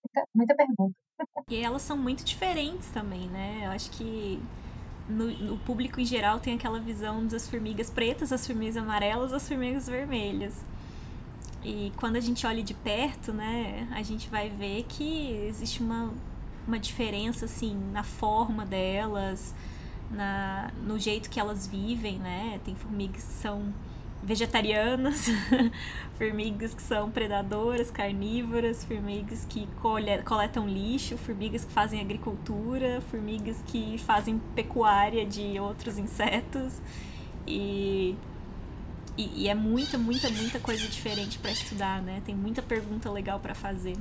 Muita, 0.02 0.28
muita 0.34 0.56
pergunta. 0.56 0.96
E 1.50 1.62
elas 1.62 1.82
são 1.82 1.98
muito 1.98 2.24
diferentes 2.24 2.90
também, 2.92 3.28
né? 3.28 3.66
Eu 3.66 3.72
acho 3.72 3.90
que 3.90 4.40
no, 5.06 5.26
no, 5.26 5.58
público 5.58 6.00
em 6.00 6.04
geral 6.04 6.40
tem 6.40 6.54
aquela 6.54 6.80
visão 6.80 7.26
das 7.26 7.48
formigas 7.48 7.90
pretas, 7.90 8.32
as 8.32 8.46
formigas 8.46 8.76
amarelas, 8.76 9.32
as 9.32 9.46
formigas 9.46 9.86
vermelhas. 9.86 10.64
E 11.62 11.92
quando 11.96 12.16
a 12.16 12.20
gente 12.20 12.46
olha 12.46 12.62
de 12.62 12.72
perto, 12.72 13.32
né, 13.32 13.86
a 13.92 14.02
gente 14.02 14.28
vai 14.28 14.48
ver 14.48 14.84
que 14.88 15.30
existe 15.48 15.82
uma, 15.82 16.12
uma 16.66 16.78
diferença, 16.78 17.44
assim, 17.44 17.76
na 17.92 18.02
forma 18.02 18.64
delas, 18.64 19.54
na, 20.10 20.70
no 20.82 20.98
jeito 20.98 21.28
que 21.28 21.38
elas 21.38 21.66
vivem, 21.66 22.18
né? 22.18 22.60
Tem 22.64 22.74
formigas 22.74 23.22
que 23.22 23.32
são 23.32 23.72
vegetarianas, 24.22 25.26
formigas 26.18 26.74
que 26.74 26.82
são 26.82 27.10
predadoras, 27.10 27.90
carnívoras, 27.90 28.84
formigas 28.84 29.46
que 29.48 29.66
colhe, 29.80 30.22
coletam 30.22 30.68
lixo, 30.68 31.16
formigas 31.16 31.64
que 31.64 31.72
fazem 31.72 32.00
agricultura, 32.00 33.00
formigas 33.10 33.62
que 33.66 33.96
fazem 33.98 34.38
pecuária 34.54 35.24
de 35.24 35.58
outros 35.58 35.98
insetos. 35.98 36.80
E, 37.46 38.16
e, 39.20 39.42
e 39.42 39.48
é 39.48 39.54
muita, 39.54 39.98
muita, 39.98 40.30
muita 40.30 40.58
coisa 40.58 40.86
diferente 40.86 41.38
para 41.38 41.50
estudar, 41.50 42.00
né? 42.00 42.22
Tem 42.24 42.34
muita 42.34 42.62
pergunta 42.62 43.10
legal 43.10 43.38
para 43.38 43.54
fazer. 43.54 43.96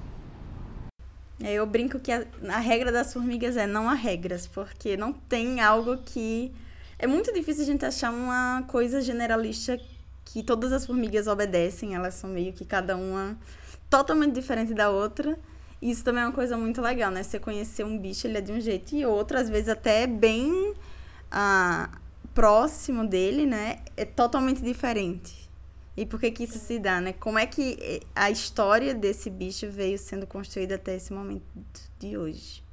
É, 1.41 1.53
eu 1.53 1.65
brinco 1.65 1.99
que 1.99 2.11
a, 2.11 2.26
a 2.47 2.59
regra 2.59 2.91
das 2.91 3.11
formigas 3.11 3.57
é 3.57 3.67
não 3.67 3.89
há 3.89 3.93
regras, 3.93 4.47
porque 4.47 4.95
não 4.95 5.11
tem 5.11 5.59
algo 5.59 5.97
que. 5.97 6.53
É 6.97 7.05
muito 7.05 7.34
difícil 7.34 7.63
a 7.63 7.65
gente 7.65 7.86
achar 7.86 8.11
uma 8.11 8.63
coisa 8.67 9.01
generalista 9.01 9.80
que 10.24 10.43
todas 10.43 10.72
as 10.72 10.86
formigas 10.86 11.28
obedecem, 11.28 11.95
elas 11.95 12.13
são 12.13 12.30
meio 12.30 12.53
que 12.53 12.63
cada 12.63 12.95
uma 12.95 13.38
totalmente 13.89 14.34
diferente 14.34 14.74
da 14.74 14.89
outra. 14.89 15.38
E 15.82 15.91
isso 15.91 16.03
também 16.03 16.24
é 16.24 16.26
uma 16.26 16.34
coisa 16.34 16.57
muito 16.57 16.82
legal, 16.82 17.11
né? 17.11 17.24
Você 17.24 17.39
conhecer 17.39 17.86
um 17.86 17.97
bicho, 17.97 18.28
ele 18.28 18.38
é 18.38 18.41
de 18.41 18.51
um 18.51 18.59
jeito 18.59 18.95
e 18.95 19.05
outro, 19.05 19.38
às 19.38 19.49
vezes 19.49 19.70
até 19.70 20.05
bem 20.05 20.74
ah, 21.32 21.89
próximo 22.40 23.06
dele, 23.06 23.46
né? 23.46 23.84
É 23.98 24.06
totalmente 24.06 24.62
diferente. 24.62 25.50
E 25.98 26.06
por 26.06 26.20
que 26.22 26.32
que 26.32 26.44
isso 26.44 26.58
se 26.58 26.80
dá, 26.80 27.02
né? 27.02 27.12
Como 27.12 27.38
é 27.38 27.46
que 27.46 27.78
eh, 27.82 28.00
a 28.16 28.30
história 28.30 28.96
desse 28.96 29.30
bicho 29.30 29.70
veio 29.70 29.98
sendo 29.98 30.26
construída 30.26 30.76
até 30.76 30.96
esse 30.96 31.12
momento 31.12 31.44
de 32.00 32.18
hoje? 32.18 32.64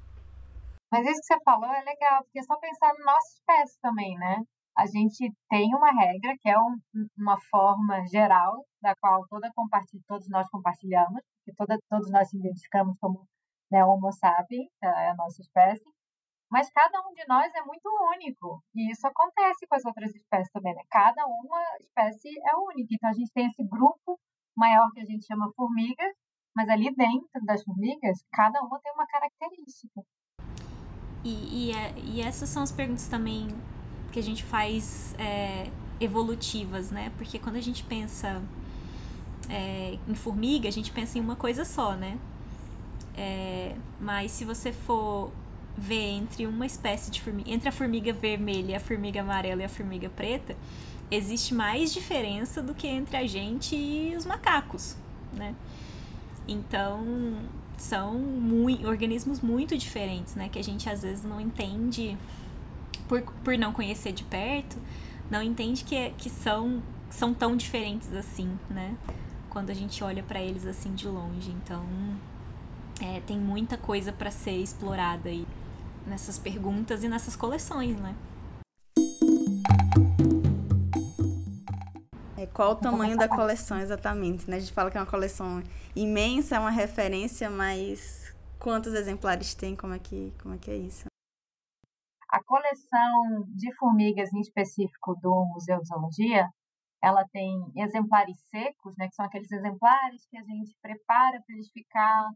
Mas 0.93 1.05
isso 1.05 1.21
que 1.21 1.35
você 1.35 1.45
falou 1.45 1.69
é 1.69 1.83
legal, 1.83 2.23
porque 2.23 2.39
é 2.39 2.43
só 2.45 2.57
pensar 2.59 2.93
na 2.95 3.05
nossa 3.07 3.29
espécie 3.35 3.81
também, 3.81 4.17
né? 4.17 4.37
a 4.77 4.85
gente 4.87 5.33
tem 5.49 5.75
uma 5.75 5.91
regra 5.91 6.37
que 6.39 6.51
é 6.51 6.59
um, 6.59 6.77
uma 7.17 7.41
forma 7.51 8.07
geral 8.09 8.63
da 8.83 8.95
qual 8.97 9.27
toda 9.29 9.51
todos 10.07 10.29
nós 10.29 10.47
compartilhamos, 10.51 11.23
que 11.45 11.53
toda, 11.55 11.79
todos 11.89 12.11
nós 12.11 12.29
se 12.29 12.37
identificamos 12.37 12.95
como 13.01 13.27
né, 13.73 13.83
Homo 13.83 14.13
sapiens, 14.13 14.69
é 14.83 15.09
a 15.09 15.15
nossa 15.15 15.41
espécie, 15.41 15.83
mas 16.51 16.71
cada 16.71 17.01
um 17.01 17.13
de 17.13 17.27
nós 17.29 17.53
é 17.55 17.63
muito 17.63 17.89
único 18.15 18.63
e 18.75 18.91
isso 18.91 19.07
acontece 19.07 19.67
com 19.67 19.75
as 19.75 19.85
outras 19.85 20.15
espécies 20.15 20.51
também. 20.53 20.75
Né? 20.75 20.83
Cada 20.91 21.25
uma 21.27 21.61
espécie 21.81 22.29
é 22.29 22.57
única, 22.57 22.95
então 22.95 23.11
a 23.11 23.13
gente 23.13 23.33
tem 23.33 23.47
esse 23.47 23.65
grupo 23.65 24.19
maior 24.57 24.91
que 24.93 25.01
a 25.01 25.05
gente 25.05 25.27
chama 25.27 25.53
formigas, 25.57 26.13
mas 26.55 26.69
ali 26.69 26.95
dentro 26.95 27.45
das 27.45 27.63
formigas 27.63 28.25
cada 28.33 28.61
uma 28.63 28.81
tem 28.81 28.93
uma 28.93 29.07
característica. 29.07 30.03
E, 31.25 31.71
e, 31.71 31.73
é, 31.73 31.95
e 31.99 32.21
essas 32.23 32.49
são 32.49 32.63
as 32.63 32.71
perguntas 32.71 33.09
também 33.09 33.49
que 34.13 34.19
a 34.21 34.23
gente 34.23 34.45
faz 34.45 35.15
é, 35.19 35.69
evolutivas, 36.01 36.91
né? 36.91 37.13
Porque 37.19 37.39
quando 37.39 37.57
a 37.57 37.61
gente 37.61 37.83
pensa 37.83 38.41
é, 39.49 39.99
em 40.07 40.15
formiga, 40.15 40.69
a 40.69 40.73
gente 40.73 40.93
pensa 40.93 41.19
em 41.19 41.21
uma 41.21 41.35
coisa 41.35 41.65
só, 41.65 41.95
né? 41.95 42.19
É, 43.17 43.75
mas 44.01 44.31
se 44.31 44.45
você 44.45 44.73
for 44.73 45.33
ver 45.77 46.11
entre 46.11 46.47
uma 46.47 46.65
espécie 46.65 47.11
de 47.11 47.21
formiga, 47.21 47.51
entre 47.51 47.69
a 47.69 47.73
formiga 47.73 48.13
vermelha, 48.13 48.77
a 48.79 48.81
formiga 48.81 49.21
amarela 49.21 49.63
e 49.63 49.65
a 49.65 49.69
formiga 49.69 50.09
preta, 50.09 50.57
existe 51.11 51.55
mais 51.55 51.93
diferença 51.93 52.63
do 52.63 52.75
que 52.75 52.87
entre 52.87 53.17
a 53.17 53.27
gente 53.27 53.77
e 53.77 54.15
os 54.17 54.25
macacos, 54.25 54.97
né? 55.33 55.55
Então, 56.49 57.37
são 57.77 58.21
organismos 58.85 59.41
muito 59.41 59.77
diferentes, 59.77 60.35
né? 60.35 60.49
Que 60.49 60.59
a 60.59 60.65
gente 60.65 60.89
às 60.89 61.03
vezes 61.03 61.25
não 61.25 61.41
entende 61.41 62.17
por, 63.07 63.23
por 63.23 63.59
não 63.59 63.73
conhecer 63.73 64.13
de 64.13 64.25
perto, 64.25 64.79
não 65.31 65.43
entende 65.43 65.85
que, 65.85 65.95
é, 65.95 66.11
que 66.17 66.31
são, 66.31 66.83
são 67.11 67.35
tão 67.35 67.57
diferentes 67.57 68.13
assim, 68.15 68.59
né? 68.71 68.97
Quando 69.51 69.71
a 69.71 69.75
gente 69.75 70.03
olha 70.03 70.23
para 70.23 70.41
eles 70.41 70.67
assim 70.67 70.95
de 70.95 71.07
longe. 71.07 71.51
Então, 71.51 71.85
é, 73.01 73.21
tem 73.21 73.39
muita 73.39 73.77
coisa 73.77 74.13
para 74.13 74.31
ser 74.31 74.57
explorada 74.57 75.29
aí 75.29 75.47
nessas 76.07 76.39
perguntas 76.39 77.03
e 77.03 77.09
nessas 77.09 77.35
coleções, 77.35 77.97
né? 77.99 78.15
É, 82.39 82.47
qual 82.47 82.73
o 82.73 82.77
tamanho 82.77 83.17
da 83.17 83.29
coleção 83.29 83.79
exatamente? 83.79 84.49
Né? 84.49 84.57
A 84.57 84.61
gente 84.61 84.73
fala 84.73 84.91
que 84.91 84.97
é 84.97 85.01
uma 85.01 85.11
coleção 85.11 85.63
imensa, 85.95 86.57
é 86.57 86.59
uma 86.59 86.71
referência, 86.71 87.51
mas 87.51 88.35
quantos 88.59 88.95
exemplares 88.95 89.55
tem? 89.55 89.75
Como 89.75 89.95
é 89.95 89.99
que, 89.99 90.33
como 90.43 90.55
é, 90.55 90.59
que 90.59 90.71
é 90.71 90.77
isso? 90.77 91.07
A 92.29 92.43
coleção 92.45 93.45
de 93.55 93.75
formigas 93.77 94.33
em 94.33 94.41
específico 94.41 95.15
do 95.21 95.47
Museu 95.55 95.79
de 95.81 95.87
Zoologia, 95.87 96.49
ela 97.03 97.25
tem 97.33 97.57
exemplares 97.77 98.37
secos, 98.49 98.95
né, 98.99 99.09
que 99.09 99.15
são 99.15 99.25
aqueles 99.25 99.51
exemplares 99.51 100.27
que 100.29 100.37
a 100.37 100.43
gente 100.43 100.75
prepara 100.83 101.41
para 101.47 101.55
eles 101.55 101.71
ficar 101.71 102.29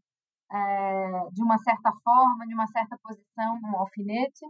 é, 0.53 1.29
de 1.33 1.43
uma 1.43 1.59
certa 1.59 1.93
forma, 2.05 2.47
de 2.47 2.55
uma 2.55 2.67
certa 2.67 2.99
posição, 3.03 3.61
num 3.61 3.77
alfinete. 3.77 4.47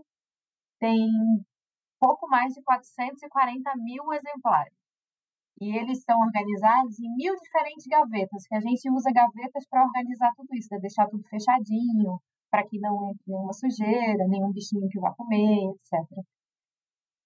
Tem 0.78 1.09
pouco 2.01 2.28
mais 2.28 2.55
de 2.55 2.62
440 2.62 3.76
mil 3.76 4.12
exemplares. 4.12 4.74
E 5.61 5.76
eles 5.76 6.03
são 6.03 6.18
organizados 6.18 6.98
em 6.98 7.14
mil 7.16 7.34
diferentes 7.36 7.86
gavetas, 7.86 8.46
que 8.46 8.55
a 8.55 8.61
gente 8.61 8.90
usa 8.90 9.12
gavetas 9.12 9.66
para 9.68 9.84
organizar 9.84 10.32
tudo 10.34 10.48
isso, 10.55 10.68
né? 10.72 10.80
deixar 10.80 11.07
tudo 11.09 11.22
fechadinho, 11.28 12.18
para 12.51 12.66
que 12.66 12.78
não 12.80 13.11
entre 13.11 13.22
nenhuma 13.26 13.53
sujeira, 13.53 14.26
nenhum 14.26 14.53
bichinho 14.53 14.88
que 14.88 14.98
vá 14.98 15.12
comer, 15.14 15.70
etc. 15.74 16.24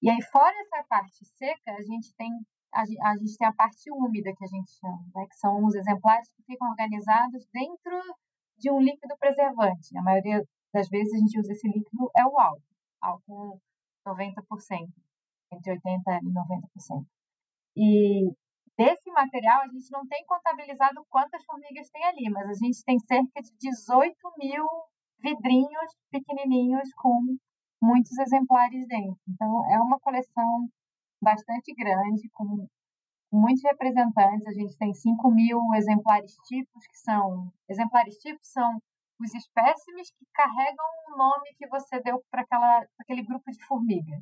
E 0.02 0.10
aí, 0.10 0.20
fora 0.32 0.54
essa 0.60 0.84
parte 0.88 1.24
seca, 1.24 1.72
a 1.72 1.82
gente 1.82 2.12
tem 2.16 2.30
a, 2.74 2.82
a 2.82 3.16
gente 3.16 3.36
tem 3.38 3.46
a 3.46 3.52
parte 3.52 3.88
úmida 3.90 4.32
que 4.36 4.44
a 4.44 4.48
gente 4.48 4.70
chama, 4.80 5.00
né, 5.14 5.26
que 5.28 5.36
são 5.36 5.64
os 5.64 5.74
exemplares 5.76 6.28
que 6.34 6.42
ficam 6.42 6.68
organizados 6.68 7.46
dentro 7.52 8.02
de 8.58 8.70
um 8.70 8.80
líquido 8.80 9.16
preservante. 9.18 9.96
A 9.96 10.02
maioria 10.02 10.42
das 10.72 10.88
vezes 10.88 11.12
a 11.14 11.18
gente 11.18 11.38
usa 11.38 11.52
esse 11.52 11.68
líquido 11.68 12.10
é 12.16 12.24
o 12.26 12.38
álcool, 12.38 12.62
álcool 13.00 13.60
90%, 14.06 14.88
entre 15.52 15.72
80 15.72 16.20
e 16.22 16.32
90%. 16.32 17.06
E 17.76 18.30
desse 18.76 19.10
material 19.10 19.62
a 19.62 19.68
gente 19.68 19.90
não 19.90 20.06
tem 20.06 20.24
contabilizado 20.26 21.04
quantas 21.08 21.44
formigas 21.44 21.88
tem 21.90 22.04
ali, 22.04 22.30
mas 22.30 22.48
a 22.48 22.54
gente 22.54 22.82
tem 22.84 22.98
cerca 22.98 23.42
de 23.42 23.50
18 23.58 24.16
mil 24.38 24.66
vidrinhos 25.20 25.96
pequenininhos 26.10 26.92
com 26.96 27.36
muitos 27.82 28.16
exemplares 28.18 28.86
dentro. 28.86 29.20
Então, 29.28 29.64
é 29.70 29.78
uma 29.78 29.98
coleção 30.00 30.68
bastante 31.22 31.72
grande, 31.74 32.28
com 32.32 32.66
muitos 33.34 33.62
representantes. 33.62 34.46
A 34.46 34.52
gente 34.52 34.76
tem 34.78 34.92
5 34.92 35.30
mil 35.30 35.58
exemplares 35.74 36.34
tipos, 36.46 36.86
que 36.86 36.98
são. 36.98 37.52
Exemplares 37.68 38.16
tipos 38.18 38.46
são 38.50 38.78
os 39.20 39.34
espécimes 39.34 40.10
que 40.10 40.26
carregam 40.32 40.86
o 41.08 41.16
nome 41.16 41.54
que 41.56 41.68
você 41.68 42.00
deu 42.00 42.22
para 42.30 42.44
aquele 42.98 43.22
grupo 43.22 43.50
de 43.50 43.64
formigas. 43.66 44.20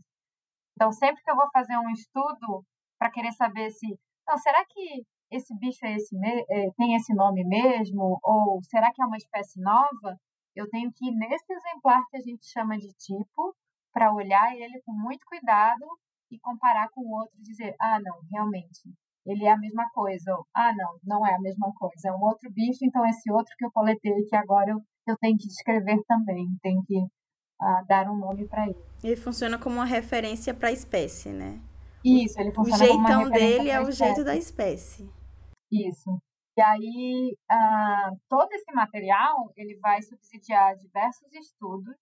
Então, 0.74 0.92
sempre 0.92 1.22
que 1.22 1.30
eu 1.30 1.36
vou 1.36 1.48
fazer 1.52 1.76
um 1.78 1.90
estudo 1.90 2.64
para 2.98 3.10
querer 3.10 3.32
saber 3.32 3.70
se. 3.70 3.86
Não, 4.26 4.38
será 4.38 4.64
que 4.66 5.04
esse 5.30 5.54
bicho 5.58 5.84
é 5.84 5.94
esse, 5.94 6.16
é, 6.50 6.70
tem 6.76 6.94
esse 6.94 7.14
nome 7.14 7.44
mesmo? 7.44 8.18
Ou 8.22 8.60
será 8.64 8.92
que 8.92 9.02
é 9.02 9.06
uma 9.06 9.16
espécie 9.16 9.60
nova? 9.60 10.18
eu 10.54 10.68
tenho 10.68 10.92
que 10.92 11.06
ir 11.06 11.12
nesse 11.12 11.52
exemplar 11.52 12.02
que 12.10 12.16
a 12.16 12.20
gente 12.20 12.44
chama 12.46 12.76
de 12.76 12.92
tipo, 12.94 13.54
para 13.92 14.12
olhar 14.12 14.54
ele 14.54 14.80
com 14.84 14.92
muito 14.92 15.24
cuidado 15.26 15.84
e 16.32 16.40
comparar 16.40 16.88
com 16.90 17.02
o 17.02 17.20
outro 17.20 17.34
e 17.38 17.42
dizer, 17.42 17.74
ah, 17.80 18.00
não, 18.02 18.20
realmente, 18.30 18.80
ele 19.26 19.44
é 19.44 19.52
a 19.52 19.58
mesma 19.58 19.88
coisa, 19.92 20.34
ou, 20.34 20.46
ah, 20.54 20.72
não, 20.74 20.98
não 21.04 21.26
é 21.26 21.34
a 21.34 21.40
mesma 21.40 21.72
coisa, 21.74 22.08
é 22.08 22.12
um 22.12 22.22
outro 22.22 22.50
bicho, 22.50 22.78
então 22.82 23.04
esse 23.06 23.30
outro 23.30 23.54
que 23.56 23.64
eu 23.64 23.70
coletei 23.70 24.24
que 24.24 24.34
agora 24.34 24.70
eu, 24.70 24.78
eu 25.06 25.16
tenho 25.18 25.36
que 25.36 25.46
descrever 25.46 26.00
também, 26.08 26.46
tenho 26.62 26.82
que 26.86 26.98
uh, 26.98 27.86
dar 27.86 28.10
um 28.10 28.16
nome 28.16 28.48
para 28.48 28.66
ele. 28.66 28.76
Ele 29.04 29.16
funciona 29.16 29.58
como 29.58 29.76
uma 29.76 29.84
referência 29.84 30.54
para 30.54 30.68
a 30.68 30.72
espécie, 30.72 31.28
né? 31.28 31.60
Isso, 32.04 32.40
ele 32.40 32.52
funciona 32.52 32.86
como 32.86 32.98
uma 32.98 33.08
referência 33.08 33.26
O 33.26 33.30
jeitão 33.30 33.58
dele 33.58 33.70
é 33.70 33.80
o 33.80 33.90
jeito 33.92 34.24
da 34.24 34.36
espécie. 34.36 35.08
Isso. 35.70 36.18
E 36.56 36.60
aí, 36.60 37.36
uh, 37.50 38.16
todo 38.28 38.52
esse 38.52 38.70
material, 38.74 39.52
ele 39.56 39.78
vai 39.80 40.02
subsidiar 40.02 40.76
diversos 40.76 41.32
estudos 41.32 41.94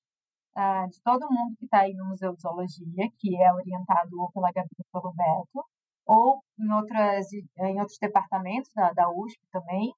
uh, 0.56 0.88
de 0.88 1.00
todo 1.02 1.30
mundo 1.30 1.56
que 1.58 1.64
está 1.64 1.80
aí 1.80 1.94
no 1.94 2.06
Museu 2.06 2.34
de 2.34 2.42
Zoologia, 2.42 3.10
que 3.18 3.36
é 3.36 3.52
orientado 3.52 4.20
ou 4.20 4.30
pela 4.32 4.52
Gabi 4.52 4.68
ou 4.92 5.00
pelo 5.00 5.14
Beto, 5.14 5.64
ou 6.06 6.42
em, 6.58 6.72
outras, 6.72 7.32
em 7.32 7.78
outros 7.80 7.98
departamentos 8.00 8.70
da, 8.74 8.92
da 8.92 9.10
USP 9.10 9.40
também, 9.52 9.90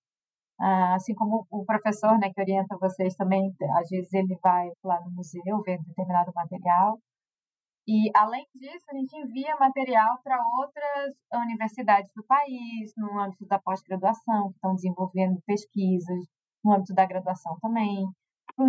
uh, 0.60 0.94
assim 0.94 1.14
como 1.14 1.46
o 1.50 1.64
professor 1.64 2.18
né, 2.18 2.30
que 2.32 2.40
orienta 2.40 2.76
vocês 2.78 3.14
também, 3.16 3.54
às 3.78 3.88
vezes 3.88 4.12
ele 4.12 4.38
vai 4.42 4.70
lá 4.84 5.00
no 5.00 5.10
museu 5.10 5.62
ver 5.62 5.78
determinado 5.82 6.32
material, 6.34 6.98
e, 7.86 8.10
além 8.14 8.46
disso, 8.54 8.84
a 8.90 8.94
gente 8.94 9.16
envia 9.16 9.56
material 9.56 10.20
para 10.22 10.38
outras 10.56 11.14
universidades 11.34 12.12
do 12.14 12.22
país, 12.24 12.92
no 12.96 13.18
âmbito 13.18 13.44
da 13.46 13.58
pós-graduação, 13.58 14.50
que 14.50 14.54
estão 14.54 14.74
desenvolvendo 14.74 15.42
pesquisas, 15.44 16.24
no 16.64 16.74
âmbito 16.74 16.94
da 16.94 17.06
graduação 17.06 17.58
também, 17.60 18.06
para 18.54 18.64
o 18.64 18.68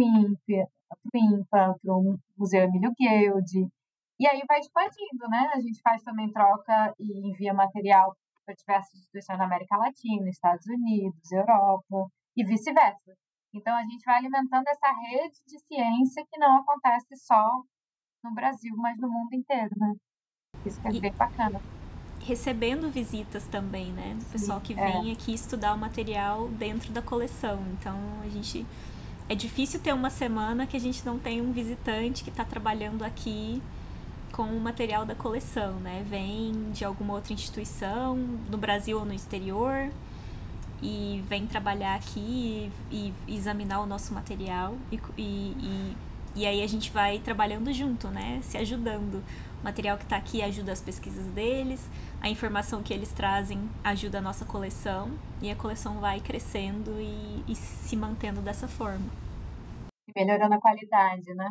INPA, 1.14 1.76
para 1.82 1.94
o 1.94 2.18
Museu 2.38 2.64
Emílio 2.64 2.94
Guild. 2.98 3.68
E 4.20 4.28
aí 4.28 4.42
vai 4.48 4.60
expandindo, 4.60 5.28
né? 5.30 5.52
A 5.54 5.60
gente 5.60 5.82
faz 5.82 6.02
também 6.04 6.32
troca 6.32 6.94
e 7.00 7.30
envia 7.30 7.54
material 7.54 8.16
para 8.46 8.56
diversas 8.56 8.94
instituições 9.00 9.40
na 9.40 9.46
América 9.46 9.78
Latina, 9.78 10.30
Estados 10.30 10.66
Unidos, 10.68 11.32
Europa 11.32 12.10
e 12.36 12.44
vice-versa. 12.44 13.14
Então, 13.54 13.76
a 13.76 13.84
gente 13.84 14.04
vai 14.06 14.16
alimentando 14.16 14.68
essa 14.68 14.92
rede 14.92 15.36
de 15.48 15.60
ciência 15.60 16.26
que 16.30 16.40
não 16.40 16.58
acontece 16.58 17.16
só 17.18 17.62
no 18.24 18.34
Brasil, 18.34 18.74
mas 18.78 18.98
no 19.00 19.10
mundo 19.10 19.34
inteiro, 19.34 19.70
né? 19.78 19.94
Isso 20.66 20.82
que 20.82 20.88
é 20.88 20.92
e 20.92 21.00
bem 21.00 21.14
bacana. 21.14 21.62
Recebendo 22.20 22.90
visitas 22.90 23.46
também, 23.48 23.92
né? 23.92 24.16
Do 24.16 24.26
pessoal 24.26 24.60
que 24.62 24.74
vem 24.74 25.10
é. 25.10 25.14
aqui 25.14 25.34
estudar 25.34 25.74
o 25.74 25.78
material 25.78 26.48
dentro 26.50 26.92
da 26.92 27.02
coleção. 27.02 27.60
Então, 27.74 27.98
a 28.22 28.30
gente. 28.30 28.66
É 29.30 29.36
difícil 29.36 29.80
ter 29.80 29.94
uma 29.94 30.10
semana 30.10 30.68
que 30.68 30.76
a 30.76 30.80
gente 30.80 31.06
não 31.06 31.18
tem 31.18 31.42
um 31.42 31.52
visitante 31.52 32.24
que 32.24 32.30
está 32.30 32.44
trabalhando 32.44 33.04
aqui 33.04 33.62
com 34.34 34.44
o 34.44 34.60
material 34.60 35.06
da 35.06 35.16
coleção, 35.16 35.74
né? 35.76 36.04
Vem 36.10 36.72
de 36.72 36.84
alguma 36.84 37.14
outra 37.14 37.34
instituição, 37.34 38.18
no 38.50 38.58
Brasil 38.58 38.98
ou 39.00 39.06
no 39.06 39.14
exterior, 39.14 39.90
e 40.82 41.24
vem 41.30 41.48
trabalhar 41.48 41.96
aqui 41.96 42.70
e, 42.92 43.14
e 43.28 43.36
examinar 43.36 43.80
o 43.80 43.86
nosso 43.86 44.14
material 44.14 44.76
e, 44.92 45.00
e, 45.18 45.96
e 46.36 46.46
aí 46.46 46.62
a 46.62 46.68
gente 46.68 46.92
vai 46.92 47.20
trabalhando 47.20 47.72
junto, 47.72 48.10
né? 48.10 48.40
Se 48.42 48.58
ajudando. 48.58 49.24
O 49.64 49.66
material 49.66 49.98
que 49.98 50.04
está 50.04 50.18
aqui 50.18 50.42
ajuda 50.42 50.74
as 50.74 50.82
pesquisas 50.82 51.26
deles, 51.28 51.90
a 52.20 52.30
informação 52.30 52.84
que 52.84 52.94
eles 52.94 53.14
trazem 53.14 53.70
ajuda 53.82 54.18
a 54.18 54.22
nossa 54.22 54.44
coleção 54.44 55.18
e 55.42 55.50
a 55.50 55.56
coleção 55.56 56.02
vai 56.02 56.20
crescendo 56.20 57.00
e, 57.00 57.46
e 57.48 57.56
se 57.56 57.96
mantendo 57.96 58.42
dessa 58.42 58.68
forma. 58.68 59.06
E 60.06 60.12
melhorando 60.14 60.56
a 60.56 60.60
qualidade, 60.60 61.34
né? 61.34 61.50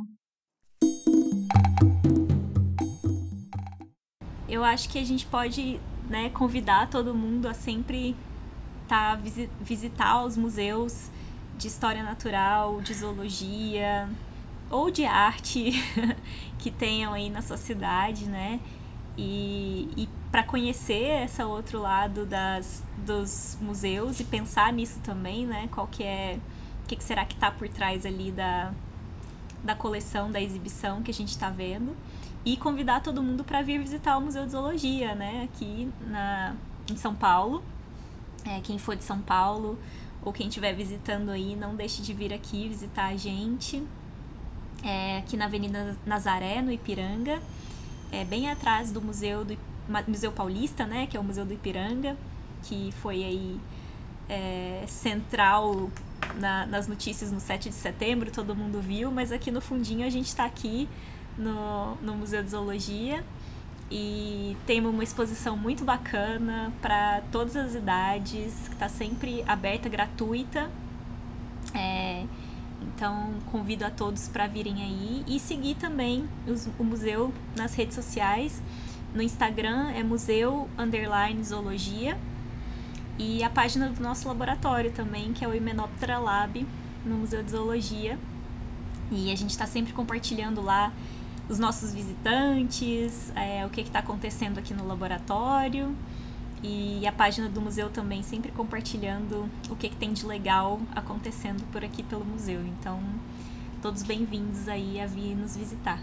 Eu 4.46 4.62
acho 4.62 4.90
que 4.90 4.98
a 4.98 5.04
gente 5.04 5.24
pode 5.24 5.80
né, 6.06 6.28
convidar 6.28 6.90
todo 6.90 7.14
mundo 7.14 7.48
a 7.48 7.54
sempre 7.54 8.14
tá, 8.86 9.18
visitar 9.58 10.22
os 10.22 10.36
museus 10.36 11.10
de 11.56 11.66
história 11.66 12.02
natural, 12.02 12.78
de 12.82 12.92
zoologia, 12.92 14.06
ou 14.72 14.90
de 14.90 15.04
arte 15.04 15.70
que 16.62 16.70
tenham 16.70 17.12
aí 17.12 17.28
na 17.28 17.42
sua 17.42 17.56
cidade, 17.56 18.26
né? 18.26 18.60
E, 19.18 19.90
e 19.96 20.08
para 20.30 20.44
conhecer 20.44 21.24
esse 21.24 21.42
outro 21.42 21.80
lado 21.80 22.24
das, 22.24 22.84
dos 23.04 23.58
museus 23.60 24.20
e 24.20 24.24
pensar 24.24 24.72
nisso 24.72 25.00
também, 25.00 25.44
né? 25.44 25.68
Qual 25.72 25.88
que 25.88 26.04
é, 26.04 26.38
o 26.84 26.86
que, 26.86 26.94
que 26.94 27.02
será 27.02 27.24
que 27.24 27.34
está 27.34 27.50
por 27.50 27.68
trás 27.68 28.06
ali 28.06 28.30
da, 28.30 28.72
da 29.64 29.74
coleção, 29.74 30.30
da 30.30 30.40
exibição 30.40 31.02
que 31.02 31.10
a 31.10 31.14
gente 31.14 31.30
está 31.30 31.50
vendo 31.50 31.96
e 32.44 32.56
convidar 32.56 33.02
todo 33.02 33.20
mundo 33.20 33.42
para 33.42 33.60
vir 33.60 33.80
visitar 33.80 34.16
o 34.16 34.20
Museu 34.20 34.46
de 34.46 34.52
Zoologia, 34.52 35.16
né? 35.16 35.48
Aqui 35.52 35.90
na, 36.06 36.54
em 36.88 36.96
São 36.96 37.12
Paulo. 37.12 37.60
É, 38.44 38.60
quem 38.60 38.78
for 38.78 38.94
de 38.94 39.02
São 39.02 39.20
Paulo 39.20 39.76
ou 40.24 40.32
quem 40.32 40.46
estiver 40.46 40.72
visitando 40.74 41.30
aí, 41.30 41.56
não 41.56 41.74
deixe 41.74 42.02
de 42.02 42.14
vir 42.14 42.32
aqui 42.32 42.68
visitar 42.68 43.06
a 43.06 43.16
gente 43.16 43.82
é, 44.82 45.18
aqui 45.18 45.36
na 45.36 45.46
Avenida 45.46 45.96
Nazaré, 46.04 46.60
no 46.60 46.72
Ipiranga, 46.72 47.40
é, 48.10 48.24
bem 48.24 48.50
atrás 48.50 48.90
do 48.90 49.00
Museu, 49.00 49.44
do, 49.44 49.56
Museu 50.06 50.32
Paulista, 50.32 50.86
né, 50.86 51.06
que 51.06 51.16
é 51.16 51.20
o 51.20 51.24
Museu 51.24 51.44
do 51.44 51.52
Ipiranga, 51.52 52.16
que 52.62 52.92
foi 53.00 53.24
aí 53.24 53.60
é, 54.28 54.84
central 54.86 55.90
na, 56.38 56.66
nas 56.66 56.86
notícias 56.86 57.32
no 57.32 57.40
7 57.40 57.68
de 57.68 57.74
setembro, 57.74 58.30
todo 58.30 58.54
mundo 58.54 58.80
viu, 58.80 59.10
mas 59.10 59.32
aqui 59.32 59.50
no 59.50 59.60
fundinho 59.60 60.06
a 60.06 60.10
gente 60.10 60.26
está 60.26 60.44
aqui 60.44 60.88
no, 61.36 61.96
no 61.96 62.14
Museu 62.14 62.42
de 62.42 62.50
Zoologia 62.50 63.24
e 63.90 64.56
temos 64.66 64.92
uma 64.92 65.04
exposição 65.04 65.56
muito 65.56 65.84
bacana 65.84 66.72
para 66.80 67.22
todas 67.30 67.54
as 67.56 67.74
idades, 67.74 68.68
que 68.68 68.74
está 68.74 68.88
sempre 68.88 69.44
aberta, 69.46 69.88
gratuita. 69.88 70.70
É, 71.74 72.24
então, 72.94 73.34
convido 73.50 73.84
a 73.84 73.90
todos 73.90 74.28
para 74.28 74.46
virem 74.46 74.82
aí 74.82 75.24
e 75.26 75.38
seguir 75.38 75.74
também 75.74 76.28
os, 76.46 76.68
o 76.78 76.84
museu 76.84 77.32
nas 77.56 77.74
redes 77.74 77.94
sociais. 77.94 78.62
No 79.14 79.22
Instagram 79.22 79.90
é 79.90 80.02
museu 80.02 80.68
underline 80.78 81.42
zoologia 81.44 82.18
e 83.18 83.42
a 83.42 83.50
página 83.50 83.88
do 83.88 84.02
nosso 84.02 84.26
laboratório 84.26 84.90
também, 84.90 85.32
que 85.32 85.44
é 85.44 85.48
o 85.48 85.54
Himenoptera 85.54 86.18
Lab, 86.18 86.66
no 87.04 87.16
Museu 87.16 87.42
de 87.42 87.50
Zoologia. 87.50 88.18
E 89.10 89.30
a 89.30 89.36
gente 89.36 89.50
está 89.50 89.66
sempre 89.66 89.92
compartilhando 89.92 90.62
lá 90.62 90.92
os 91.48 91.58
nossos 91.58 91.92
visitantes, 91.92 93.32
é, 93.36 93.66
o 93.66 93.68
que 93.68 93.82
está 93.82 93.98
acontecendo 93.98 94.58
aqui 94.58 94.72
no 94.72 94.86
laboratório 94.86 95.94
e 96.62 97.04
a 97.06 97.12
página 97.12 97.48
do 97.48 97.60
museu 97.60 97.90
também 97.90 98.22
sempre 98.22 98.52
compartilhando 98.52 99.48
o 99.68 99.76
que, 99.76 99.88
que 99.88 99.96
tem 99.96 100.12
de 100.12 100.24
legal 100.24 100.78
acontecendo 100.94 101.64
por 101.72 101.84
aqui 101.84 102.02
pelo 102.04 102.24
museu. 102.24 102.64
Então, 102.64 103.00
todos 103.82 104.02
bem-vindos 104.02 104.68
aí 104.68 105.00
a 105.00 105.06
vir 105.06 105.34
nos 105.34 105.56
visitar. 105.56 105.98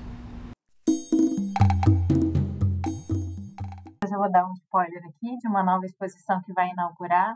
Eu 4.12 4.18
vou 4.18 4.32
dar 4.32 4.46
um 4.46 4.54
spoiler 4.54 5.02
aqui 5.06 5.38
de 5.38 5.48
uma 5.48 5.64
nova 5.64 5.86
exposição 5.86 6.42
que 6.42 6.52
vai 6.52 6.68
inaugurar. 6.70 7.36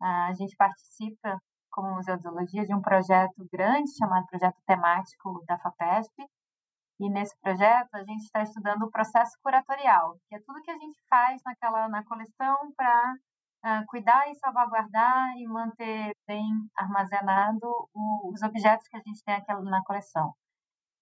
A 0.00 0.32
gente 0.34 0.54
participa, 0.54 1.36
como 1.70 1.96
Museu 1.96 2.16
de 2.16 2.22
Zoologia, 2.22 2.64
de 2.64 2.72
um 2.72 2.80
projeto 2.80 3.48
grande 3.52 3.90
chamado 3.96 4.26
Projeto 4.26 4.56
Temático 4.64 5.42
da 5.48 5.58
FAPESP, 5.58 6.24
e 7.00 7.08
nesse 7.08 7.34
projeto 7.40 7.94
a 7.94 8.04
gente 8.04 8.24
está 8.24 8.42
estudando 8.42 8.82
o 8.82 8.90
processo 8.90 9.32
curatorial, 9.42 10.18
que 10.28 10.36
é 10.36 10.40
tudo 10.40 10.62
que 10.62 10.70
a 10.70 10.78
gente 10.78 10.98
faz 11.08 11.40
naquela 11.46 11.88
na 11.88 12.04
coleção 12.04 12.72
para 12.76 13.14
uh, 13.14 13.18
ah, 13.62 13.84
cuidar 13.88 14.30
e 14.30 14.34
salvaguardar 14.34 15.34
e 15.38 15.46
manter 15.46 16.12
bem 16.28 16.44
armazenado 16.76 17.66
o, 17.94 18.32
os 18.34 18.42
objetos 18.42 18.86
que 18.86 18.98
a 18.98 19.00
gente 19.00 19.22
tem 19.24 19.42
na 19.64 19.82
coleção. 19.84 20.34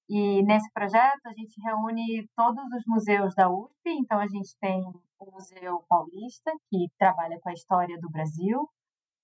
E 0.09 0.43
nesse 0.45 0.71
projeto 0.73 1.27
a 1.27 1.33
gente 1.33 1.61
reúne 1.61 2.29
todos 2.37 2.65
os 2.73 2.85
museus 2.87 3.35
da 3.35 3.51
USP, 3.51 3.91
então 3.91 4.21
a 4.21 4.29
gente 4.29 4.57
tem 4.61 4.81
o 5.19 5.33
Museu 5.33 5.85
Paulista, 5.89 6.53
que 6.71 6.87
trabalha 6.97 7.39
com 7.41 7.51
a 7.51 7.53
história 7.53 7.99
do 8.01 8.09
Brasil, 8.09 8.69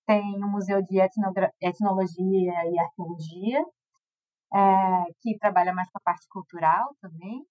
tem 0.05 0.43
o 0.43 0.47
Museu 0.47 0.81
de 0.83 0.99
Etnologia 0.99 2.53
e 2.69 2.79
Arqueologia, 2.79 3.65
é, 4.53 4.59
que 5.21 5.37
trabalha 5.39 5.73
mais 5.73 5.89
com 5.91 5.97
a 5.99 6.01
parte 6.01 6.27
cultural 6.29 6.95
também. 7.01 7.45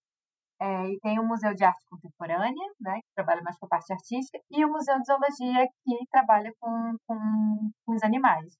É, 0.60 0.88
e 0.88 0.98
tem 1.00 1.18
o 1.18 1.26
Museu 1.26 1.52
de 1.54 1.64
Arte 1.64 1.84
Contemporânea, 1.90 2.68
né, 2.80 3.00
que 3.00 3.14
trabalha 3.14 3.42
mais 3.42 3.58
com 3.58 3.66
a 3.66 3.68
parte 3.68 3.92
artística, 3.92 4.38
e 4.50 4.64
o 4.64 4.70
Museu 4.70 4.96
de 4.98 5.04
Zoologia, 5.06 5.66
que 5.84 6.06
trabalha 6.10 6.52
com, 6.60 6.96
com, 7.06 7.70
com 7.84 7.94
os 7.94 8.02
animais. 8.02 8.54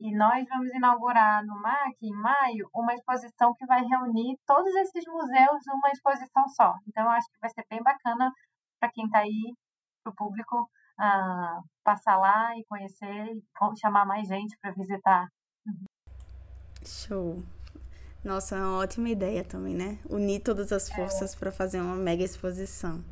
E 0.00 0.16
nós 0.16 0.46
vamos 0.48 0.72
inaugurar 0.74 1.44
no 1.44 1.60
MAC, 1.60 1.96
em 2.02 2.12
maio, 2.12 2.68
uma 2.74 2.94
exposição 2.94 3.52
que 3.56 3.66
vai 3.66 3.80
reunir 3.82 4.36
todos 4.46 4.72
esses 4.76 5.04
museus 5.06 5.60
numa 5.66 5.90
exposição 5.90 6.46
só. 6.48 6.74
Então, 6.86 7.04
eu 7.04 7.10
acho 7.10 7.26
que 7.26 7.40
vai 7.40 7.50
ser 7.50 7.64
bem 7.68 7.82
bacana 7.82 8.30
para 8.80 8.90
quem 8.92 9.06
está 9.06 9.20
aí, 9.20 9.54
para 10.04 10.12
o 10.12 10.14
público, 10.14 10.62
uh, 11.00 11.62
passar 11.82 12.16
lá 12.16 12.56
e 12.56 12.64
conhecer 12.68 13.26
e 13.26 13.42
chamar 13.80 14.04
mais 14.06 14.28
gente 14.28 14.56
para 14.60 14.72
visitar. 14.72 15.26
Show! 16.84 17.57
Nossa, 18.24 18.56
é 18.56 18.58
uma 18.58 18.78
ótima 18.78 19.08
ideia 19.08 19.44
também, 19.44 19.74
né? 19.74 19.98
Unir 20.08 20.40
todas 20.40 20.72
as 20.72 20.90
forças 20.90 21.34
para 21.34 21.52
fazer 21.52 21.80
uma 21.80 21.94
mega 21.94 22.24
exposição. 22.24 23.02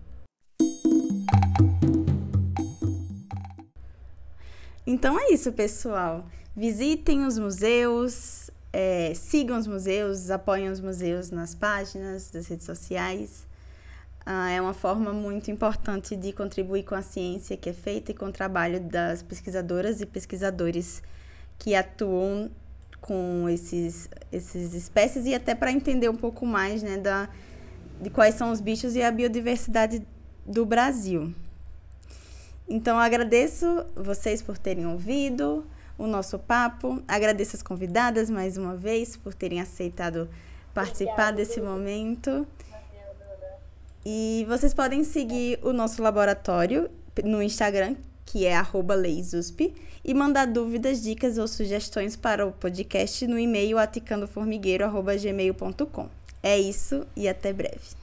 Então 4.87 5.19
é 5.19 5.33
isso, 5.33 5.53
pessoal. 5.53 6.25
Visitem 6.55 7.25
os 7.25 7.39
museus, 7.39 8.51
é, 8.73 9.13
sigam 9.15 9.59
os 9.59 9.67
museus, 9.67 10.31
apoiem 10.31 10.71
os 10.71 10.81
museus 10.81 11.31
nas 11.31 11.55
páginas 11.55 12.31
das 12.31 12.47
redes 12.47 12.67
sociais. 12.67 13.47
ah, 14.25 14.51
é 14.51 14.61
uma 14.61 14.75
forma 14.75 15.13
muito 15.13 15.51
importante 15.51 16.17
de 16.17 16.33
contribuir 16.33 16.85
com 16.85 16.95
a 16.95 17.03
ciência 17.03 17.57
que 17.57 17.71
é 17.71 17.73
feita 17.73 18.11
e 18.11 18.15
com 18.15 18.27
o 18.27 18.33
trabalho 18.33 18.81
das 18.81 19.23
pesquisadoras 19.23 20.01
e 20.01 20.07
pesquisadores 20.07 21.03
que 21.59 21.75
atuam 21.75 22.51
com 23.07 23.49
esses, 23.49 24.09
esses 24.33 24.75
espécies 24.75 25.27
e 25.27 25.35
até 25.35 25.55
para 25.55 25.71
entender 25.71 26.09
um 26.09 26.17
pouco 26.17 26.45
mais 26.45 26.83
né, 26.83 26.97
da, 26.99 27.29
de 28.01 28.11
quais 28.11 28.35
são 28.35 28.51
os 28.51 28.61
bichos 28.61 28.97
e 28.97 29.03
a 29.03 29.11
biodiversidade 29.11 30.07
do 30.45 30.67
Brasil. 30.67 31.33
Então, 32.69 32.99
agradeço 32.99 33.87
vocês 33.95 34.43
por 34.43 34.59
terem 34.59 34.87
ouvido 34.87 35.65
o 35.97 36.07
nosso 36.07 36.39
papo, 36.39 37.03
agradeço 37.07 37.57
as 37.57 37.63
convidadas 37.63 38.29
mais 38.29 38.59
uma 38.59 38.77
vez 38.77 39.17
por 39.17 39.33
terem 39.33 39.61
aceitado 39.61 40.29
participar 40.75 41.13
Obrigada, 41.13 41.37
desse 41.37 41.61
momento. 41.61 42.47
E 44.05 44.45
vocês 44.49 44.75
podem 44.75 45.05
seguir 45.05 45.59
o 45.63 45.73
nosso 45.73 46.03
laboratório 46.03 46.91
no 47.25 47.43
Instagram, 47.43 47.97
que 48.27 48.45
é 48.45 48.55
@leisusp, 48.97 49.73
e 50.05 50.13
mandar 50.13 50.47
dúvidas, 50.47 51.03
dicas 51.03 51.39
ou 51.39 51.49
sugestões 51.49 52.15
para 52.15 52.47
o 52.47 52.53
podcast 52.53 53.27
no 53.27 53.39
e-mail 53.39 53.79
aticandoformigueiro@gmail.com. 53.79 56.11
É 56.43 56.59
isso 56.59 57.07
e 57.17 57.27
até 57.29 57.53
breve. 57.53 57.97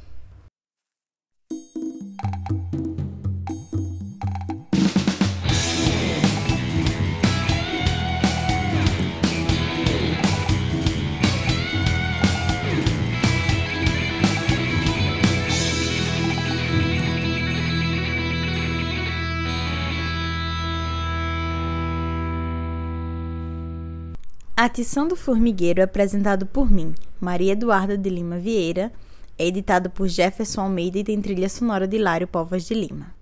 Atição 24.55 25.07
do 25.07 25.15
Formigueiro 25.15 25.81
é 25.81 25.83
apresentado 25.83 26.45
por 26.45 26.69
mim, 26.69 26.93
Maria 27.19 27.53
Eduarda 27.53 27.97
de 27.97 28.07
Lima 28.07 28.37
Vieira, 28.37 28.93
é 29.35 29.47
editado 29.47 29.89
por 29.89 30.07
Jefferson 30.07 30.61
Almeida 30.61 30.99
e 30.99 31.03
tem 31.03 31.19
trilha 31.19 31.49
sonora 31.49 31.87
de 31.87 31.97
Lário 31.97 32.27
Povas 32.27 32.63
de 32.63 32.75
Lima. 32.75 33.15